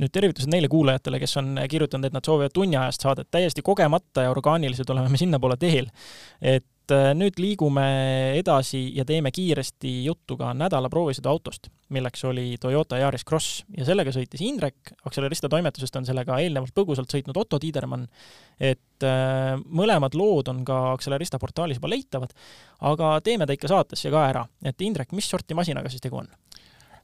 nüüd 0.01 0.13
tervitused 0.13 0.53
neile 0.53 0.69
kuulajatele, 0.73 1.21
kes 1.23 1.37
on 1.41 1.59
kirjutanud, 1.71 2.09
et 2.09 2.17
nad 2.17 2.25
soovivad 2.25 2.55
tunniajast 2.55 3.05
saadet, 3.07 3.31
täiesti 3.33 3.65
kogemata 3.65 4.27
ja 4.27 4.33
orgaaniliselt 4.33 4.91
oleme 4.93 5.13
me 5.13 5.21
sinnapoole 5.21 5.57
teel. 5.61 5.89
et 6.43 6.93
äh, 6.93 7.09
nüüd 7.17 7.41
liigume 7.41 7.87
edasi 8.39 8.83
ja 8.95 9.05
teeme 9.09 9.33
kiiresti 9.35 10.05
juttu 10.05 10.37
ka 10.37 10.53
nädala 10.55 10.91
proovisõidu 10.93 11.31
autost, 11.33 11.71
milleks 11.89 12.25
oli 12.29 12.45
Toyota 12.61 13.01
Yaris 13.01 13.25
Cross. 13.25 13.65
Ja 13.77 13.87
sellega 13.89 14.13
sõitis 14.13 14.45
Indrek, 14.45 14.93
Accelerista 15.09 15.49
toimetusest 15.49 15.97
on 15.97 16.07
sellega 16.07 16.39
eelnevalt 16.45 16.77
põgusalt 16.77 17.11
sõitnud 17.11 17.41
Otto 17.41 17.59
Tiidermann, 17.63 18.07
et 18.61 19.09
äh, 19.09 19.57
mõlemad 19.65 20.15
lood 20.15 20.53
on 20.53 20.63
ka 20.69 20.93
Accelerista 20.93 21.41
portaalis 21.43 21.81
juba 21.81 21.91
leitavad, 21.91 22.37
aga 22.93 23.17
teeme 23.25 23.49
ta 23.49 23.57
ikka 23.57 23.73
saatesse 23.73 24.13
ka 24.13 24.29
ära, 24.29 24.47
et 24.63 24.87
Indrek, 24.87 25.17
mis 25.17 25.29
sorti 25.31 25.57
masinaga 25.57 25.91
siis 25.91 26.05
tegu 26.05 26.21
on? 26.21 26.29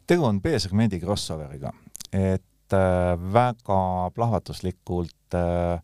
tegu 0.06 0.24
on 0.26 0.40
B-segmendi 0.42 0.98
crossoveriga, 1.00 1.70
et 2.12 2.42
Äh, 2.72 3.32
väga 3.32 4.10
plahvatuslikult 4.14 5.34
äh, 5.34 5.80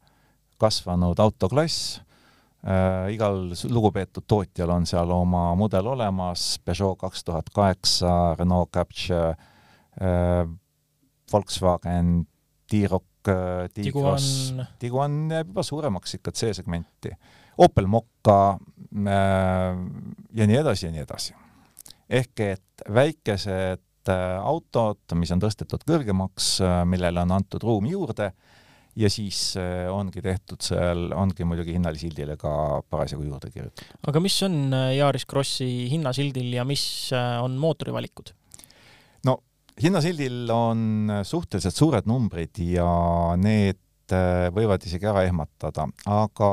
kasvanud 0.59 1.19
autoklass, 1.21 2.01
äh, 2.65 3.13
igal 3.13 3.51
lugupeetud 3.69 4.25
tootjal 4.27 4.73
on 4.73 4.87
seal 4.89 5.11
oma 5.13 5.51
mudel 5.59 5.87
olemas, 5.93 6.57
Peugeot 6.65 6.99
kaks 7.01 7.25
tuhat 7.25 7.51
kaheksa, 7.55 8.35
Renault 8.39 8.71
Capture, 8.73 9.37
Volkswagen 11.33 12.23
T-Roc, 12.71 13.05
T-Cross, 13.75 14.55
Tiguan. 14.79 15.17
Jääb 15.33 15.51
juba 15.51 15.65
suuremaks 15.67 16.15
ikka 16.15 16.33
C-segmenti, 16.33 17.11
Opel 17.59 17.89
Mokka 17.91 18.39
ja 19.03 20.47
nii 20.47 20.61
edasi 20.61 20.87
ja 20.87 20.93
nii 20.95 21.03
edasi. 21.03 21.35
ehk 22.09 22.41
et 22.41 22.87
väikesed 22.95 23.83
Äh, 24.09 24.39
autod, 24.41 25.03
mis 25.21 25.31
on 25.35 25.41
tõstetud 25.43 25.83
kõrgemaks, 25.85 26.55
äh, 26.65 26.81
millele 26.89 27.21
on 27.27 27.35
antud 27.37 27.65
ruumi 27.67 27.91
juurde 27.93 28.31
ja 28.99 29.11
siis 29.13 29.41
äh, 29.61 29.85
ongi 29.93 30.23
tehtud 30.25 30.65
seal, 30.65 31.11
ongi 31.13 31.45
muidugi 31.45 31.75
hinnalisildile 31.77 32.39
ka 32.41 32.53
parasjagu 32.89 33.27
juurde 33.27 33.51
kirjutatud. 33.53 33.99
aga 34.09 34.23
mis 34.25 34.39
on 34.47 34.73
Yaris 34.97 35.29
Krossi 35.29 35.69
hinnasildil 35.93 36.57
ja 36.57 36.65
mis 36.69 36.85
on 37.13 37.59
mootori 37.61 37.93
valikud? 37.93 38.33
no 39.29 39.37
hinnasildil 39.83 40.49
on 40.57 41.13
suhteliselt 41.29 41.77
suured 41.77 42.09
numbrid 42.09 42.63
ja 42.65 42.89
need 43.37 44.17
võivad 44.57 44.89
isegi 44.89 45.05
ära 45.11 45.27
ehmatada, 45.29 45.85
aga 46.09 46.53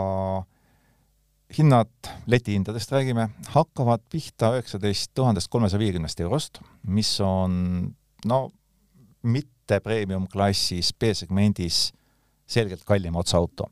hinnad, 1.54 1.90
letihindadest 2.28 2.92
räägime, 2.92 3.30
hakkavad 3.54 4.02
pihta 4.12 4.52
üheksateist 4.56 5.12
tuhandest 5.14 5.50
kolmesaja 5.54 5.80
viiekümnest 5.80 6.20
eurost, 6.20 6.60
mis 6.88 7.12
on 7.22 7.94
no 8.26 8.40
mitte 9.22 9.80
premium-klassis 9.80 10.94
B-segmendis 11.00 11.92
selgelt 12.48 12.84
kallim 12.86 13.16
otsaauto. 13.16 13.70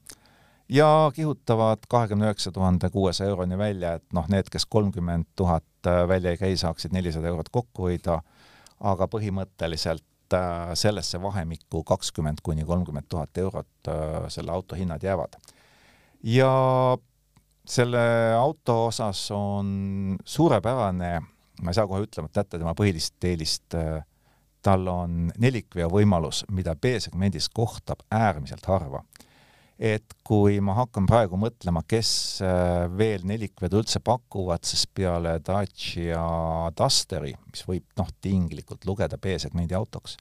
ja 0.69 1.11
kihutavad 1.15 1.78
kahekümne 1.89 2.26
üheksa 2.26 2.51
tuhande 2.51 2.89
kuuesaja 2.89 3.30
euroni 3.30 3.57
välja, 3.57 3.93
et 3.93 4.05
noh, 4.13 4.26
need, 4.30 4.49
kes 4.49 4.65
kolmkümmend 4.65 5.26
tuhat 5.36 5.89
välja 6.07 6.32
ei 6.32 6.38
käi, 6.38 6.57
saaksid 6.57 6.93
nelisada 6.93 7.28
eurot 7.28 7.49
kokku 7.51 7.89
hoida, 7.89 8.21
aga 8.80 9.07
põhimõtteliselt 9.07 10.34
äh, 10.34 10.71
sellesse 10.74 11.21
vahemikku 11.21 11.84
kakskümmend 11.84 12.41
kuni 12.43 12.65
kolmkümmend 12.65 13.09
tuhat 13.09 13.38
eurot 13.38 13.91
äh, 13.91 14.30
selle 14.30 14.51
auto 14.51 14.76
hinnad 14.76 15.03
jäävad. 15.03 15.36
ja 16.24 16.53
selle 17.66 18.34
auto 18.38 18.88
osas 18.88 19.26
on 19.32 20.18
suurepärane, 20.26 21.11
ma 21.61 21.72
ei 21.72 21.78
saa 21.78 21.88
kohe 21.88 22.03
ütlemata 22.05 22.43
jätta 22.43 22.59
tema 22.59 22.74
põhilist 22.78 23.28
eelist, 23.28 23.78
tal 24.64 24.88
on 24.88 25.28
nelikveo 25.39 25.89
võimalus, 25.91 26.43
mida 26.51 26.76
B-segmendis 26.76 27.49
kohtab 27.53 28.03
äärmiselt 28.11 28.66
harva. 28.72 29.03
et 29.84 30.14
kui 30.24 30.59
ma 30.61 30.76
hakkan 30.78 31.07
praegu 31.09 31.36
mõtlema, 31.36 31.82
kes 31.89 32.09
äh, 32.45 32.84
veel 32.93 33.24
nelikvedu 33.28 33.82
üldse 33.82 33.99
pakuvad, 34.05 34.61
siis 34.64 34.86
peale 34.88 35.39
Dacia 35.43 36.22
Dusteri, 36.78 37.34
mis 37.49 37.66
võib 37.68 37.84
noh, 37.97 38.11
tinglikult 38.22 38.86
lugeda 38.86 39.18
B-segmendi 39.18 39.76
autoks, 39.76 40.16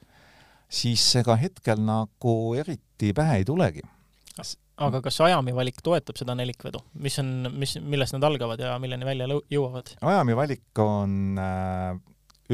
siis 0.73 1.05
ega 1.21 1.37
hetkel 1.39 1.85
nagu 1.85 2.35
eriti 2.59 3.13
pähe 3.15 3.43
ei 3.43 3.47
tulegi 3.47 3.85
aga 4.89 5.03
kas 5.05 5.21
Ajami 5.25 5.55
valik 5.57 5.81
toetab 5.85 6.19
seda 6.19 6.35
nelikvedu, 6.39 6.81
mis 7.05 7.19
on, 7.23 7.31
mis, 7.59 7.77
millest 7.83 8.17
nad 8.17 8.27
algavad 8.29 8.61
ja 8.63 8.75
milleni 8.83 9.07
välja 9.07 9.29
jõuavad? 9.53 9.95
Ajami 10.01 10.37
valik 10.39 10.83
on 10.83 11.39
äh, 11.41 11.95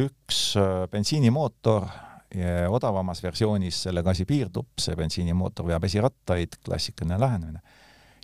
üks 0.05 0.43
äh, 0.61 0.85
bensiinimootor 0.93 1.89
ja 2.37 2.69
odavamas 2.69 3.23
versioonis 3.25 3.83
sellega 3.87 4.13
asi 4.13 4.27
piirdub, 4.29 4.75
see 4.81 4.97
bensiinimootor 4.99 5.71
veab 5.71 5.87
esirattaid, 5.89 6.59
klassikaline 6.65 7.17
lähenemine. 7.21 7.63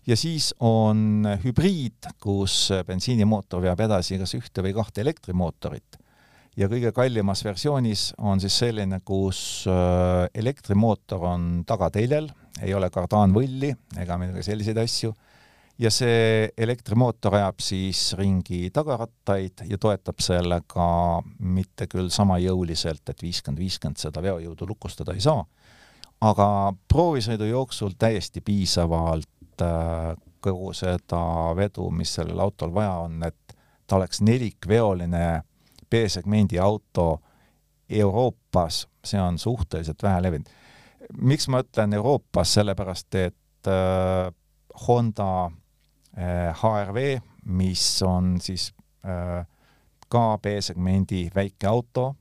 ja 0.06 0.16
siis 0.16 0.52
on 0.60 1.24
hübriid, 1.44 2.12
kus 2.20 2.68
bensiinimootor 2.86 3.62
veab 3.64 3.80
edasi 3.80 4.20
kas 4.20 4.36
ühte 4.36 4.64
või 4.66 4.74
kahte 4.76 5.00
elektrimootorit 5.00 6.04
ja 6.58 6.68
kõige 6.70 6.92
kallimas 6.94 7.42
versioonis 7.44 8.12
on 8.18 8.42
siis 8.42 8.56
selline, 8.62 9.00
kus 9.06 9.64
äh, 9.70 10.26
elektrimootor 10.34 11.26
on 11.32 11.48
tagateljel, 11.66 12.30
ei 12.62 12.74
ole 12.74 12.90
kardaanvõlli 12.90 13.72
ega 14.00 14.18
midagi 14.20 14.44
selliseid 14.46 14.78
asju, 14.78 15.12
ja 15.78 15.90
see 15.90 16.50
elektrimootor 16.58 17.34
ajab 17.40 17.62
siis 17.64 18.12
ringi 18.18 18.68
tagarattaid 18.74 19.64
ja 19.70 19.78
toetab 19.80 20.22
sellega 20.22 20.86
mitte 21.38 21.88
küll 21.90 22.10
sama 22.14 22.38
jõuliselt, 22.42 23.02
et 23.10 23.22
viiskümmend, 23.22 23.58
viiskümmend 23.58 23.98
seda 23.98 24.22
veojõudu 24.22 24.68
lukustada 24.70 25.16
ei 25.16 25.24
saa, 25.24 25.42
aga 26.22 26.48
proovisõidu 26.90 27.48
jooksul 27.50 27.96
täiesti 27.98 28.40
piisavalt 28.44 29.64
äh, 29.64 30.14
kogu 30.44 30.72
seda 30.76 31.24
vedu, 31.56 31.88
mis 31.90 32.12
sellel 32.14 32.40
autol 32.44 32.74
vaja 32.74 32.94
on, 33.06 33.22
et 33.26 33.56
ta 33.86 33.98
oleks 33.98 34.20
nelikveoline 34.24 35.42
B-segmendi 35.90 36.58
auto 36.60 37.18
Euroopas, 37.90 38.84
see 39.04 39.20
on 39.20 39.38
suhteliselt 39.38 40.02
vähe 40.02 40.22
levinud. 40.22 40.48
Miks 41.12 41.48
ma 41.48 41.60
ütlen 41.64 41.94
Euroopas, 41.94 42.54
sellepärast 42.54 43.14
et 43.14 43.68
äh, 43.68 44.32
Honda 44.86 45.46
äh, 46.16 46.54
HRV, 46.62 47.20
mis 47.44 48.02
on 48.02 48.40
siis 48.40 48.72
äh, 49.04 49.46
ka 50.08 50.38
B-segmendi 50.38 51.28
väike 51.34 51.66
auto, 51.66 52.14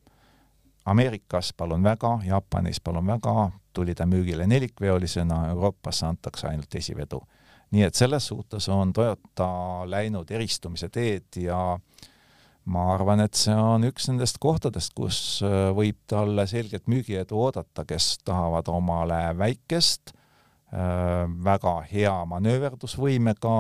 Ameerikas 0.86 1.54
palun 1.56 1.84
väga, 1.84 2.18
Jaapanis 2.28 2.82
palun 2.84 3.08
väga, 3.08 3.52
tuli 3.74 3.96
ta 3.96 4.06
müügile 4.06 4.48
nelikveolisena, 4.48 5.48
Euroopasse 5.50 6.06
antakse 6.06 6.48
ainult 6.48 6.76
esivedu. 6.76 7.22
nii 7.74 7.84
et 7.84 7.96
selles 7.96 8.28
suhtes 8.28 8.68
on 8.70 8.92
Toyota 8.94 9.48
läinud 9.90 10.32
eristumise 10.32 10.90
teed 10.94 11.40
ja 11.42 11.74
äh, 11.74 12.12
ma 12.66 12.84
arvan, 12.93 13.24
et 13.24 13.36
see 13.38 13.55
on 13.55 13.84
üks 13.88 14.07
nendest 14.09 14.39
kohtadest, 14.43 14.93
kus 14.95 15.18
äh, 15.43 15.70
võib 15.76 15.99
talle 16.09 16.45
selgelt 16.49 16.88
müügiedu 16.91 17.38
oodata, 17.39 17.86
kes 17.88 18.18
tahavad 18.24 18.70
omale 18.72 19.20
väikest, 19.39 20.14
äh, 20.72 21.24
väga 21.43 21.78
hea 21.91 22.16
manööverdusvõimega 22.32 23.57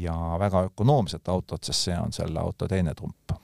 ja 0.00 0.16
väga 0.40 0.66
ökonoomset 0.70 1.28
autot, 1.28 1.64
sest 1.64 1.88
see 1.88 1.98
on 1.98 2.14
selle 2.16 2.40
auto 2.40 2.68
teine 2.68 2.94
trump. 2.96 3.36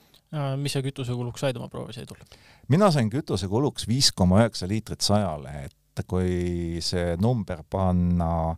mis 0.60 0.72
sa 0.72 0.80
kütusekuluks 0.84 1.40
said 1.40 1.56
oma 1.56 1.68
proovisõidul? 1.72 2.20
mina 2.68 2.90
sain 2.92 3.10
kütusekuluks 3.10 3.86
viis 3.88 4.10
koma 4.12 4.42
üheksa 4.42 4.68
liitrit 4.68 5.04
sajale, 5.04 5.52
et 5.68 6.04
kui 6.06 6.80
see 6.84 7.16
number 7.20 7.62
panna 7.70 8.56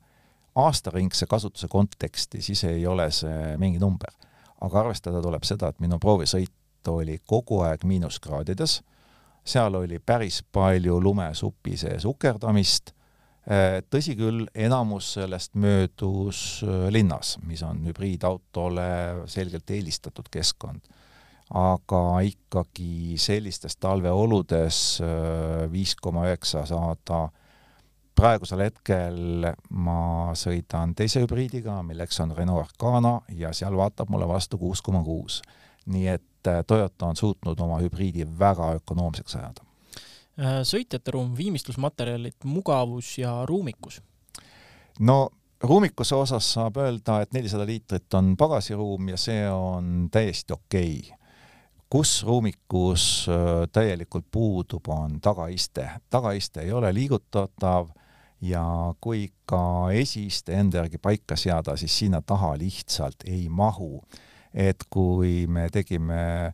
aastaringse 0.54 1.26
kasutuse 1.26 1.68
konteksti, 1.70 2.42
siis 2.42 2.64
ei 2.64 2.86
ole 2.86 3.06
see 3.14 3.56
mingi 3.58 3.78
number 3.78 4.10
aga 4.60 4.80
arvestada 4.84 5.22
tuleb 5.22 5.44
seda, 5.48 5.70
et 5.70 5.80
minu 5.80 5.98
proovisõit 6.00 6.88
oli 6.88 7.18
kogu 7.28 7.60
aeg 7.66 7.84
miinuskraadides, 7.88 8.80
seal 9.44 9.74
oli 9.74 9.98
päris 9.98 10.42
palju 10.52 11.00
lumesupi 11.00 11.76
sees 11.80 12.04
ukerdamist, 12.08 12.92
eh, 13.48 13.80
tõsi 13.90 14.16
küll, 14.18 14.46
enamus 14.54 15.14
sellest 15.16 15.54
möödus 15.54 16.62
eh, 16.64 16.88
linnas, 16.92 17.36
mis 17.44 17.62
on 17.66 17.84
hübriidautole 17.88 19.26
selgelt 19.26 19.70
eelistatud 19.70 20.28
keskkond. 20.30 20.80
aga 21.50 22.20
ikkagi 22.22 23.16
sellistes 23.18 23.74
talveoludes 23.82 25.00
eh, 25.02 25.64
viis 25.72 25.96
koma 25.98 26.28
üheksa 26.28 26.62
saada 26.62 27.24
praegusel 28.20 28.60
hetkel 28.66 29.46
ma 29.70 30.00
sõidan 30.36 30.92
teise 30.96 31.22
hübriidiga, 31.22 31.78
milleks 31.86 32.20
on 32.20 32.34
Renault 32.36 32.66
Arcana 32.66 33.14
ja 33.36 33.52
seal 33.56 33.76
vaatab 33.78 34.10
mulle 34.12 34.28
vastu 34.28 34.58
kuus 34.60 34.82
koma 34.84 35.02
kuus. 35.04 35.40
nii 35.90 36.08
et 36.08 36.46
äh, 36.46 36.60
Toyota 36.66 37.06
on 37.06 37.16
suutnud 37.16 37.60
oma 37.60 37.78
hübriidi 37.80 38.26
väga 38.38 38.74
ökonoomseks 38.76 39.36
ajada. 39.36 39.64
Äh, 40.38 40.60
sõitjate 40.68 41.14
ruum, 41.16 41.32
viimistlusmaterjalid, 41.36 42.36
mugavus 42.44 43.18
ja 43.18 43.46
ruumikus? 43.48 44.02
no 45.00 45.30
ruumikuse 45.62 46.14
osas 46.14 46.52
saab 46.52 46.76
öelda, 46.76 47.22
et 47.22 47.32
nelisada 47.32 47.66
liitrit 47.66 48.14
on 48.14 48.36
pagasiruum 48.36 49.08
ja 49.08 49.16
see 49.16 49.48
on 49.50 50.08
täiesti 50.12 50.52
okei 50.52 50.98
okay 50.98 51.16
kus 51.90 52.22
ruumikus 52.22 53.26
äh, 53.28 53.64
täielikult 53.72 54.28
puudub, 54.30 54.88
on 54.88 55.20
tagaiste. 55.20 55.88
tagaiste 56.10 56.60
ei 56.60 56.72
ole 56.72 56.94
liigutatav 56.94 57.88
ja 58.40 58.64
kui 59.00 59.28
ka 59.48 59.90
esiste 59.92 60.56
enda 60.56 60.80
järgi 60.80 60.98
paika 61.02 61.36
seada, 61.36 61.76
siis 61.76 61.98
sinna 61.98 62.22
taha 62.22 62.54
lihtsalt 62.58 63.26
ei 63.26 63.48
mahu. 63.48 64.02
et 64.54 64.82
kui 64.90 65.46
me 65.46 65.68
tegime 65.70 66.52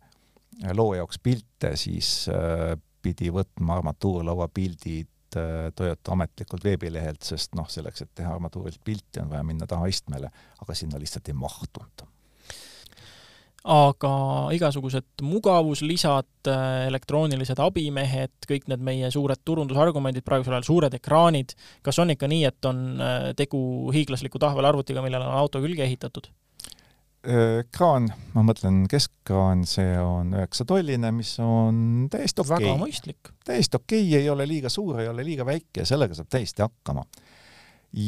loo 0.76 0.94
jaoks 0.94 1.18
pilte, 1.22 1.70
siis 1.80 2.28
äh, 2.28 2.74
pidi 3.02 3.30
võtma 3.32 3.78
armatuurlaua 3.78 4.48
pildid 4.52 5.38
äh, 5.38 5.70
Toyota 5.74 6.12
ametlikult 6.12 6.64
veebilehelt, 6.64 7.22
sest 7.24 7.56
noh, 7.56 7.68
selleks, 7.72 8.02
et 8.02 8.12
teha 8.14 8.34
armatuurilt 8.34 8.82
pilti, 8.84 9.22
on 9.22 9.32
vaja 9.32 9.46
minna 9.48 9.66
taha 9.66 9.88
istmele, 9.88 10.28
aga 10.60 10.76
sinna 10.76 11.00
lihtsalt 11.00 11.32
ei 11.32 11.38
mahtunud 11.40 12.04
aga 13.66 14.10
igasugused 14.54 15.24
mugavuslisad, 15.26 16.50
elektroonilised 16.86 17.58
abimehed, 17.62 18.34
kõik 18.46 18.68
need 18.70 18.84
meie 18.86 19.10
suured 19.10 19.42
turundusargumendid, 19.44 20.22
praegusel 20.26 20.54
ajal 20.54 20.68
suured 20.68 20.94
ekraanid, 21.00 21.56
kas 21.82 21.98
on 22.02 22.14
ikka 22.14 22.30
nii, 22.30 22.44
et 22.46 22.68
on 22.70 22.82
äh, 23.02 23.30
tegu 23.38 23.60
hiiglasliku 23.94 24.38
tahvelarvutiga, 24.42 25.02
millele 25.02 25.26
on 25.26 25.38
auto 25.42 25.62
külge 25.64 25.86
ehitatud? 25.86 26.30
ekraan, 27.26 28.04
ma 28.36 28.42
mõtlen 28.46 28.84
keskkraan, 28.90 29.64
see 29.66 29.96
on 29.98 30.30
üheksatolline, 30.36 31.10
mis 31.16 31.32
on 31.42 32.06
täiesti 32.12 32.44
okei 32.44 32.54
okay.. 32.54 32.68
väga 32.68 32.76
mõistlik. 32.78 33.32
täiesti 33.42 33.80
okei 33.80 34.04
okay,, 34.04 34.20
ei 34.20 34.30
ole 34.30 34.46
liiga 34.46 34.70
suur, 34.70 35.00
ei 35.02 35.10
ole 35.10 35.24
liiga 35.26 35.46
väike 35.48 35.82
ja 35.82 35.88
sellega 35.88 36.14
saab 36.14 36.30
täiesti 36.30 36.62
hakkama. 36.62 37.02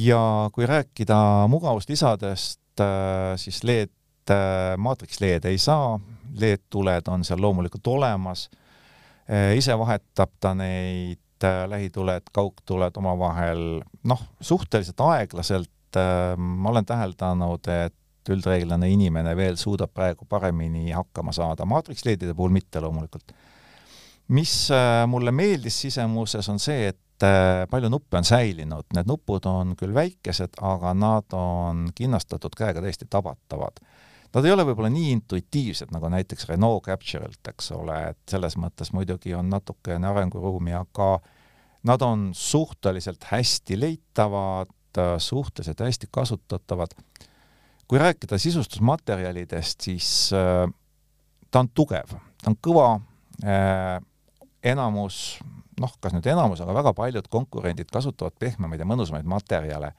ja 0.07 0.23
kui 0.55 0.71
rääkida 0.71 1.19
mugavuslisadest, 1.51 2.63
äh, 2.85 3.35
siis 3.43 3.65
LED 3.67 3.98
Äh, 4.31 4.77
maatriks-LED 4.77 5.45
ei 5.49 5.59
saa, 5.59 5.97
LED-tuled 6.37 7.09
on 7.09 7.25
seal 7.25 7.41
loomulikult 7.41 7.87
olemas, 7.87 8.49
äh, 9.31 9.55
ise 9.57 9.77
vahetab 9.79 10.35
ta 10.41 10.53
neid 10.59 11.45
äh, 11.45 11.63
lähituled, 11.71 12.29
kaugtuled 12.33 12.97
omavahel. 13.01 13.81
Noh, 14.05 14.23
suhteliselt 14.41 15.01
aeglaselt, 15.01 15.71
ma 16.37 16.69
olen 16.69 16.85
täheldanud, 16.85 17.65
et 17.73 18.29
üldreeglina 18.29 18.85
inimene 18.93 19.33
veel 19.37 19.57
suudab 19.57 19.95
praegu 19.97 20.27
paremini 20.29 20.91
hakkama 20.93 21.33
saada, 21.33 21.65
maatriks-LED-ide 21.65 22.35
puhul 22.37 22.53
mitte 22.53 22.83
loomulikult. 22.85 23.33
mis 24.29 24.69
mulle 25.09 25.33
meeldis 25.33 25.81
sisemuses, 25.81 26.49
on 26.53 26.61
see, 26.61 26.91
et 26.93 27.25
palju 27.71 27.89
nuppe 27.89 28.19
on 28.21 28.29
säilinud, 28.29 28.85
need 28.95 29.09
nupud 29.09 29.49
on 29.49 29.73
küll 29.81 29.95
väikesed, 29.97 30.61
aga 30.61 30.93
nad 30.95 31.33
on 31.33 31.89
kinnastatud 31.97 32.53
käega 32.59 32.85
täiesti 32.85 33.09
tabatavad 33.11 33.81
Nad 34.35 34.45
ei 34.45 34.53
ole 34.53 34.65
võib-olla 34.69 34.91
nii 34.93 35.13
intuitiivsed 35.17 35.93
nagu 35.95 36.11
näiteks 36.13 36.49
Renault 36.51 36.85
Capture'ilt, 36.85 37.41
eks 37.49 37.71
ole, 37.73 37.97
et 38.11 38.19
selles 38.29 38.59
mõttes 38.61 38.93
muidugi 38.93 39.33
on 39.35 39.49
natukene 39.49 40.09
arenguruumi, 40.11 40.75
aga 40.77 41.15
nad 41.89 42.03
on 42.05 42.29
suhteliselt 42.37 43.25
hästi 43.31 43.79
leitavad, 43.81 45.01
suhteliselt 45.19 45.81
hästi 45.81 46.11
kasutatavad. 46.13 46.93
kui 47.89 47.99
rääkida 47.99 48.37
sisustusmaterjalidest, 48.39 49.81
siis 49.81 50.31
äh, 50.37 50.69
ta 51.51 51.63
on 51.63 51.71
tugev, 51.73 52.11
ta 52.43 52.51
on 52.51 52.57
kõva 52.61 52.89
äh,, 53.41 53.97
enamus, 54.63 55.39
noh, 55.81 55.95
kas 56.01 56.13
nüüd 56.13 56.27
enamus, 56.29 56.61
aga 56.61 56.75
väga 56.77 56.93
paljud 56.93 57.31
konkurendid 57.33 57.89
kasutavad 57.93 58.37
pehmemaid 58.39 58.85
ja 58.85 58.89
mõnusamaid 58.89 59.25
materjale. 59.25 59.95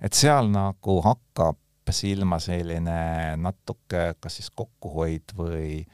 et 0.00 0.12
seal 0.16 0.48
nagu 0.48 1.00
hakkab 1.04 1.56
silma 1.94 2.38
selline 2.42 3.36
natuke 3.40 4.10
kas 4.20 4.40
siis 4.40 4.50
kokkuhoid 4.54 5.34
või 5.38 5.84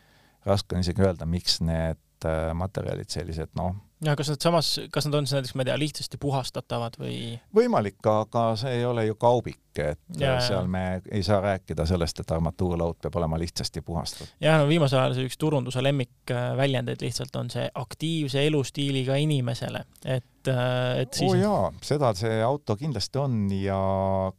raske 0.46 0.76
on 0.76 0.84
isegi 0.84 1.02
öelda, 1.04 1.26
miks 1.28 1.60
need 1.64 2.26
äh, 2.28 2.50
materjalid 2.54 3.10
sellised 3.12 3.54
noh, 3.58 3.74
ja 4.04 4.16
kas 4.16 4.28
nad 4.28 4.40
samas, 4.42 4.70
kas 4.92 5.06
nad 5.06 5.14
on 5.14 5.26
siis 5.26 5.38
näiteks, 5.38 5.54
ma 5.56 5.64
ei 5.64 5.70
tea, 5.70 5.76
lihtsasti 5.80 6.18
puhastatavad 6.20 6.98
või? 7.00 7.16
võimalik, 7.56 7.98
aga 8.10 8.44
see 8.60 8.74
ei 8.80 8.84
ole 8.84 9.06
ju 9.06 9.16
kaubik, 9.20 9.60
et 9.80 10.00
ja, 10.20 10.36
seal 10.44 10.68
me 10.68 11.00
ei 11.10 11.22
saa 11.24 11.40
rääkida 11.44 11.86
sellest, 11.88 12.20
et 12.20 12.34
armatuurlaud 12.36 12.98
peab 13.02 13.16
olema 13.20 13.38
lihtsasti 13.40 13.80
puhastatud. 13.86 14.34
jah, 14.42 14.58
no 14.60 14.68
viimasel 14.68 15.00
ajal 15.00 15.16
see 15.16 15.30
üks 15.30 15.40
turunduse 15.40 15.82
lemmikväljendeid 15.84 17.04
lihtsalt 17.06 17.40
on 17.40 17.50
see 17.52 17.68
aktiivse 17.74 18.44
elustiiliga 18.50 19.16
inimesele, 19.22 19.86
et, 20.04 20.52
äh, 20.52 21.00
et 21.06 21.16
siis 21.16 21.32
oh 21.32 21.40
jaa, 21.40 21.72
seda 21.84 22.12
see 22.18 22.36
auto 22.44 22.76
kindlasti 22.76 23.22
on 23.22 23.40
ja 23.56 23.80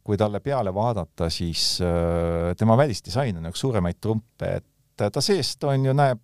kui 0.04 0.20
talle 0.20 0.40
peale 0.44 0.74
vaadata, 0.74 1.30
siis 1.34 1.80
äh, 1.82 2.54
tema 2.58 2.78
välisdisain 2.78 3.42
on 3.42 3.50
üks 3.50 3.66
suuremaid 3.66 3.98
trumpe, 4.00 4.54
et 4.62 4.74
ta 4.98 5.22
seest 5.22 5.62
on 5.66 5.90
ju, 5.90 5.92
näeb 5.94 6.22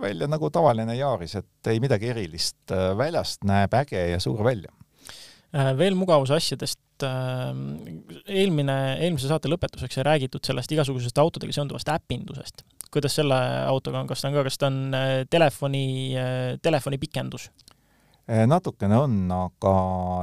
välja 0.00 0.28
nagu 0.30 0.50
tavaline 0.52 0.96
Yaris, 0.96 1.36
et 1.40 1.70
ei 1.72 1.80
midagi 1.82 2.10
erilist, 2.12 2.60
äh, 2.72 2.90
väljast 2.98 3.44
näeb 3.48 3.74
äge 3.82 4.02
ja 4.12 4.20
suur 4.20 4.42
välja. 4.44 4.72
Äh, 5.54 5.72
veel 5.78 5.96
mugavusasjadest, 5.98 7.04
äh, 7.06 7.54
eelmine, 8.26 8.78
eelmise 9.00 9.30
saate 9.30 9.50
lõpetuseks 9.50 9.98
sai 9.98 10.06
räägitud 10.06 10.46
sellest 10.46 10.72
igasugusest 10.72 11.18
autodega 11.18 11.56
seonduvast 11.56 11.88
äpindusest. 11.88 12.64
kuidas 12.90 13.14
selle 13.14 13.36
autoga 13.70 14.00
on, 14.00 14.08
kas 14.10 14.20
ta 14.20 14.28
on 14.28 14.34
ka, 14.34 14.42
kas 14.42 14.56
ta 14.58 14.66
on 14.66 14.94
telefoni, 15.30 16.14
telefoni 16.62 16.98
pikendus? 16.98 17.44
natukene 18.46 18.96
on, 18.98 19.14
aga 19.30 19.74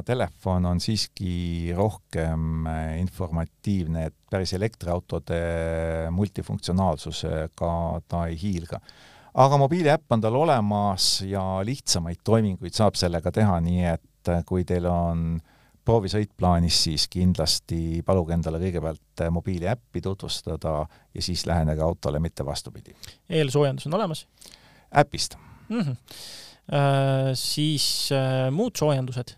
telefon 0.08 0.66
on 0.66 0.80
siiski 0.80 1.72
rohkem 1.76 2.68
informatiivne, 3.00 4.06
et 4.08 4.16
päris 4.30 4.52
elektriautode 4.54 5.40
multifunktsionaalsusega 6.12 7.72
ta 8.08 8.26
ei 8.28 8.36
hiilga 8.42 8.82
aga 9.38 9.58
mobiiliäpp 9.62 10.12
on 10.12 10.22
tal 10.22 10.36
olemas 10.36 11.22
ja 11.28 11.44
lihtsamaid 11.66 12.24
toiminguid 12.26 12.74
saab 12.74 12.98
sellega 12.98 13.32
teha, 13.32 13.60
nii 13.62 13.86
et 13.92 14.32
äh, 14.34 14.42
kui 14.48 14.66
teil 14.68 14.88
on 14.90 15.38
proovisõit 15.88 16.34
plaanis, 16.38 16.80
siis 16.88 17.08
kindlasti 17.12 18.02
paluge 18.06 18.36
endale 18.36 18.60
kõigepealt 18.64 19.24
äh, 19.24 19.32
mobiiliäppi 19.34 20.02
tutvustada 20.04 20.74
ja 20.88 21.24
siis 21.24 21.46
lähenege 21.48 21.86
autole, 21.86 22.20
mitte 22.24 22.46
vastupidi. 22.46 22.96
eelsoojendus 23.30 23.88
on 23.88 24.00
olemas? 24.00 24.28
äpist 24.98 25.38
mm. 25.70 25.80
-hmm. 25.80 25.96
Äh, 26.68 27.32
siis 27.34 28.10
äh, 28.12 28.52
muud 28.52 28.76
soojendused? 28.76 29.38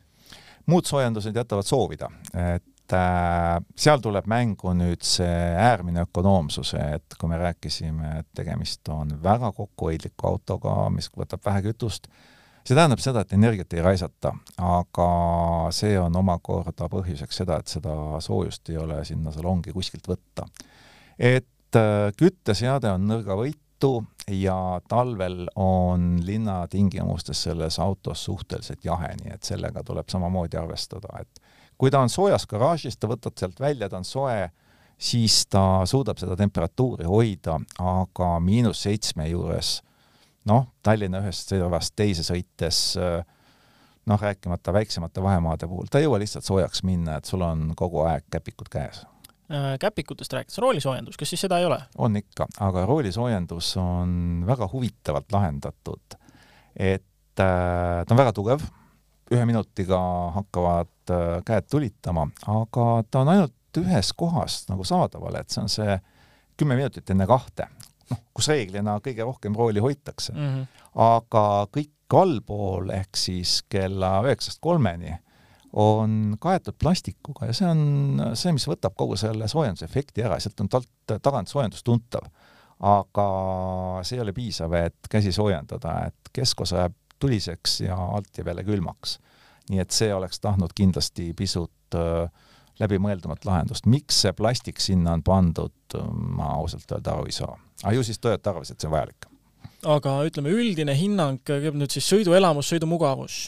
muud 0.66 0.86
soojendused 0.86 1.36
jätavad 1.36 1.66
soovida, 1.66 2.10
et 2.34 2.64
seal 2.94 4.02
tuleb 4.02 4.26
mängu 4.30 4.74
nüüd 4.78 5.04
see 5.06 5.54
äärmine 5.60 6.04
ökonoomsus, 6.08 6.74
et 6.80 7.18
kui 7.20 7.30
me 7.30 7.38
rääkisime, 7.42 8.20
et 8.22 8.28
tegemist 8.36 8.88
on 8.90 9.12
väga 9.24 9.52
kokkuhoidliku 9.58 10.28
autoga, 10.32 10.76
mis 10.94 11.10
võtab 11.14 11.44
vähe 11.46 11.64
kütust, 11.70 12.10
see 12.64 12.78
tähendab 12.78 13.02
seda, 13.04 13.24
et 13.24 13.34
energiat 13.34 13.74
ei 13.74 13.84
raisata, 13.86 14.34
aga 14.58 15.10
see 15.76 15.96
on 16.00 16.16
omakorda 16.20 16.90
põhjuseks 16.92 17.42
seda, 17.42 17.60
et 17.60 17.72
seda 17.72 17.94
soojust 18.24 18.70
ei 18.74 18.78
ole 18.82 19.04
sinna 19.08 19.34
salongi 19.36 19.74
kuskilt 19.76 20.10
võtta. 20.10 20.48
et 21.20 21.76
äh, 21.76 22.12
kütteseade 22.18 22.92
on 22.92 23.08
nõrga 23.08 23.36
võitu 23.38 24.00
ja 24.32 24.82
talvel 24.88 25.48
on 25.56 26.20
linnatingimustes 26.26 27.44
selles 27.44 27.80
autos 27.80 28.24
suhteliselt 28.26 28.86
jahe, 28.86 29.14
nii 29.24 29.34
et 29.34 29.44
sellega 29.44 29.84
tuleb 29.84 30.10
samamoodi 30.10 30.58
arvestada, 30.58 31.22
et 31.22 31.49
kui 31.80 31.92
ta 31.92 32.04
on 32.04 32.12
soojas 32.12 32.46
garaažis, 32.50 32.98
ta 33.00 33.08
võtad 33.08 33.38
sealt 33.40 33.60
välja, 33.60 33.90
ta 33.90 34.02
on 34.02 34.08
soe, 34.08 34.50
siis 35.00 35.46
ta 35.48 35.86
suudab 35.88 36.20
seda 36.20 36.36
temperatuuri 36.40 37.08
hoida, 37.08 37.56
aga 37.80 38.34
miinus 38.44 38.84
seitsme 38.84 39.30
juures 39.32 39.80
noh, 40.50 40.68
Tallinna 40.84 41.22
ühest 41.24 41.52
servast 41.52 41.96
teise 41.96 42.26
sõites 42.28 42.98
noh, 44.10 44.22
rääkimata 44.22 44.74
väiksemate 44.74 45.24
vahemaade 45.24 45.68
puhul, 45.68 45.88
ta 45.92 46.02
ei 46.02 46.08
jõua 46.08 46.20
lihtsalt 46.22 46.48
soojaks 46.48 46.84
minna, 46.88 47.20
et 47.20 47.30
sul 47.30 47.44
on 47.46 47.72
kogu 47.80 48.04
aeg 48.10 48.26
käpikud 48.32 48.72
käes 48.74 49.04
äh, 49.52 49.76
käpikutest 49.82 50.34
rääkides, 50.34 50.60
roolisoojendus, 50.64 51.20
kas 51.20 51.32
siis 51.34 51.46
seda 51.46 51.60
ei 51.62 51.68
ole? 51.70 51.80
on 51.98 52.18
ikka, 52.20 52.50
aga 52.66 52.86
roolisoojendus 52.90 53.76
on 53.82 54.44
väga 54.48 54.70
huvitavalt 54.72 55.32
lahendatud. 55.32 56.20
et 56.76 57.40
äh, 57.40 58.04
ta 58.04 58.16
on 58.16 58.22
väga 58.24 58.34
tugev, 58.34 58.66
ühe 59.34 59.46
minutiga 59.46 60.00
hakkavad 60.36 61.14
äh, 61.14 61.28
käed 61.46 61.70
tulitama, 61.72 62.28
aga 62.48 62.88
ta 63.12 63.24
on 63.24 63.34
ainult 63.36 63.80
ühes 63.80 64.14
kohas 64.18 64.64
nagu 64.70 64.84
saadaval, 64.88 65.40
et 65.40 65.54
see 65.54 65.62
on 65.62 65.72
see 65.72 66.00
kümme 66.60 66.76
minutit 66.76 67.10
enne 67.14 67.28
kahte, 67.30 67.70
noh, 68.10 68.22
kus 68.36 68.50
reeglina 68.52 68.98
kõige 69.04 69.26
rohkem 69.28 69.56
rooli 69.56 69.84
hoitakse 69.84 70.34
mm. 70.34 70.52
-hmm. 70.52 70.84
aga 71.06 71.46
kõik 71.76 72.20
allpool 72.20 72.90
ehk 72.90 73.18
siis 73.18 73.60
kella 73.70 74.20
üheksast 74.26 74.58
kolmeni 74.62 75.14
on 75.74 76.38
kaetud 76.42 76.74
plastikuga 76.82 77.50
ja 77.50 77.54
see 77.54 77.68
on 77.70 78.22
see, 78.34 78.54
mis 78.56 78.66
võtab 78.68 78.96
kogu 78.98 79.18
selle 79.20 79.48
soojendusefekti 79.48 80.26
ära, 80.26 80.40
sealt 80.42 80.62
on 80.64 80.70
talt 80.70 81.20
tagant 81.22 81.48
soojendus 81.48 81.84
tuntav. 81.84 82.26
aga 82.80 83.28
see 84.08 84.16
ei 84.16 84.22
ole 84.24 84.34
piisav, 84.34 84.74
et 84.74 85.08
käsi 85.12 85.34
soojendada, 85.36 86.08
et 86.08 86.30
keskosa 86.34 86.78
jääb 86.78 86.96
tuliseks 87.20 87.82
ja 87.86 87.95
alt 87.95 88.38
jääb 88.38 88.51
jälle 88.51 88.63
külmaks. 88.67 89.20
nii 89.70 89.80
et 89.84 89.91
see 89.93 90.13
oleks 90.13 90.39
tahtnud 90.41 90.72
kindlasti 90.76 91.34
pisut 91.38 91.97
äh, 91.97 92.30
läbimõeldumat 92.80 93.45
lahendust. 93.45 93.86
miks 93.86 94.24
see 94.24 94.34
plastik 94.34 94.80
sinna 94.84 95.13
on 95.17 95.24
pandud, 95.24 95.97
ma 96.38 96.55
ausalt 96.59 96.89
öelda 96.91 97.15
aru 97.15 97.30
ei 97.30 97.36
saa. 97.36 97.53
aga 97.84 97.95
ju 97.97 98.05
siis 98.07 98.20
Toyota 98.20 98.53
arvas, 98.53 98.72
et 98.72 98.80
see 98.80 98.89
on 98.89 98.95
vajalik. 98.95 99.30
aga 99.86 100.17
ütleme, 100.28 100.53
üldine 100.55 100.95
hinnang, 100.97 101.41
kõigepealt 101.45 101.84
nüüd 101.84 101.95
siis 101.95 102.07
sõiduelamus, 102.09 102.72
sõidumugavus? 102.74 103.39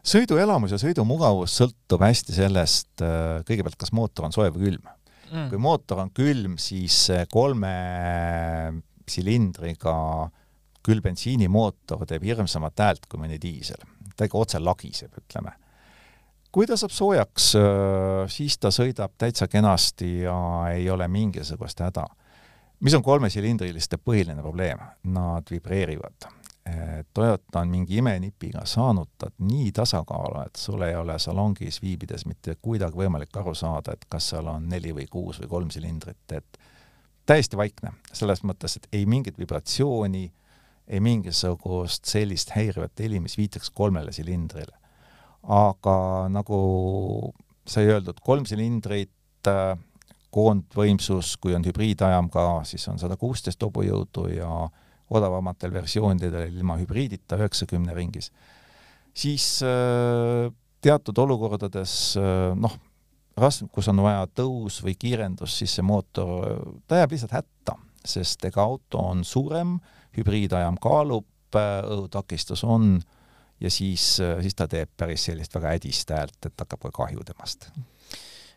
sõiduelamus 0.00 0.72
ja 0.72 0.80
sõidumugavus 0.80 1.58
sõltub 1.60 2.06
hästi 2.06 2.38
sellest, 2.40 2.92
äh, 3.04 3.42
kõigepealt, 3.48 3.78
kas 3.80 3.92
mootor 3.96 4.28
on 4.28 4.36
soe 4.36 4.48
või 4.54 4.70
külm 4.70 4.88
mm.. 5.30 5.48
kui 5.52 5.60
mootor 5.60 6.04
on 6.06 6.12
külm, 6.14 6.56
siis 6.60 7.06
kolme 7.32 7.74
silindriga 9.10 9.94
küll 10.86 11.02
bensiinimootor 11.04 12.06
teeb 12.08 12.24
hirmsamat 12.24 12.84
häält 12.84 13.08
kui 13.08 13.20
mõni 13.20 13.40
diisel. 13.40 13.82
ta 14.16 14.28
ikka 14.28 14.38
otse 14.38 14.58
lagiseb, 14.60 15.12
ütleme. 15.16 15.52
kui 16.52 16.66
ta 16.66 16.76
saab 16.76 16.90
soojaks, 16.90 17.54
äh, 17.56 18.24
siis 18.28 18.58
ta 18.58 18.72
sõidab 18.74 19.14
täitsa 19.18 19.48
kenasti 19.48 20.20
ja 20.20 20.36
ei 20.72 20.90
ole 20.90 21.08
mingisugust 21.08 21.80
häda. 21.80 22.06
mis 22.80 22.94
on 22.94 23.02
kolmesilindriliste 23.02 23.96
põhiline 23.96 24.40
probleem? 24.40 24.78
Nad 25.04 25.50
vibreerivad. 25.50 26.28
Äh, 26.68 27.04
Toyota 27.14 27.60
on 27.60 27.68
mingi 27.68 27.96
imenipiga 27.96 28.64
saanud 28.64 29.08
ta 29.18 29.30
nii 29.38 29.72
tasakaalu, 29.72 30.42
et 30.46 30.56
sul 30.56 30.82
ei 30.82 30.96
ole 30.96 31.18
salongis 31.18 31.82
viibides 31.82 32.26
mitte 32.26 32.56
kuidagi 32.62 32.96
võimalik 32.96 33.36
aru 33.36 33.54
saada, 33.54 33.92
et 33.92 34.04
kas 34.08 34.28
seal 34.28 34.46
on 34.46 34.68
neli 34.68 34.92
või 34.94 35.06
kuus 35.10 35.40
või 35.40 35.48
kolm 35.48 35.70
silindrit, 35.70 36.32
et 36.32 36.58
täiesti 37.26 37.56
vaikne, 37.56 37.92
selles 38.12 38.42
mõttes, 38.44 38.76
et 38.76 38.88
ei 38.92 39.06
mingit 39.06 39.38
vibratsiooni 39.38 40.30
ei 40.90 41.00
mingisugust 41.00 42.08
sellist 42.10 42.54
häirivat 42.56 42.98
heli, 43.00 43.20
mis 43.22 43.36
viitaks 43.38 43.70
kolmele 43.74 44.12
silindrile. 44.12 44.76
aga 45.40 46.28
nagu 46.28 46.56
sai 47.64 47.86
öeldud, 47.88 48.18
kolm 48.20 48.44
silindrit, 48.44 49.46
äh, 49.48 49.72
koondvõimsus, 50.34 51.38
kui 51.40 51.54
on 51.56 51.64
hübriidajam 51.64 52.28
ka, 52.30 52.60
siis 52.68 52.84
on 52.92 53.00
sada 53.00 53.16
kuusteist 53.18 53.62
hobujõudu 53.64 54.26
ja 54.34 54.50
odavamatel 55.10 55.72
versioonidel 55.74 56.52
ilma 56.52 56.76
hübriidita 56.78 57.38
üheksakümne 57.40 57.94
ringis. 57.96 58.30
siis 59.14 59.62
äh, 59.62 60.52
teatud 60.80 61.18
olukordades 61.18 62.16
äh, 62.20 62.52
noh, 62.54 62.76
kus 63.72 63.88
on 63.88 64.02
vaja 64.04 64.26
tõus 64.36 64.82
või 64.84 64.94
kiirendus, 64.98 65.56
siis 65.58 65.78
see 65.78 65.82
mootor, 65.86 66.82
ta 66.86 67.00
jääb 67.00 67.14
lihtsalt 67.14 67.32
hätta, 67.32 67.78
sest 68.04 68.44
ega 68.44 68.62
auto 68.62 69.00
on 69.00 69.24
suurem 69.24 69.78
äh,, 69.78 69.99
hübriidajam 70.16 70.78
kaalub, 70.82 71.26
õhutakistus 71.54 72.62
on 72.64 73.00
ja 73.60 73.70
siis, 73.70 74.04
siis 74.20 74.54
ta 74.56 74.68
teeb 74.70 74.92
päris 74.96 75.24
sellist 75.28 75.54
väga 75.54 75.74
hädist 75.74 76.12
häält, 76.14 76.38
et 76.46 76.62
hakkab 76.62 76.86
ka 76.88 76.92
kahju 77.02 77.26
temast. 77.26 77.70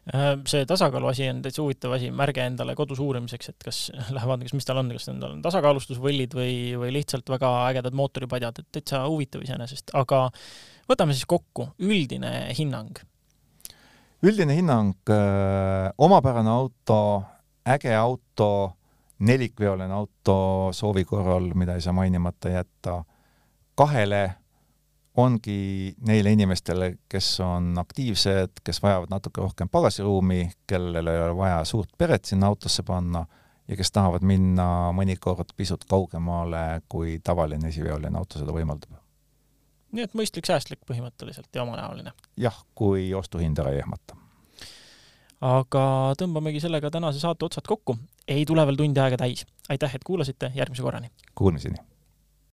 Äh, 0.03 0.33
see 0.51 0.65
tasakaalu 0.67 1.07
asi 1.07 1.29
on 1.31 1.37
täitsa 1.45 1.61
huvitav 1.63 1.93
asi, 1.95 2.09
märge 2.11 2.43
endale 2.43 2.73
kodus 2.75 2.99
uurimiseks, 2.99 3.53
et 3.53 3.63
kas 3.63 3.77
lähevad, 4.15 4.41
kas, 4.43 4.55
mis 4.57 4.67
tal 4.67 4.81
on, 4.81 4.91
kas 4.91 5.07
need 5.07 5.23
on 5.23 5.39
tasakaalustusvõllid 5.45 6.35
või, 6.35 6.55
või 6.81 6.91
lihtsalt 6.97 7.31
väga 7.31 7.51
ägedad 7.69 7.95
mootoripadjad, 7.95 8.59
et 8.59 8.69
täitsa 8.75 9.05
huvitav 9.07 9.45
iseenesest, 9.47 9.93
aga 9.95 10.25
võtame 10.91 11.15
siis 11.15 11.29
kokku, 11.29 11.69
üldine 11.79 12.33
hinnang. 12.57 12.99
üldine 14.27 14.59
hinnang, 14.59 14.99
äh, 15.07 15.87
omapärane 15.97 16.51
auto, 16.51 16.99
äge 17.63 17.95
auto 17.95 18.49
nelikveoline 19.19 19.93
auto 19.93 20.69
soovi 20.71 21.05
korral, 21.05 21.51
mida 21.53 21.75
ei 21.75 21.81
saa 21.81 21.93
mainimata 21.93 22.49
jätta, 22.49 23.03
kahele 23.75 24.33
ongi 25.17 25.95
neile 26.07 26.31
inimestele, 26.31 26.95
kes 27.09 27.39
on 27.39 27.77
aktiivsed, 27.77 28.63
kes 28.63 28.81
vajavad 28.83 29.13
natuke 29.13 29.41
rohkem 29.41 29.69
pagasiruumi, 29.69 30.51
kellel 30.67 31.07
ei 31.07 31.21
ole 31.21 31.37
vaja 31.37 31.63
suurt 31.65 31.89
peret 31.97 32.25
sinna 32.25 32.47
autosse 32.47 32.83
panna 32.83 33.25
ja 33.67 33.77
kes 33.77 33.91
tahavad 33.91 34.25
minna 34.25 34.65
mõnikord 34.95 35.53
pisut 35.55 35.85
kaugemale, 35.89 36.81
kui 36.89 37.19
tavaline 37.23 37.69
esiveoline 37.69 38.17
auto 38.17 38.41
seda 38.41 38.55
võimaldab. 38.55 38.97
nii 39.93 40.03
et 40.03 40.17
mõistlik, 40.17 40.49
säästlik 40.49 40.81
põhimõtteliselt 40.89 41.49
ja 41.53 41.63
omanäoline? 41.63 42.11
jah, 42.37 42.65
kui 42.75 43.13
ostuhind 43.13 43.59
ära 43.59 43.71
ei 43.71 43.85
ehmata 43.85 44.17
aga 45.43 45.83
tõmbamegi 46.19 46.61
sellega 46.63 46.91
tänase 46.91 47.19
saate 47.19 47.45
otsad 47.45 47.67
kokku. 47.67 47.97
Ei 48.27 48.45
tule 48.45 48.65
veel 48.65 48.75
tundi 48.79 48.99
aega 48.99 49.17
täis. 49.17 49.45
aitäh, 49.69 49.95
et 49.95 50.03
kuulasite, 50.03 50.51
järgmise 50.55 50.83
korrani! 50.83 51.11
Kuulmiseni! 51.35 51.92